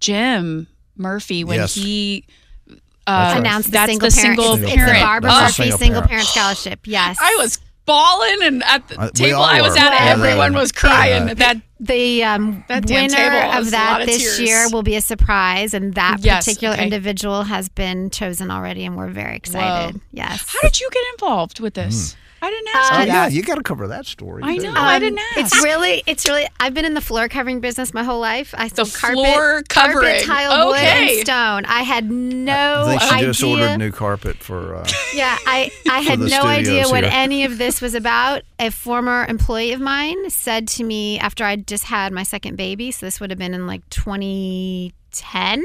Jim 0.00 0.66
Murphy, 0.96 1.44
when 1.44 1.58
Yes. 1.60 1.74
he 1.74 2.24
That's 2.66 2.80
uh, 3.06 3.12
right. 3.12 3.36
Announced 3.38 3.68
the 3.68 3.72
that's 3.72 3.90
single 3.90 4.08
the 4.08 4.14
parent. 4.16 4.38
single 4.40 4.54
it's, 4.54 4.72
it's 4.72 4.92
the 4.92 5.00
Barbara 5.00 5.30
Oh, 5.32 5.40
Murphy 5.42 5.52
Single 5.52 5.78
single 5.78 6.00
parent. 6.02 6.10
parent 6.10 6.26
scholarship. 6.26 6.80
Yes, 6.86 7.18
I 7.20 7.36
was 7.38 7.58
bawling, 7.86 8.38
and 8.42 8.62
at 8.64 8.86
the 8.88 8.98
Uh, 9.00 9.04
we 9.06 9.10
table 9.12 9.42
I 9.42 9.60
was 9.60 9.72
were. 9.72 9.78
at, 9.78 9.92
Yeah, 9.92 10.10
everyone 10.12 10.52
really. 10.52 10.62
was 10.62 10.72
crying. 10.72 11.28
Yeah. 11.28 11.34
That 11.34 11.56
the 11.80 12.24
um, 12.24 12.64
That 12.68 12.86
winner 12.86 13.08
table 13.08 13.58
of 13.58 13.70
that 13.72 13.90
lot 13.92 14.00
of 14.02 14.06
this 14.06 14.22
tears. 14.22 14.40
year 14.40 14.68
will 14.72 14.82
be 14.82 14.96
a 14.96 15.00
surprise, 15.02 15.74
and 15.74 15.94
that 15.94 16.18
Yes, 16.20 16.44
particular 16.46 16.74
okay. 16.74 16.84
individual 16.84 17.42
has 17.44 17.68
been 17.68 18.10
chosen 18.10 18.50
already, 18.50 18.84
and 18.84 18.96
we're 18.96 19.10
very 19.10 19.36
excited. 19.36 19.96
Whoa. 19.96 20.00
Yes. 20.12 20.44
how 20.48 20.60
did 20.62 20.80
you 20.80 20.88
get 20.90 21.02
involved 21.14 21.60
with 21.60 21.74
this? 21.74 22.16
I 22.44 22.50
didn't 22.50 22.68
ask 22.74 22.92
Uh, 22.92 22.96
Oh, 22.96 23.00
you 23.00 23.06
yeah, 23.06 23.28
you 23.28 23.42
got 23.42 23.54
to 23.56 23.62
cover 23.62 23.88
that 23.88 24.06
story. 24.06 24.42
I 24.44 24.56
too. 24.58 24.64
know. 24.64 24.74
I 24.76 24.96
Um, 24.96 25.00
didn't 25.00 25.18
ask. 25.18 25.38
It's 25.38 25.62
really, 25.64 26.02
it's 26.06 26.28
really. 26.28 26.46
I've 26.60 26.74
been 26.74 26.84
in 26.84 26.94
the 26.94 27.00
floor 27.00 27.28
covering 27.28 27.60
business 27.60 27.94
my 27.94 28.02
whole 28.04 28.20
life. 28.20 28.54
I 28.58 28.68
The 28.68 28.84
sold 28.84 28.94
carpet, 28.94 29.16
floor 29.24 29.62
carpet, 29.68 29.92
covering. 29.94 30.20
tile, 30.24 30.66
wood, 30.68 30.76
and 30.78 31.20
stone. 31.20 31.64
I 31.66 31.82
had 31.82 32.10
no 32.10 32.84
I 32.86 32.90
think 32.90 33.02
she 33.02 33.14
idea. 33.14 33.26
just 33.28 33.42
ordered 33.42 33.78
new 33.78 33.90
carpet 33.92 34.36
for. 34.38 34.76
Uh, 34.76 34.86
Yeah, 35.14 35.36
I, 35.46 35.70
I 35.88 36.00
had 36.00 36.18
no 36.18 36.26
studios 36.26 36.48
idea 36.48 36.88
what 36.88 37.04
any 37.04 37.44
of 37.44 37.56
this 37.58 37.80
was 37.80 37.94
about. 37.94 38.42
A 38.58 38.70
former 38.70 39.24
employee 39.28 39.72
of 39.72 39.80
mine 39.80 40.28
said 40.28 40.66
to 40.68 40.84
me 40.84 41.18
after 41.20 41.44
I 41.44 41.56
just 41.56 41.84
had 41.84 42.12
my 42.12 42.24
second 42.24 42.56
baby, 42.56 42.90
so 42.90 43.06
this 43.06 43.20
would 43.20 43.30
have 43.30 43.38
been 43.38 43.54
in 43.54 43.66
like 43.68 43.88
2010. 43.90 45.64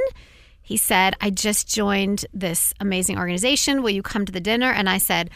He 0.61 0.77
said, 0.77 1.15
I 1.19 1.29
just 1.31 1.67
joined 1.67 2.25
this 2.33 2.73
amazing 2.79 3.17
organization. 3.17 3.81
Will 3.81 3.89
you 3.89 4.03
come 4.03 4.25
to 4.25 4.31
the 4.31 4.39
dinner? 4.39 4.71
And 4.71 4.87
I 4.87 4.99
said, 4.99 5.31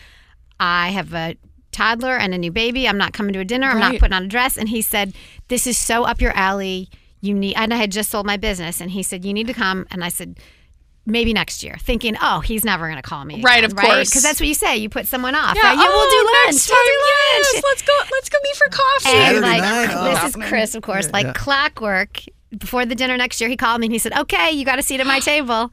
I 0.59 0.89
have 0.89 1.13
a 1.13 1.35
toddler 1.71 2.15
and 2.15 2.33
a 2.33 2.37
new 2.37 2.51
baby. 2.51 2.87
I'm 2.87 2.97
not 2.97 3.13
coming 3.13 3.33
to 3.33 3.39
a 3.39 3.45
dinner. 3.45 3.67
I'm 3.67 3.79
not 3.79 3.99
putting 3.99 4.13
on 4.13 4.23
a 4.23 4.27
dress. 4.27 4.57
And 4.57 4.69
he 4.69 4.81
said, 4.81 5.13
This 5.47 5.67
is 5.67 5.77
so 5.77 6.03
up 6.03 6.21
your 6.21 6.33
alley. 6.33 6.89
You 7.21 7.33
need, 7.33 7.55
and 7.55 7.73
I 7.73 7.77
had 7.77 7.91
just 7.91 8.11
sold 8.11 8.25
my 8.25 8.37
business. 8.37 8.81
And 8.81 8.91
he 8.91 9.03
said, 9.03 9.25
You 9.25 9.33
need 9.33 9.47
to 9.47 9.53
come. 9.53 9.87
And 9.91 10.03
I 10.03 10.09
said, 10.09 10.37
maybe 11.05 11.33
next 11.33 11.63
year, 11.63 11.75
thinking, 11.79 12.15
oh, 12.21 12.39
he's 12.39 12.63
never 12.63 12.85
going 12.85 12.97
to 12.97 13.01
call 13.01 13.25
me. 13.25 13.41
Right, 13.41 13.63
again, 13.63 13.71
of 13.71 13.75
course. 13.75 14.09
Because 14.09 14.23
that's 14.23 14.39
what 14.39 14.47
you 14.47 14.53
say. 14.53 14.77
You 14.77 14.89
put 14.89 15.07
someone 15.07 15.35
off. 15.35 15.55
Yeah, 15.55 15.63
right? 15.63 15.77
Yeah, 15.77 15.85
oh, 15.85 15.97
we'll 15.97 16.09
do 16.09 16.25
lunch. 16.25 16.55
next 16.55 16.69
We'll 16.69 16.85
do 16.85 16.91
lunch. 16.91 17.47
Yes, 17.53 17.63
let's 17.67 17.81
go. 17.81 17.93
Let's 18.11 18.29
go 18.29 18.37
meet 18.43 18.55
for 18.55 18.69
coffee. 18.69 19.09
And 19.09 19.25
Saturday 19.25 19.41
like, 19.41 19.61
night, 19.61 20.11
this 20.11 20.19
oh. 20.21 20.27
is 20.27 20.47
Chris, 20.47 20.75
of 20.75 20.83
course, 20.83 21.11
like 21.11 21.35
clockwork. 21.35 22.21
Before 22.57 22.85
the 22.85 22.95
dinner 22.95 23.17
next 23.17 23.41
year, 23.41 23.49
he 23.49 23.57
called 23.57 23.81
me 23.81 23.87
and 23.87 23.93
he 23.93 23.99
said, 23.99 24.13
okay, 24.13 24.51
you 24.51 24.63
got 24.63 24.77
a 24.77 24.83
seat 24.83 24.99
at 24.99 25.07
my 25.07 25.19
table. 25.21 25.71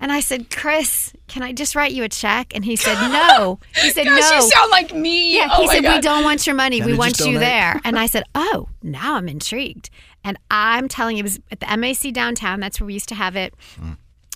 And 0.00 0.10
I 0.10 0.20
said, 0.20 0.50
Chris, 0.50 1.12
can 1.28 1.42
I 1.42 1.52
just 1.52 1.76
write 1.76 1.92
you 1.92 2.02
a 2.04 2.08
check? 2.08 2.54
And 2.54 2.64
he 2.64 2.74
said, 2.74 2.94
no. 2.94 3.60
He 3.76 3.90
said, 3.90 4.04
Gosh, 4.06 4.30
no. 4.30 4.36
you 4.36 4.42
sound 4.42 4.70
like 4.70 4.94
me. 4.94 5.36
Yeah, 5.36 5.48
oh 5.52 5.60
he 5.60 5.68
said, 5.68 5.82
God. 5.82 5.96
We 5.96 6.00
don't 6.00 6.24
want 6.24 6.46
your 6.46 6.56
money. 6.56 6.78
Can 6.78 6.86
we 6.86 6.94
want 6.94 7.16
just 7.16 7.28
you 7.28 7.34
donate?" 7.34 7.48
there. 7.48 7.80
And 7.84 7.98
I 7.98 8.06
said, 8.06 8.24
Oh, 8.34 8.68
now 8.82 9.16
I'm 9.16 9.28
intrigued. 9.28 9.90
And 10.24 10.38
I'm 10.50 10.88
telling 10.88 11.16
you, 11.16 11.20
it 11.20 11.24
was 11.24 11.40
at 11.50 11.60
the 11.60 11.76
MAC 11.76 12.14
downtown. 12.14 12.60
That's 12.60 12.80
where 12.80 12.86
we 12.86 12.94
used 12.94 13.08
to 13.10 13.14
have 13.14 13.36
it. 13.36 13.54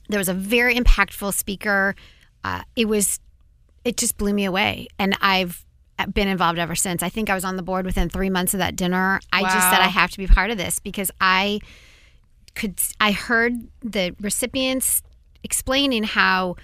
There 0.09 0.19
was 0.19 0.29
a 0.29 0.35
very 0.35 0.75
impactful 0.77 1.33
speaker. 1.33 1.95
Uh, 2.43 2.63
it 2.77 2.87
was, 2.87 3.19
it 3.85 3.97
just 3.97 4.19
blew 4.19 4.35
me 4.35 4.45
away. 4.45 4.89
And 4.99 5.17
I've 5.23 5.65
been 6.13 6.29
involved 6.29 6.59
ever 6.59 6.75
since. 6.75 7.03
I 7.03 7.09
think 7.09 7.31
I 7.31 7.35
was 7.35 7.45
on 7.45 7.57
the 7.57 7.63
board 7.63 7.87
within 7.87 8.11
three 8.11 8.31
months 8.31 8.53
of 8.53 8.59
that 8.59 8.77
dinner. 8.77 9.21
I 9.33 9.43
just 9.43 9.71
said, 9.71 9.81
I 9.81 9.89
have 9.89 10.11
to 10.11 10.19
be 10.19 10.27
part 10.27 10.51
of 10.51 10.59
this 10.59 10.79
because 10.79 11.11
I 11.21 11.61
could, 12.55 12.79
I 13.01 13.13
heard 13.13 13.55
the 13.81 14.15
recipients 14.21 15.03
explaining 15.45 16.03
how 16.05 16.57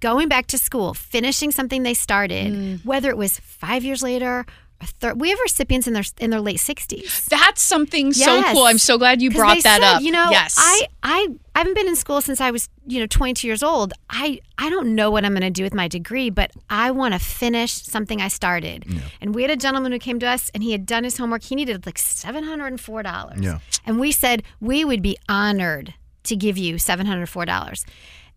going 0.00 0.28
back 0.28 0.46
to 0.48 0.58
school, 0.58 0.94
finishing 0.94 1.50
something 1.50 1.82
they 1.82 1.94
started, 1.94 2.52
Mm. 2.52 2.84
whether 2.84 3.08
it 3.10 3.16
was 3.16 3.38
five 3.40 3.82
years 3.84 4.02
later, 4.02 4.44
or 4.80 4.86
thir- 5.00 5.14
we 5.14 5.30
have 5.30 5.38
recipients 5.40 5.86
in 5.86 5.94
their 5.94 6.02
in 6.18 6.30
their 6.30 6.40
late 6.40 6.60
sixties. 6.60 7.24
That's 7.30 7.62
something 7.62 8.12
so 8.12 8.42
cool. 8.52 8.64
I'm 8.64 8.76
so 8.78 8.98
glad 8.98 9.22
you 9.22 9.30
brought 9.30 9.54
they 9.54 9.60
that 9.62 9.80
said, 9.80 9.96
up. 9.96 10.02
You 10.02 10.10
know, 10.12 10.28
yes. 10.30 10.56
I, 10.58 10.86
I 11.02 11.28
I 11.54 11.58
haven't 11.60 11.74
been 11.74 11.88
in 11.88 11.96
school 11.96 12.20
since 12.20 12.40
I 12.40 12.50
was 12.50 12.68
you 12.86 13.00
know 13.00 13.06
22 13.06 13.46
years 13.46 13.62
old. 13.62 13.94
I 14.10 14.40
I 14.58 14.68
don't 14.68 14.94
know 14.94 15.10
what 15.10 15.24
I'm 15.24 15.32
going 15.32 15.42
to 15.42 15.50
do 15.50 15.62
with 15.62 15.72
my 15.74 15.88
degree, 15.88 16.28
but 16.28 16.50
I 16.68 16.90
want 16.90 17.14
to 17.14 17.20
finish 17.20 17.72
something 17.72 18.20
I 18.20 18.28
started. 18.28 18.84
And 19.22 19.34
we 19.34 19.40
had 19.42 19.50
a 19.50 19.56
gentleman 19.56 19.92
who 19.92 19.98
came 19.98 20.18
to 20.20 20.26
us, 20.26 20.50
and 20.52 20.62
he 20.62 20.72
had 20.72 20.84
done 20.84 21.04
his 21.04 21.16
homework. 21.16 21.44
He 21.44 21.54
needed 21.54 21.86
like 21.86 21.98
seven 21.98 22.44
hundred 22.44 22.66
and 22.66 22.80
four 22.80 23.02
dollars. 23.02 23.40
Yeah. 23.40 23.60
And 23.86 23.98
we 23.98 24.12
said 24.12 24.42
we 24.60 24.84
would 24.84 25.00
be 25.02 25.16
honored 25.30 25.94
to 26.24 26.36
give 26.36 26.58
you 26.58 26.78
seven 26.78 27.06
hundred 27.06 27.26
four 27.28 27.44
dollars. 27.44 27.84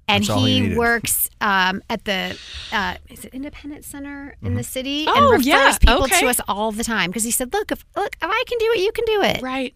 and 0.08 0.24
That's 0.24 0.40
he 0.40 0.70
he 0.70 0.76
works 0.76 1.30
um, 1.42 1.82
at 1.90 2.06
the 2.06 2.38
uh, 2.72 2.96
is 3.10 3.26
it 3.26 3.34
Independence 3.34 3.88
Center 3.88 4.36
in 4.42 4.56
the 4.56 4.64
city 4.64 5.06
and 5.08 5.16
Oh, 5.18 5.32
refers 5.32 5.46
yeah. 5.46 5.78
people 5.80 6.04
Okay. 6.06 6.22
to 6.22 6.28
us 6.28 6.40
all 6.48 6.72
the 6.72 6.84
time 6.84 7.10
because 7.10 7.24
he 7.24 7.32
said, 7.32 7.52
"Look, 7.54 7.72
if 7.72 7.84
look, 7.96 8.16
if 8.22 8.30
I 8.30 8.44
can 8.48 8.58
do 8.60 8.72
it, 8.76 8.80
you 8.80 8.92
can 8.92 9.06
do 9.06 9.22
it." 9.24 9.42
Right. 9.42 9.76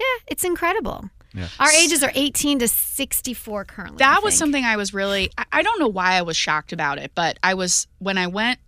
Yeah, 0.00 0.04
it's 0.26 0.44
incredible. 0.44 1.08
Yeah. 1.34 1.48
Our 1.58 1.70
ages 1.70 2.02
are 2.02 2.12
18 2.14 2.58
to 2.58 2.68
64 2.68 3.64
currently. 3.64 3.96
That 3.98 4.22
was 4.22 4.36
something 4.36 4.64
I 4.64 4.76
was 4.76 4.92
really 4.92 5.30
I, 5.38 5.44
I 5.52 5.62
don't 5.62 5.80
know 5.80 5.88
why 5.88 6.14
I 6.14 6.22
was 6.22 6.36
shocked 6.36 6.72
about 6.74 6.98
it, 6.98 7.12
but 7.14 7.38
I 7.42 7.54
was 7.54 7.86
when 7.98 8.18
I 8.18 8.26
went 8.26 8.58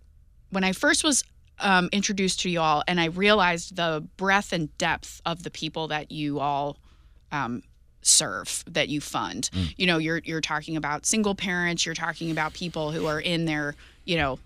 when 0.49 0.63
I 0.63 0.71
first 0.71 1.03
was 1.03 1.23
um, 1.59 1.89
introduced 1.91 2.39
to 2.41 2.49
you 2.49 2.59
all 2.61 2.83
and 2.87 2.99
I 2.99 3.05
realized 3.05 3.75
the 3.75 4.05
breadth 4.17 4.51
and 4.51 4.75
depth 4.79 5.21
of 5.25 5.43
the 5.43 5.51
people 5.51 5.87
that 5.89 6.11
you 6.11 6.39
all 6.39 6.77
um, 7.31 7.61
serve 8.07 8.63
that 8.67 8.87
you 8.89 9.01
fund. 9.01 9.49
You 9.77 9.87
know, 9.87 9.97
you're 9.97 10.21
you're 10.23 10.41
talking 10.41 10.77
about 10.77 11.05
single 11.05 11.35
parents, 11.35 11.85
you're 11.85 11.95
talking 11.95 12.29
about 12.31 12.53
people 12.53 12.91
who 12.91 13.05
are 13.07 13.19
in 13.19 13.45
their, 13.45 13.75
you 14.05 14.17
know, 14.17 14.39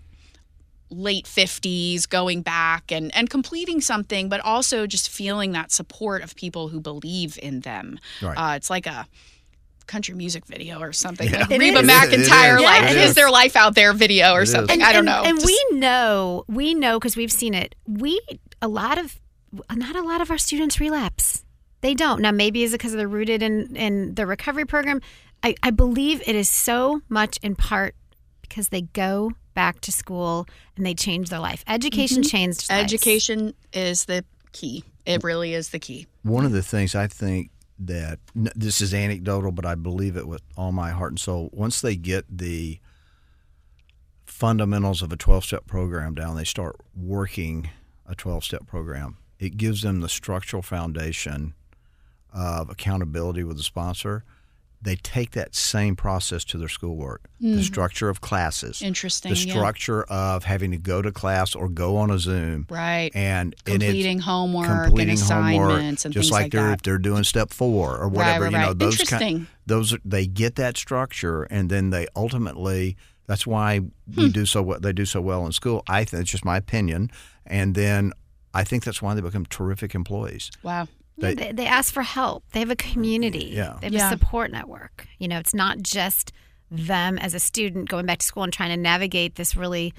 late 0.92 1.24
50s 1.26 2.08
going 2.08 2.42
back 2.42 2.90
and 2.90 3.14
and 3.14 3.30
completing 3.30 3.80
something 3.80 4.28
but 4.28 4.40
also 4.40 4.88
just 4.88 5.08
feeling 5.08 5.52
that 5.52 5.70
support 5.70 6.20
of 6.20 6.34
people 6.34 6.66
who 6.66 6.80
believe 6.80 7.38
in 7.40 7.60
them 7.60 8.00
Right. 8.20 8.34
uh, 8.36 8.56
it's 8.56 8.68
like 8.70 8.86
a 8.88 9.06
country 9.86 10.16
music 10.16 10.46
video 10.46 10.80
or 10.80 10.92
something 10.92 11.30
Yeah. 11.30 11.46
like 11.48 11.60
Reba 11.60 11.78
is. 11.78 11.86
McEntire 11.88 12.58
It 12.58 12.62
like 12.64 12.90
is. 12.90 13.10
is 13.10 13.14
there 13.14 13.30
life 13.30 13.54
out 13.54 13.76
there 13.76 13.92
video 13.92 14.32
or 14.32 14.40
It 14.40 14.44
is. 14.44 14.50
something 14.50 14.80
and, 14.80 14.82
I 14.82 14.92
don't 14.92 15.06
and- 15.06 15.06
know 15.06 15.22
And 15.30 15.38
Just- 15.38 15.46
we 15.46 15.78
know, 15.78 16.44
we 16.48 16.74
know 16.74 16.98
because 16.98 17.14
we've 17.16 17.30
seen 17.30 17.54
it. 17.54 17.76
We 17.86 18.20
a 18.60 18.66
lot 18.66 18.98
of, 18.98 19.16
not 19.72 19.94
a 19.94 20.02
lot 20.02 20.20
of 20.20 20.28
our 20.32 20.38
students 20.38 20.80
relapse. 20.80 21.29
They 21.80 21.94
don't. 21.94 22.20
Now 22.20 22.32
maybe 22.32 22.62
is 22.62 22.72
it 22.72 22.78
because 22.78 22.92
they're 22.92 23.08
rooted 23.08 23.42
in 23.42 23.76
in 23.76 24.14
the 24.14 24.26
recovery 24.26 24.66
program. 24.66 25.00
I, 25.42 25.54
I 25.62 25.70
believe 25.70 26.22
it 26.26 26.36
is 26.36 26.50
so 26.50 27.00
much 27.08 27.38
in 27.42 27.56
part 27.56 27.94
because 28.42 28.68
they 28.68 28.82
go 28.82 29.32
back 29.54 29.80
to 29.80 29.92
school 29.92 30.46
and 30.76 30.84
they 30.84 30.94
change 30.94 31.30
their 31.30 31.38
life. 31.38 31.64
Education 31.66 32.18
mm-hmm. 32.18 32.28
changed 32.28 32.70
lives. 32.70 32.92
education 32.92 33.54
is 33.72 34.04
the 34.04 34.24
key 34.52 34.84
it 35.06 35.24
really 35.24 35.54
is 35.54 35.70
the 35.70 35.78
key 35.78 36.06
One 36.22 36.44
of 36.44 36.52
the 36.52 36.62
things 36.62 36.94
I 36.94 37.06
think 37.06 37.50
that 37.78 38.18
this 38.34 38.80
is 38.80 38.92
anecdotal, 38.92 39.52
but 39.52 39.64
I 39.64 39.74
believe 39.74 40.16
it 40.16 40.28
with 40.28 40.42
all 40.56 40.70
my 40.70 40.90
heart 40.90 41.12
and 41.12 41.20
soul. 41.20 41.48
Once 41.52 41.80
they 41.80 41.96
get 41.96 42.26
the 42.30 42.78
fundamentals 44.26 45.02
of 45.02 45.12
a 45.12 45.16
12 45.16 45.44
step 45.44 45.66
program 45.66 46.14
down, 46.14 46.36
they 46.36 46.44
start 46.44 46.76
working 46.94 47.70
a 48.06 48.14
12 48.14 48.44
step 48.44 48.66
program. 48.66 49.16
It 49.38 49.56
gives 49.56 49.82
them 49.82 50.00
the 50.00 50.08
structural 50.08 50.62
foundation 50.62 51.54
of 52.32 52.70
accountability 52.70 53.44
with 53.44 53.56
the 53.56 53.62
sponsor. 53.62 54.24
They 54.82 54.96
take 54.96 55.32
that 55.32 55.54
same 55.54 55.94
process 55.94 56.42
to 56.46 56.56
their 56.56 56.68
schoolwork 56.68 57.28
the 57.38 57.62
structure 57.62 58.08
of 58.08 58.22
classes, 58.22 58.80
Interesting, 58.80 59.30
the 59.34 59.38
yeah. 59.38 59.52
structure 59.52 60.04
of 60.04 60.44
having 60.44 60.70
to 60.70 60.78
go 60.78 61.02
to 61.02 61.12
class 61.12 61.54
or 61.54 61.68
go 61.68 61.98
on 61.98 62.10
a 62.10 62.18
Zoom. 62.18 62.66
right 62.70 63.10
And, 63.14 63.54
and 63.66 63.82
completing 63.82 64.20
homework 64.20 64.84
completing 64.84 65.18
and 65.18 65.20
homework, 65.20 65.70
assignments 65.72 66.04
and 66.06 66.14
just 66.14 66.24
things 66.28 66.32
like, 66.32 66.42
like 66.44 66.52
they're 66.52 66.70
that 66.70 66.82
they're 66.82 66.98
doing 66.98 67.24
step 67.24 67.50
four 67.50 67.98
or 67.98 68.08
whatever. 68.08 68.44
right, 68.44 68.52
you 68.52 68.58
know, 68.58 68.66
right. 68.68 68.78
those 68.78 69.00
Interesting. 69.00 69.36
kind, 69.36 69.46
those 69.66 69.96
they 70.02 70.26
get 70.26 70.54
that 70.56 70.78
structure, 70.78 71.42
and 71.44 71.68
then 71.70 71.90
they 71.90 72.06
ultimately. 72.16 72.96
That's 73.26 73.46
why 73.46 73.80
we 74.16 74.24
Hmm. 74.26 74.30
do 74.30 74.46
so. 74.46 74.62
well 74.62 74.80
They 74.80 74.92
do 74.94 75.04
so 75.04 75.20
well 75.20 75.44
in 75.46 75.52
school. 75.52 75.82
I 75.88 76.04
think 76.04 76.22
it's 76.22 76.30
just 76.30 76.44
my 76.44 76.56
opinion, 76.56 77.10
and 77.46 77.74
then 77.74 78.12
I 78.54 78.64
think 78.64 78.82
that's 78.84 79.00
why 79.02 79.14
they 79.14 79.20
become 79.20 79.44
terrific 79.46 79.94
employees. 79.94 80.50
wow 80.62 80.88
Yeah, 81.20 81.28
They- 81.28 81.34
they, 81.34 81.52
they 81.52 81.66
ask 81.66 81.92
for 81.92 82.02
help. 82.02 82.44
They 82.52 82.60
have 82.60 82.70
a 82.70 82.76
community. 82.76 83.50
Yeah. 83.54 83.76
They 83.80 83.86
have 83.86 83.92
Yeah. 83.94 84.08
a 84.08 84.10
support 84.10 84.50
network. 84.50 85.06
You 85.18 85.28
know, 85.28 85.38
it's 85.38 85.54
not 85.54 85.82
just 85.82 86.32
them 86.70 87.18
as 87.18 87.34
a 87.34 87.40
student 87.40 87.88
going 87.88 88.06
back 88.06 88.18
to 88.18 88.26
school 88.26 88.42
and 88.44 88.52
trying 88.52 88.70
to 88.70 88.76
navigate 88.76 89.34
this 89.34 89.54
really 89.56 89.92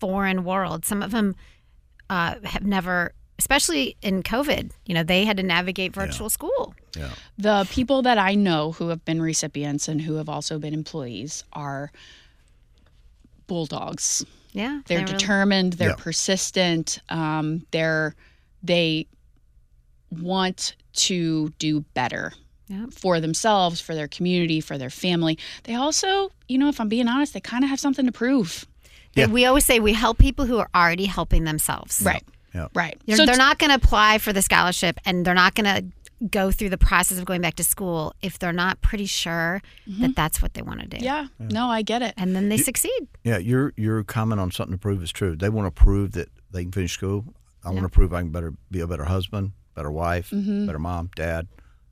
foreign 0.00 0.44
world. 0.44 0.84
Some 0.84 1.02
of 1.02 1.10
them 1.10 1.34
uh, 2.08 2.36
have 2.44 2.64
never, 2.64 3.12
especially 3.38 3.96
in 4.00 4.22
COVID, 4.22 4.70
you 4.86 4.94
know, 4.94 5.02
they 5.02 5.24
had 5.24 5.36
to 5.38 5.42
navigate 5.42 5.92
virtual 5.92 6.30
school. 6.30 6.74
Yeah, 6.96 7.10
the 7.36 7.66
people 7.70 8.00
that 8.02 8.16
I 8.16 8.34
know 8.34 8.72
who 8.72 8.88
have 8.88 9.04
been 9.04 9.20
recipients 9.20 9.88
and 9.88 10.00
who 10.00 10.14
have 10.14 10.28
also 10.28 10.58
been 10.58 10.72
employees 10.72 11.44
are 11.52 11.90
bulldogs. 13.46 14.24
Yeah. 14.52 14.80
They're 14.86 14.98
they 14.98 15.04
really- 15.04 15.18
determined. 15.18 15.72
They're 15.74 15.90
Yeah. 15.90 15.94
persistent. 15.96 16.98
Um, 17.08 17.66
they're 17.72 18.14
they 18.62 19.06
want 20.10 20.76
to 20.94 21.52
do 21.58 21.80
better 21.94 22.32
Yeah. 22.68 22.86
for 22.90 23.20
themselves, 23.20 23.80
for 23.80 23.94
their 23.94 24.08
community, 24.08 24.60
for 24.60 24.78
their 24.78 24.90
family. 24.90 25.38
They 25.64 25.74
also, 25.74 26.30
you 26.48 26.58
know, 26.58 26.68
if 26.68 26.80
I'm 26.80 26.88
being 26.88 27.08
honest, 27.08 27.34
they 27.34 27.40
kind 27.40 27.64
of 27.64 27.70
have 27.70 27.80
something 27.80 28.06
to 28.06 28.12
prove. 28.12 28.66
Yeah. 29.14 29.26
We 29.26 29.44
always 29.46 29.64
say 29.64 29.80
we 29.80 29.92
help 29.94 30.18
people 30.18 30.44
who 30.46 30.58
are 30.58 30.68
already 30.74 31.06
helping 31.06 31.44
themselves. 31.44 32.02
Right. 32.04 32.22
yeah. 32.54 32.68
Right. 32.74 32.98
They're, 33.06 33.16
So 33.16 33.24
they're 33.26 33.34
t- 33.34 33.38
not 33.38 33.58
going 33.58 33.70
to 33.70 33.76
apply 33.76 34.18
for 34.18 34.32
the 34.32 34.42
scholarship 34.42 34.98
and 35.04 35.24
they're 35.24 35.34
not 35.34 35.54
going 35.54 35.64
to 35.64 36.26
go 36.30 36.50
through 36.50 36.70
the 36.70 36.78
process 36.78 37.18
of 37.18 37.24
going 37.26 37.40
back 37.42 37.54
to 37.56 37.64
school 37.64 38.14
if 38.22 38.38
they're 38.38 38.52
not 38.52 38.80
pretty 38.80 39.04
sure 39.06 39.60
that 39.86 40.16
that's 40.16 40.40
what 40.40 40.54
they 40.54 40.62
want 40.62 40.80
to 40.80 40.86
do. 40.86 40.96
Mm-hmm. 40.96 41.04
yeah. 41.04 41.26
No, 41.50 41.66
I 41.68 41.82
get 41.82 42.00
it. 42.02 42.14
And 42.16 42.34
then 42.34 42.48
they 42.48 42.56
succeed. 42.56 43.06
Yeah, 43.22 43.36
your 43.38 43.74
your 43.76 44.02
comment 44.02 44.40
on 44.40 44.50
something 44.50 44.72
to 44.74 44.78
prove 44.80 45.02
is 45.02 45.12
true. 45.12 45.36
They 45.36 45.50
want 45.50 45.66
to 45.66 45.70
prove 45.82 46.12
that 46.12 46.28
they 46.52 46.62
can 46.62 46.72
finish 46.72 46.92
school. 46.92 47.24
I 47.64 47.70
want 47.70 47.82
to 47.82 47.88
prove 47.90 48.14
I 48.14 48.20
can 48.20 48.30
better 48.30 48.54
be 48.70 48.80
a 48.80 48.86
better 48.86 49.04
husband, 49.04 49.52
better 49.76 49.90
wife, 49.92 50.30
Mm-hmm. 50.30 50.66
better 50.66 50.80
mom, 50.80 51.10
dad, 51.14 51.46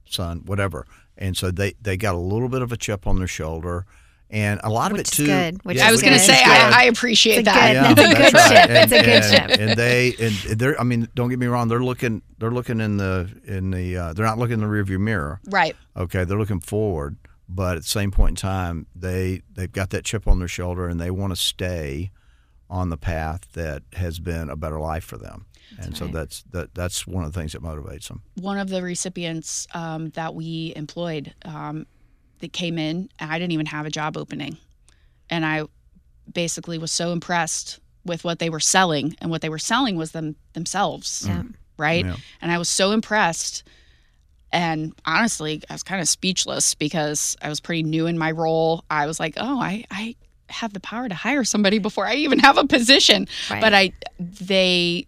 son, 0.06 0.42
whatever. 0.46 0.84
And 1.16 1.36
so 1.36 1.52
they 1.52 1.74
they 1.80 1.96
got 1.96 2.16
a 2.16 2.18
little 2.18 2.48
bit 2.48 2.62
of 2.62 2.72
a 2.72 2.76
chip 2.76 3.06
on 3.06 3.18
their 3.18 3.28
shoulder, 3.28 3.86
and 4.30 4.58
a 4.64 4.68
lot 4.70 4.90
Which 4.90 5.00
of 5.02 5.06
it 5.06 5.12
is 5.12 5.16
too. 5.18 5.26
good, 5.26 5.64
which 5.64 5.78
I 5.78 5.92
was 5.92 6.00
going 6.02 6.14
to 6.14 6.18
say, 6.18 6.42
I. 6.42 6.80
I 6.80 6.84
appreciate 6.86 7.38
It's 7.38 7.44
that. 7.44 7.94
good- 7.94 7.96
That's 7.96 8.10
a 8.10 8.24
good 8.24 8.34
right. 8.34 8.48
chip. 8.48 8.70
And, 8.70 8.92
It's 8.92 8.92
a 8.92 9.04
good 9.04 9.40
and, 9.40 9.50
chip. 9.50 9.60
And 9.60 9.78
they 9.78 10.14
and 10.18 10.58
they're. 10.58 10.80
I 10.80 10.82
mean, 10.82 11.08
don't 11.14 11.28
get 11.28 11.38
me 11.38 11.46
wrong. 11.46 11.68
They're 11.68 11.84
looking. 11.84 12.22
They're 12.38 12.50
looking 12.50 12.80
in 12.80 12.96
the 12.96 13.30
in 13.44 13.70
the. 13.70 13.96
Uh, 13.96 14.12
they're 14.12 14.26
not 14.26 14.38
looking 14.38 14.54
in 14.54 14.60
the 14.60 14.66
rearview 14.66 14.98
mirror. 14.98 15.40
Right. 15.46 15.76
Okay, 15.96 16.24
they're 16.24 16.38
looking 16.38 16.58
forward, 16.60 17.16
but 17.48 17.76
at 17.76 17.82
the 17.84 17.88
same 17.88 18.10
point 18.10 18.30
in 18.30 18.36
time, 18.36 18.86
they 18.96 19.42
they've 19.54 19.70
got 19.70 19.90
that 19.90 20.04
chip 20.04 20.26
on 20.26 20.40
their 20.40 20.48
shoulder 20.48 20.88
and 20.88 21.00
they 21.00 21.12
want 21.12 21.30
to 21.32 21.36
stay 21.36 22.10
on 22.68 22.88
the 22.88 22.96
path 22.96 23.52
that 23.52 23.84
has 23.92 24.18
been 24.18 24.50
a 24.50 24.56
better 24.56 24.80
life 24.80 25.04
for 25.04 25.16
them. 25.18 25.46
And 25.78 25.96
so 25.96 26.06
that's 26.08 26.42
that 26.52 26.74
that's 26.74 27.06
one 27.06 27.24
of 27.24 27.32
the 27.32 27.38
things 27.40 27.52
that 27.52 27.62
motivates 27.62 28.08
them. 28.08 28.22
one 28.40 28.58
of 28.58 28.68
the 28.68 28.82
recipients 28.82 29.66
um, 29.74 30.10
that 30.10 30.34
we 30.34 30.72
employed 30.76 31.34
um, 31.44 31.86
that 32.40 32.52
came 32.52 32.78
in 32.78 33.08
and 33.18 33.30
I 33.30 33.38
didn't 33.38 33.52
even 33.52 33.66
have 33.66 33.86
a 33.86 33.90
job 33.90 34.16
opening 34.16 34.56
and 35.30 35.44
I 35.44 35.64
basically 36.32 36.78
was 36.78 36.92
so 36.92 37.12
impressed 37.12 37.80
with 38.04 38.24
what 38.24 38.38
they 38.38 38.50
were 38.50 38.60
selling 38.60 39.16
and 39.20 39.30
what 39.30 39.40
they 39.42 39.48
were 39.48 39.58
selling 39.58 39.96
was 39.96 40.12
them 40.12 40.36
themselves 40.52 41.24
Yeah. 41.26 41.42
right 41.78 42.04
Yeah. 42.04 42.16
and 42.42 42.50
I 42.52 42.58
was 42.58 42.68
so 42.68 42.92
impressed 42.92 43.64
and 44.52 44.92
honestly 45.06 45.62
I 45.68 45.72
was 45.74 45.82
kind 45.82 46.00
of 46.00 46.08
speechless 46.08 46.74
because 46.74 47.36
I 47.42 47.48
was 47.48 47.60
pretty 47.60 47.82
new 47.82 48.06
in 48.06 48.18
my 48.18 48.30
role 48.30 48.84
I 48.90 49.06
was 49.06 49.18
like 49.18 49.34
oh 49.36 49.60
I 49.60 49.84
I 49.90 50.16
have 50.50 50.72
the 50.74 50.80
power 50.80 51.08
to 51.08 51.14
hire 51.14 51.42
somebody 51.44 51.78
before 51.78 52.06
I 52.06 52.14
even 52.16 52.38
have 52.40 52.58
a 52.58 52.66
position 52.66 53.26
Right. 53.50 53.60
but 53.60 53.74
I 53.74 53.92
they 54.18 55.06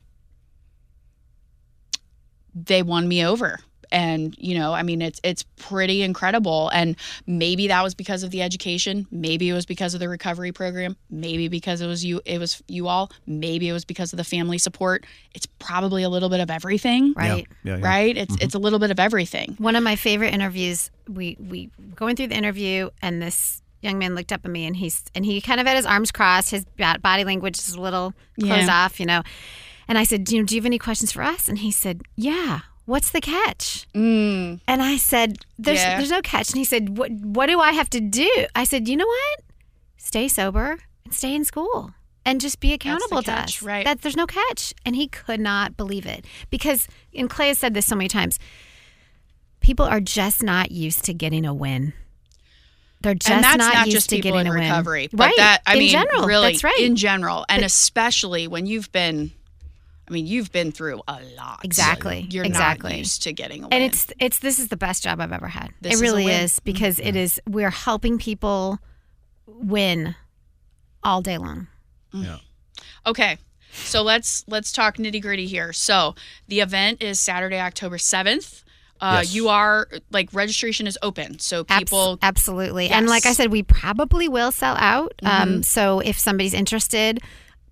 they 2.64 2.82
won 2.82 3.06
me 3.06 3.24
over. 3.24 3.60
And 3.92 4.34
you 4.36 4.58
know 4.58 4.72
i 4.72 4.82
mean 4.82 5.00
it's 5.00 5.20
it's 5.22 5.44
pretty 5.58 6.02
incredible. 6.02 6.70
And 6.70 6.96
maybe 7.24 7.68
that 7.68 7.84
was 7.84 7.94
because 7.94 8.24
of 8.24 8.32
the 8.32 8.42
education. 8.42 9.06
Maybe 9.12 9.48
it 9.48 9.52
was 9.52 9.64
because 9.64 9.94
of 9.94 10.00
the 10.00 10.08
recovery 10.08 10.50
program. 10.50 10.96
Maybe 11.08 11.46
because 11.46 11.80
it 11.80 11.86
was 11.86 12.04
you 12.04 12.20
it 12.24 12.38
was 12.38 12.60
you 12.66 12.88
all. 12.88 13.12
Maybe 13.28 13.68
it 13.68 13.72
was 13.72 13.84
because 13.84 14.12
of 14.12 14.16
the 14.16 14.24
family 14.24 14.58
support. 14.58 15.06
It's 15.36 15.46
probably 15.60 16.02
a 16.02 16.08
little 16.08 16.28
bit 16.28 16.40
of 16.40 16.50
everything. 16.50 17.14
Right. 17.16 17.46
Yeah, 17.62 17.76
yeah. 17.76 17.86
right? 17.86 18.16
It's 18.16 18.34
mm-hmm. 18.34 18.44
it's 18.44 18.56
a 18.56 18.58
little 18.58 18.80
bit 18.80 18.90
of 18.90 18.98
everything. 18.98 19.54
One 19.58 19.76
of 19.76 19.84
my 19.84 19.94
favorite 19.94 20.34
interviews. 20.34 20.90
We 21.08 21.36
we 21.38 21.70
going 21.94 22.16
through 22.16 22.28
the 22.28 22.36
interview, 22.36 22.90
and 23.02 23.22
this 23.22 23.62
young 23.82 23.98
man 23.98 24.16
looked 24.16 24.32
up 24.32 24.40
at 24.44 24.50
me, 24.50 24.66
and 24.66 24.74
he's 24.74 25.04
and 25.14 25.24
he 25.24 25.40
kind 25.40 25.60
of 25.60 25.66
had 25.66 25.76
his 25.76 25.86
arms 25.86 26.10
crossed, 26.10 26.50
his 26.50 26.64
body 26.76 27.24
language 27.24 27.56
is 27.58 27.74
a 27.74 27.80
little 27.80 28.14
closed 28.40 28.66
Yeah. 28.66 28.84
off, 28.84 28.98
you 28.98 29.06
know. 29.06 29.22
And 29.88 29.96
I 29.98 30.04
said, 30.04 30.24
do 30.24 30.36
you, 30.36 30.44
do 30.44 30.54
you 30.54 30.60
have 30.60 30.66
any 30.66 30.78
questions 30.78 31.12
for 31.12 31.22
us? 31.22 31.48
And 31.48 31.58
he 31.58 31.70
said, 31.70 32.02
Yeah. 32.16 32.60
What's 32.86 33.10
the 33.10 33.20
catch? 33.20 33.86
mm, 33.94 34.60
And 34.68 34.80
I 34.80 34.96
said, 34.96 35.38
"There's 35.58 35.80
Yeah. 35.80 35.96
there's 35.96 36.10
no 36.12 36.22
catch." 36.22 36.50
And 36.50 36.58
he 36.58 36.64
said, 36.64 36.96
"What 36.96 37.10
what 37.10 37.46
do 37.46 37.58
I 37.58 37.72
have 37.72 37.90
to 37.90 38.00
do?" 38.00 38.30
I 38.54 38.62
said, 38.62 38.86
"You 38.86 38.96
know 38.96 39.06
what? 39.08 39.40
Stay 39.96 40.28
sober 40.28 40.78
and 41.04 41.12
stay 41.12 41.34
in 41.34 41.44
school 41.44 41.94
and 42.24 42.40
just 42.40 42.60
be 42.60 42.72
accountable 42.72 43.24
to 43.24 43.30
catch, 43.32 43.56
us. 43.56 43.62
right. 43.62 43.84
That 43.84 44.02
there's 44.02 44.14
no 44.16 44.24
catch." 44.28 44.72
And 44.84 44.94
he 44.94 45.08
could 45.08 45.40
not 45.40 45.76
believe 45.76 46.06
it 46.06 46.26
because, 46.48 46.86
and 47.12 47.28
Clay 47.28 47.48
has 47.48 47.58
said 47.58 47.74
this 47.74 47.86
so 47.86 47.96
many 47.96 48.06
times. 48.06 48.38
People 49.58 49.84
are 49.86 49.98
just 50.00 50.44
not 50.44 50.70
used 50.70 51.04
to 51.06 51.12
getting 51.12 51.44
a 51.44 51.52
win. 51.52 51.92
They're 53.00 53.14
just 53.14 53.30
and 53.30 53.42
that's 53.42 53.58
not, 53.58 53.74
not, 53.74 53.86
used 53.86 53.96
just 53.96 54.10
to 54.10 54.14
people 54.16 54.30
getting 54.30 54.46
in 54.46 54.52
a 54.52 54.54
win. 54.60 54.62
recovery 54.68 55.08
but 55.12 55.24
right? 55.26 55.36
that 55.38 55.62
i 55.66 55.72
in 55.74 55.78
mean 55.80 55.90
general, 55.90 56.24
really 56.26 56.52
that's 56.52 56.62
right. 56.64 56.78
in 56.80 56.94
general 56.94 57.44
and 57.48 57.64
especially 57.64 58.46
when 58.48 58.66
you've 58.66 58.90
been 58.92 59.32
i 60.08 60.12
mean 60.12 60.26
you've 60.26 60.52
been 60.52 60.70
through 60.72 61.00
a 61.08 61.20
lot 61.36 61.60
Exactly. 61.64 62.26
you're 62.30 62.44
Exactly. 62.44 62.90
not 62.90 62.98
used 62.98 63.22
to 63.24 63.32
getting 63.32 63.64
a 63.64 63.68
and 63.70 63.82
it's 63.82 64.12
it's 64.20 64.38
this 64.38 64.58
is 64.58 64.68
the 64.68 64.76
best 64.76 65.02
job 65.02 65.20
I've 65.20 65.32
ever 65.32 65.48
had. 65.48 65.70
This 65.80 65.92
it 65.92 65.94
is 65.96 66.02
really 66.02 66.24
win. 66.26 66.42
is 66.44 66.60
because 66.60 66.98
it 66.98 67.16
is 67.16 67.40
we're 67.48 67.70
helping 67.70 68.18
people 68.18 68.78
win 69.46 70.14
all 71.02 71.22
day 71.22 71.38
long. 71.38 71.66
Yeah. 72.12 72.38
Okay. 73.06 73.38
So 73.72 74.02
let's 74.02 74.44
let's 74.48 74.72
talk 74.72 74.96
nitty 74.96 75.20
gritty 75.20 75.46
here. 75.46 75.72
So 75.72 76.14
the 76.48 76.60
event 76.60 77.02
is 77.02 77.20
Saturday, 77.20 77.60
October 77.60 77.98
seventh. 77.98 78.62
Uh, 79.00 79.20
Yes. 79.22 79.34
You 79.34 79.48
are 79.48 79.88
like 80.10 80.32
registration 80.32 80.86
is 80.86 80.96
open, 81.02 81.38
so 81.38 81.66
Abs- 81.68 81.80
people. 81.80 82.18
absolutely. 82.22 82.88
And 82.88 83.06
like 83.06 83.26
I 83.26 83.32
said, 83.34 83.50
we 83.50 83.62
probably 83.62 84.26
will 84.28 84.50
sell 84.52 84.74
out. 84.76 85.12
Mm-hmm. 85.22 85.42
Um, 85.56 85.62
so 85.62 86.00
if 86.00 86.18
somebody's 86.18 86.54
interested, 86.54 87.20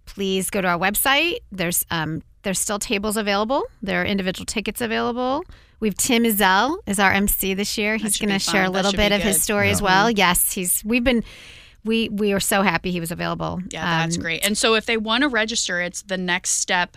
please 0.06 0.50
go 0.50 0.60
to 0.60 0.68
our 0.68 0.78
website. 0.78 1.38
There's 1.52 1.84
um, 1.90 2.22
there's 2.42 2.58
still 2.58 2.78
tables 2.78 3.16
available. 3.16 3.64
There 3.82 4.02
are 4.02 4.04
individual 4.04 4.46
tickets 4.46 4.80
available. 4.80 5.44
We 5.80 5.88
have 5.88 5.96
Tim 5.96 6.24
Izell 6.24 6.76
is 6.86 6.98
our 6.98 7.12
MC 7.12 7.54
this 7.54 7.76
year. 7.76 7.96
He's 7.96 8.18
going 8.18 8.30
to 8.30 8.38
share 8.38 8.62
a 8.62 8.64
fun. 8.66 8.72
That 8.72 8.84
little 8.84 8.92
bit 8.96 9.10
be 9.10 9.16
of 9.16 9.22
his 9.22 9.36
good. 9.36 9.42
story 9.42 9.70
as 9.70 9.82
well. 9.82 10.10
Yes, 10.10 10.52
he's. 10.52 10.82
We've 10.84 11.04
been. 11.04 11.24
We 11.84 12.08
we 12.08 12.32
are 12.32 12.40
so 12.40 12.62
happy 12.62 12.90
he 12.90 13.00
was 13.00 13.10
available. 13.10 13.60
yeah, 13.70 13.84
that's 14.06 14.16
Um, 14.16 14.22
great. 14.22 14.44
And 14.44 14.56
so 14.56 14.74
if 14.74 14.86
they 14.86 14.96
want 14.96 15.22
to 15.22 15.28
register, 15.28 15.80
it's 15.82 16.00
the 16.02 16.16
next 16.16 16.50
step. 16.52 16.96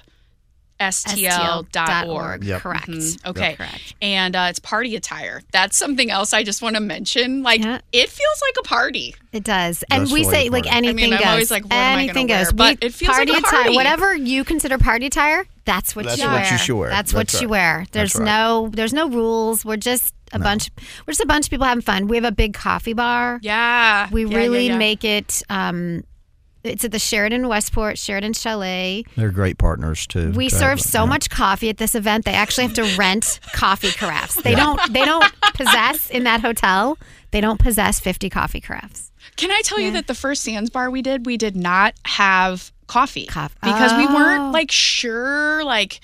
STL.org. 0.80 1.70
STL.org. 1.72 2.44
Yep. 2.44 2.62
Correct. 2.62 2.88
Mhm. 2.88 3.26
Okay. 3.28 3.56
Correct. 3.56 3.96
And 4.02 4.36
uh, 4.36 4.48
it's 4.50 4.60
party 4.60 4.96
attire. 4.96 5.42
That's 5.52 5.78
something 5.78 6.10
else 6.12 6.34
I 6.34 6.44
just 6.44 6.62
want 6.62 6.76
to 6.76 6.82
mention. 6.82 7.44
Like, 7.44 7.64
Yeah. 7.64 7.80
it 7.92 8.10
feels 8.10 8.42
like 8.42 8.56
a 8.60 8.68
party. 8.68 9.16
It 9.34 9.44
does, 9.44 9.84
and 9.92 10.04
Does 10.04 10.12
we 10.14 10.22
feel 10.22 10.32
say 10.32 10.50
like 10.50 10.50
a 10.50 10.52
like 10.52 10.64
party. 10.74 10.88
anything 10.88 11.14
I'm 11.14 11.20
goes. 11.20 11.28
always 11.28 11.52
like, 11.52 11.64
what 11.64 11.74
am 11.74 11.80
I 11.80 11.86
gonna 11.94 12.04
anything 12.04 12.28
wear? 12.28 12.44
goes. 12.46 12.54
But 12.54 12.78
We- 12.82 12.88
it 12.88 12.94
feels 12.94 13.10
like 13.18 13.28
party 13.28 13.40
attire, 13.40 13.72
whatever 13.74 14.16
you 14.16 14.44
consider 14.44 14.78
party 14.78 15.06
attire. 15.08 15.46
That's 15.66 15.96
what 15.96 16.10
she 16.10 16.10
wear. 16.10 16.16
That's 16.16 16.22
you 16.22 16.28
what 16.28 16.42
wear. 16.44 16.52
you 16.52 16.58
should 16.58 16.76
wear. 16.76 16.90
That's, 16.90 17.12
That's 17.12 17.34
what 17.34 17.42
you 17.42 17.50
wear. 17.50 17.86
There's 17.92 18.16
right. 18.16 18.24
no, 18.26 18.70
there's 18.72 18.94
no 18.94 19.10
rules. 19.10 19.66
We're 19.66 19.76
just 19.78 20.14
a 20.32 20.40
bunch. 20.40 20.70
We're 21.06 21.12
just 21.12 21.22
a 21.22 21.28
bunch 21.28 21.46
of 21.48 21.50
people 21.50 21.66
having 21.66 21.82
fun. 21.82 22.08
We 22.08 22.16
have 22.16 22.24
a 22.26 22.32
big 22.32 22.54
coffee 22.54 22.94
bar. 22.94 23.40
Yeah. 23.42 24.08
We 24.12 24.24
Yeah, 24.24 24.30
yeah, 24.30 24.38
really 24.38 24.68
yeah. 24.68 24.78
make 24.78 25.04
it. 25.04 25.42
Um, 25.50 26.04
it's 26.68 26.84
at 26.86 26.92
the 26.92 27.00
Sheraton 27.00 27.48
Westport 27.48 27.98
Sheraton 27.98 28.34
Chalet. 28.34 29.04
They're 29.16 29.32
great 29.32 29.58
partners 29.58 30.06
too. 30.06 30.32
We 30.32 30.50
to 30.50 30.56
serve 30.56 30.80
so 30.82 31.04
yeah. 31.04 31.10
much 31.10 31.30
coffee 31.30 31.70
at 31.70 31.78
this 31.78 31.96
event. 31.96 32.26
They 32.26 32.34
actually 32.34 32.66
have 32.68 32.76
to 32.76 32.96
rent 32.98 33.40
coffee 33.54 33.90
carafes. 33.90 34.36
They 34.44 34.54
don't. 34.56 34.80
They 34.94 35.06
don't 35.06 35.26
possess 35.54 36.10
in 36.10 36.24
that 36.26 36.42
hotel. 36.42 36.98
They 37.32 37.42
don't 37.42 37.60
possess 37.60 38.00
50 38.00 38.30
coffee 38.30 38.62
carafes. 38.62 39.12
Can 39.36 39.52
I 39.52 39.62
tell 39.64 39.80
you 39.80 39.92
that 39.92 40.08
the 40.08 40.14
first 40.16 40.44
Sands 40.44 40.70
bar 40.70 40.90
we 40.90 41.02
did, 41.02 41.26
we 41.26 41.38
did 41.38 41.56
not 41.56 41.94
have 42.06 42.72
coffee 42.88 43.26
Coff- 43.26 43.56
because 43.62 43.92
we 43.98 44.08
Oh. 44.08 44.14
weren't 44.16 44.52
like 44.54 44.72
sure 44.72 45.64
like 45.66 46.00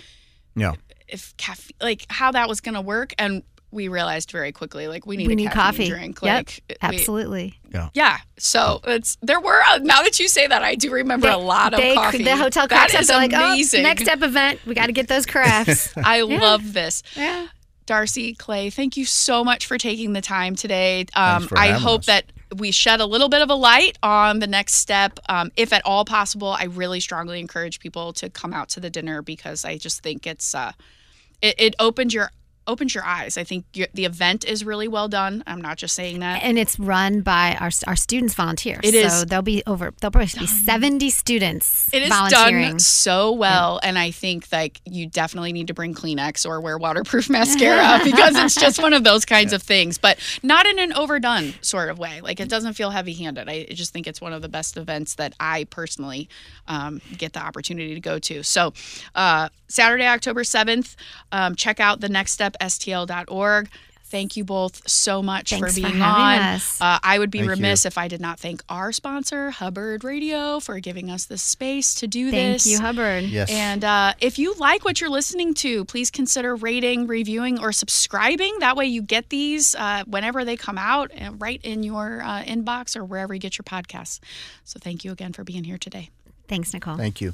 Yeah. 0.56 0.74
if 1.08 1.36
caffeine 1.38 1.76
like 1.82 2.06
how 2.10 2.32
that 2.32 2.50
was 2.50 2.60
going 2.60 2.76
to 2.76 2.82
work 2.82 3.14
and 3.18 3.42
we 3.74 3.88
realized 3.88 4.32
very 4.32 4.52
quickly 4.52 4.88
like 4.88 5.06
we 5.06 5.18
need 5.18 5.28
we 5.28 5.34
a 5.34 5.36
need 5.36 5.52
coffee. 5.52 5.90
drink 5.90 6.20
yep, 6.22 6.48
like 6.48 6.64
we- 6.70 6.76
absolutely. 6.82 7.60
yeah 7.94 8.18
so 8.38 8.80
it's 8.86 9.18
there 9.22 9.40
were 9.42 9.62
uh, 9.68 9.80
now 9.82 10.02
that 10.04 10.20
you 10.20 10.28
say 10.28 10.46
that 10.48 10.62
I 10.64 10.76
do 10.76 10.92
remember 10.92 11.28
a 11.30 11.38
lot 11.38 11.74
of 11.74 11.80
they, 11.80 11.96
coffee 11.96 12.24
The 12.24 12.38
hotel 12.38 12.68
that 12.68 12.76
cracks 12.76 12.94
up. 12.96 13.02
is 13.02 13.08
They're 13.08 13.18
like, 13.18 13.34
amazing 13.34 13.82
oh, 13.82 13.84
next 13.84 14.08
up 14.08 14.22
event, 14.22 14.60
we 14.66 14.76
got 14.76 14.86
to 14.86 14.92
get 14.92 15.08
those 15.08 15.26
crafts 15.26 15.94
I 15.98 16.22
love 16.22 16.74
this 16.74 17.04
yeah. 17.16 17.48
Darcy, 17.86 18.34
Clay, 18.34 18.70
thank 18.70 18.96
you 18.96 19.06
so 19.06 19.44
much 19.44 19.66
for 19.66 19.78
taking 19.78 20.14
the 20.14 20.22
time 20.22 20.56
today. 20.56 21.02
Um, 21.16 21.42
Thanks 21.42 21.48
for 21.48 21.58
I 21.58 21.68
hope 21.72 22.00
us. 22.02 22.06
that 22.06 22.32
we 22.56 22.72
shed 22.72 23.02
a 23.02 23.06
little 23.06 23.28
bit 23.28 23.42
of 23.42 23.50
a 23.50 23.56
light 23.56 23.98
on 24.02 24.40
the 24.40 24.48
next 24.48 24.76
step. 24.76 25.20
Um, 25.28 25.52
if 25.58 25.74
at 25.74 25.82
all 25.86 26.06
possible, 26.06 26.50
I 26.50 26.66
really 26.66 27.02
strongly 27.02 27.42
encourage 27.42 27.80
people 27.82 28.14
to 28.14 28.30
come 28.30 28.54
out 28.54 28.70
to 28.70 28.80
the 28.80 28.90
dinner 28.90 29.22
because 29.22 29.66
I 29.66 29.78
just 29.78 30.02
think 30.02 30.26
it's 30.26 30.56
uh, 30.56 30.72
it, 31.42 31.56
it 31.58 31.76
opens 31.78 32.14
your 32.14 32.32
opens 32.68 32.96
your 32.96 33.04
eyes. 33.04 33.38
I 33.38 33.44
think 33.44 33.66
the 33.72 34.06
event 34.06 34.46
is 34.46 34.64
really 34.64 34.88
well 34.88 35.08
done. 35.08 35.44
I'm 35.48 35.62
not 35.62 35.78
just 35.78 35.96
saying 35.96 36.20
that. 36.20 36.44
And 36.44 36.58
it's 36.58 36.80
run 36.80 37.22
by 37.22 37.58
our 37.60 37.70
our 37.88 37.96
students 37.96 38.34
volunteers. 38.34 38.82
It 38.84 38.94
so 38.94 39.00
is 39.00 39.26
there'll 39.26 39.44
be 39.44 39.64
over 39.68 39.94
there'll 40.00 40.12
probably 40.12 40.40
be 40.40 40.48
seventy 40.48 41.10
students 41.10 41.90
It 41.94 42.04
is 42.04 42.10
volunteering. 42.10 42.72
done 42.72 42.80
so 42.80 43.32
well, 43.32 43.80
and 43.84 43.98
I 43.98 44.12
think 44.12 44.48
like 44.52 44.82
you 44.86 45.08
definitely 45.08 45.54
need 45.54 45.68
to 45.68 45.74
bring 45.74 45.94
Kleenex 45.94 46.46
or 46.46 46.62
wear 46.62 46.78
waterproof 46.78 47.30
mascara 47.30 48.00
because 48.04 48.36
it's 48.36 48.56
just 48.56 48.82
one 48.82 48.94
of 48.94 49.04
those 49.04 49.26
kinds 49.26 49.54
of 49.54 49.62
things, 49.62 49.98
but 49.98 50.18
not 50.42 50.66
in 50.66 50.80
an 50.80 50.94
overdone 50.94 51.54
sort 51.62 51.90
of 51.90 52.00
way. 52.00 52.22
Like 52.22 52.40
it 52.40 52.50
doesn't 52.50 52.74
feel 52.74 52.90
heavy-handed. 52.90 53.50
I 53.50 53.66
just 53.66 53.94
think 53.94 54.08
it's 54.08 54.22
one 54.22 54.34
of 54.34 54.42
the 54.42 54.50
best 54.50 54.78
events 54.78 55.16
that 55.16 55.34
I 55.40 55.66
personally 55.66 56.30
um, 56.68 57.02
get 57.18 57.34
the 57.34 57.40
opportunity 57.40 57.94
to 57.94 58.00
go 58.00 58.20
to. 58.20 58.44
So 58.44 58.74
uh, 59.16 59.50
Saturday, 59.74 60.06
October 60.06 60.44
seventh, 60.44 60.96
um, 61.32 61.56
check 61.56 61.80
out 61.80 62.00
the 62.00 62.10
next 62.10 62.34
step 62.34 62.56
stl.org. 62.62 63.70
Thank 64.14 64.38
you 64.38 64.44
both 64.44 64.88
so 64.88 65.24
much 65.24 65.50
Thanks 65.50 65.74
for 65.74 65.74
for 65.74 65.90
being 65.90 66.00
having 66.00 66.44
on. 66.44 66.62
Uh, 66.80 67.00
I 67.02 67.18
would 67.18 67.32
be 67.32 67.40
Thank 67.40 67.50
remiss 67.50 67.84
if 67.84 67.98
I 67.98 68.08
did 68.08 68.22
not 68.22 68.40
thank 68.40 68.64
our 68.70 68.92
sponsor, 68.92 69.50
Hubbard 69.50 70.04
Radio, 70.04 70.60
for 70.60 70.80
giving 70.80 71.10
us 71.10 71.26
the 71.26 71.40
space 71.40 71.96
to 71.96 72.06
do 72.06 72.30
Thank 72.30 72.54
this. 72.54 72.64
Thank 72.66 72.74
you, 72.74 72.86
Hubbard. 72.86 73.24
Yes. 73.24 73.50
And 73.50 73.84
uh, 73.84 74.14
if 74.20 74.38
you 74.38 74.54
like 74.60 74.86
what 74.86 75.02
you're 75.02 75.10
listening 75.10 75.56
to, 75.56 75.84
please 75.86 76.12
consider 76.12 76.56
rating, 76.56 77.08
reviewing, 77.08 77.60
or 77.60 77.72
subscribing. 77.72 78.60
That 78.60 78.78
way, 78.78 78.86
you 78.86 79.02
get 79.02 79.30
these 79.30 79.74
uh, 79.74 80.04
whenever 80.06 80.46
they 80.46 80.58
come 80.58 80.78
out, 80.78 81.10
and 81.16 81.42
right 81.42 81.60
in 81.64 81.82
your 81.82 82.22
uh, 82.22 82.44
inbox 82.44 82.96
or 82.96 83.04
wherever 83.04 83.34
you 83.34 83.40
get 83.40 83.58
your 83.58 83.64
podcasts. 83.64 84.20
So, 84.64 84.78
thank 84.80 85.04
you 85.04 85.12
again 85.12 85.34
for 85.34 85.44
being 85.44 85.64
here 85.64 85.80
today. 85.80 86.12
Thanks, 86.48 86.72
Nicole. 86.72 86.98
Thank 86.98 87.20
you. 87.20 87.34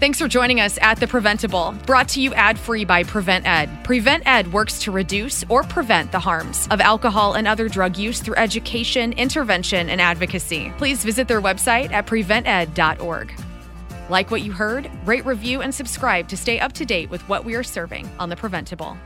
Thanks 0.00 0.18
for 0.18 0.26
joining 0.26 0.60
us 0.60 0.76
at 0.82 0.98
The 0.98 1.06
Preventable, 1.06 1.72
brought 1.86 2.08
to 2.10 2.20
you 2.20 2.34
ad 2.34 2.58
free 2.58 2.84
by 2.84 3.04
Prevent 3.04 3.46
Ed. 3.46 3.70
Prevent 3.84 4.26
Ed 4.26 4.52
works 4.52 4.80
to 4.80 4.90
reduce 4.90 5.44
or 5.48 5.62
prevent 5.62 6.10
the 6.10 6.18
harms 6.18 6.66
of 6.72 6.80
alcohol 6.80 7.34
and 7.34 7.46
other 7.46 7.68
drug 7.68 7.96
use 7.96 8.20
through 8.20 8.34
education, 8.34 9.12
intervention, 9.12 9.88
and 9.88 10.00
advocacy. 10.00 10.72
Please 10.78 11.04
visit 11.04 11.28
their 11.28 11.40
website 11.40 11.92
at 11.92 12.06
prevented.org. 12.06 13.32
Like 14.10 14.32
what 14.32 14.42
you 14.42 14.52
heard? 14.52 14.90
Rate, 15.06 15.24
review, 15.24 15.62
and 15.62 15.72
subscribe 15.72 16.28
to 16.28 16.36
stay 16.36 16.58
up 16.58 16.72
to 16.72 16.84
date 16.84 17.08
with 17.08 17.26
what 17.28 17.44
we 17.44 17.54
are 17.54 17.62
serving 17.62 18.10
on 18.18 18.28
The 18.28 18.36
Preventable. 18.36 18.98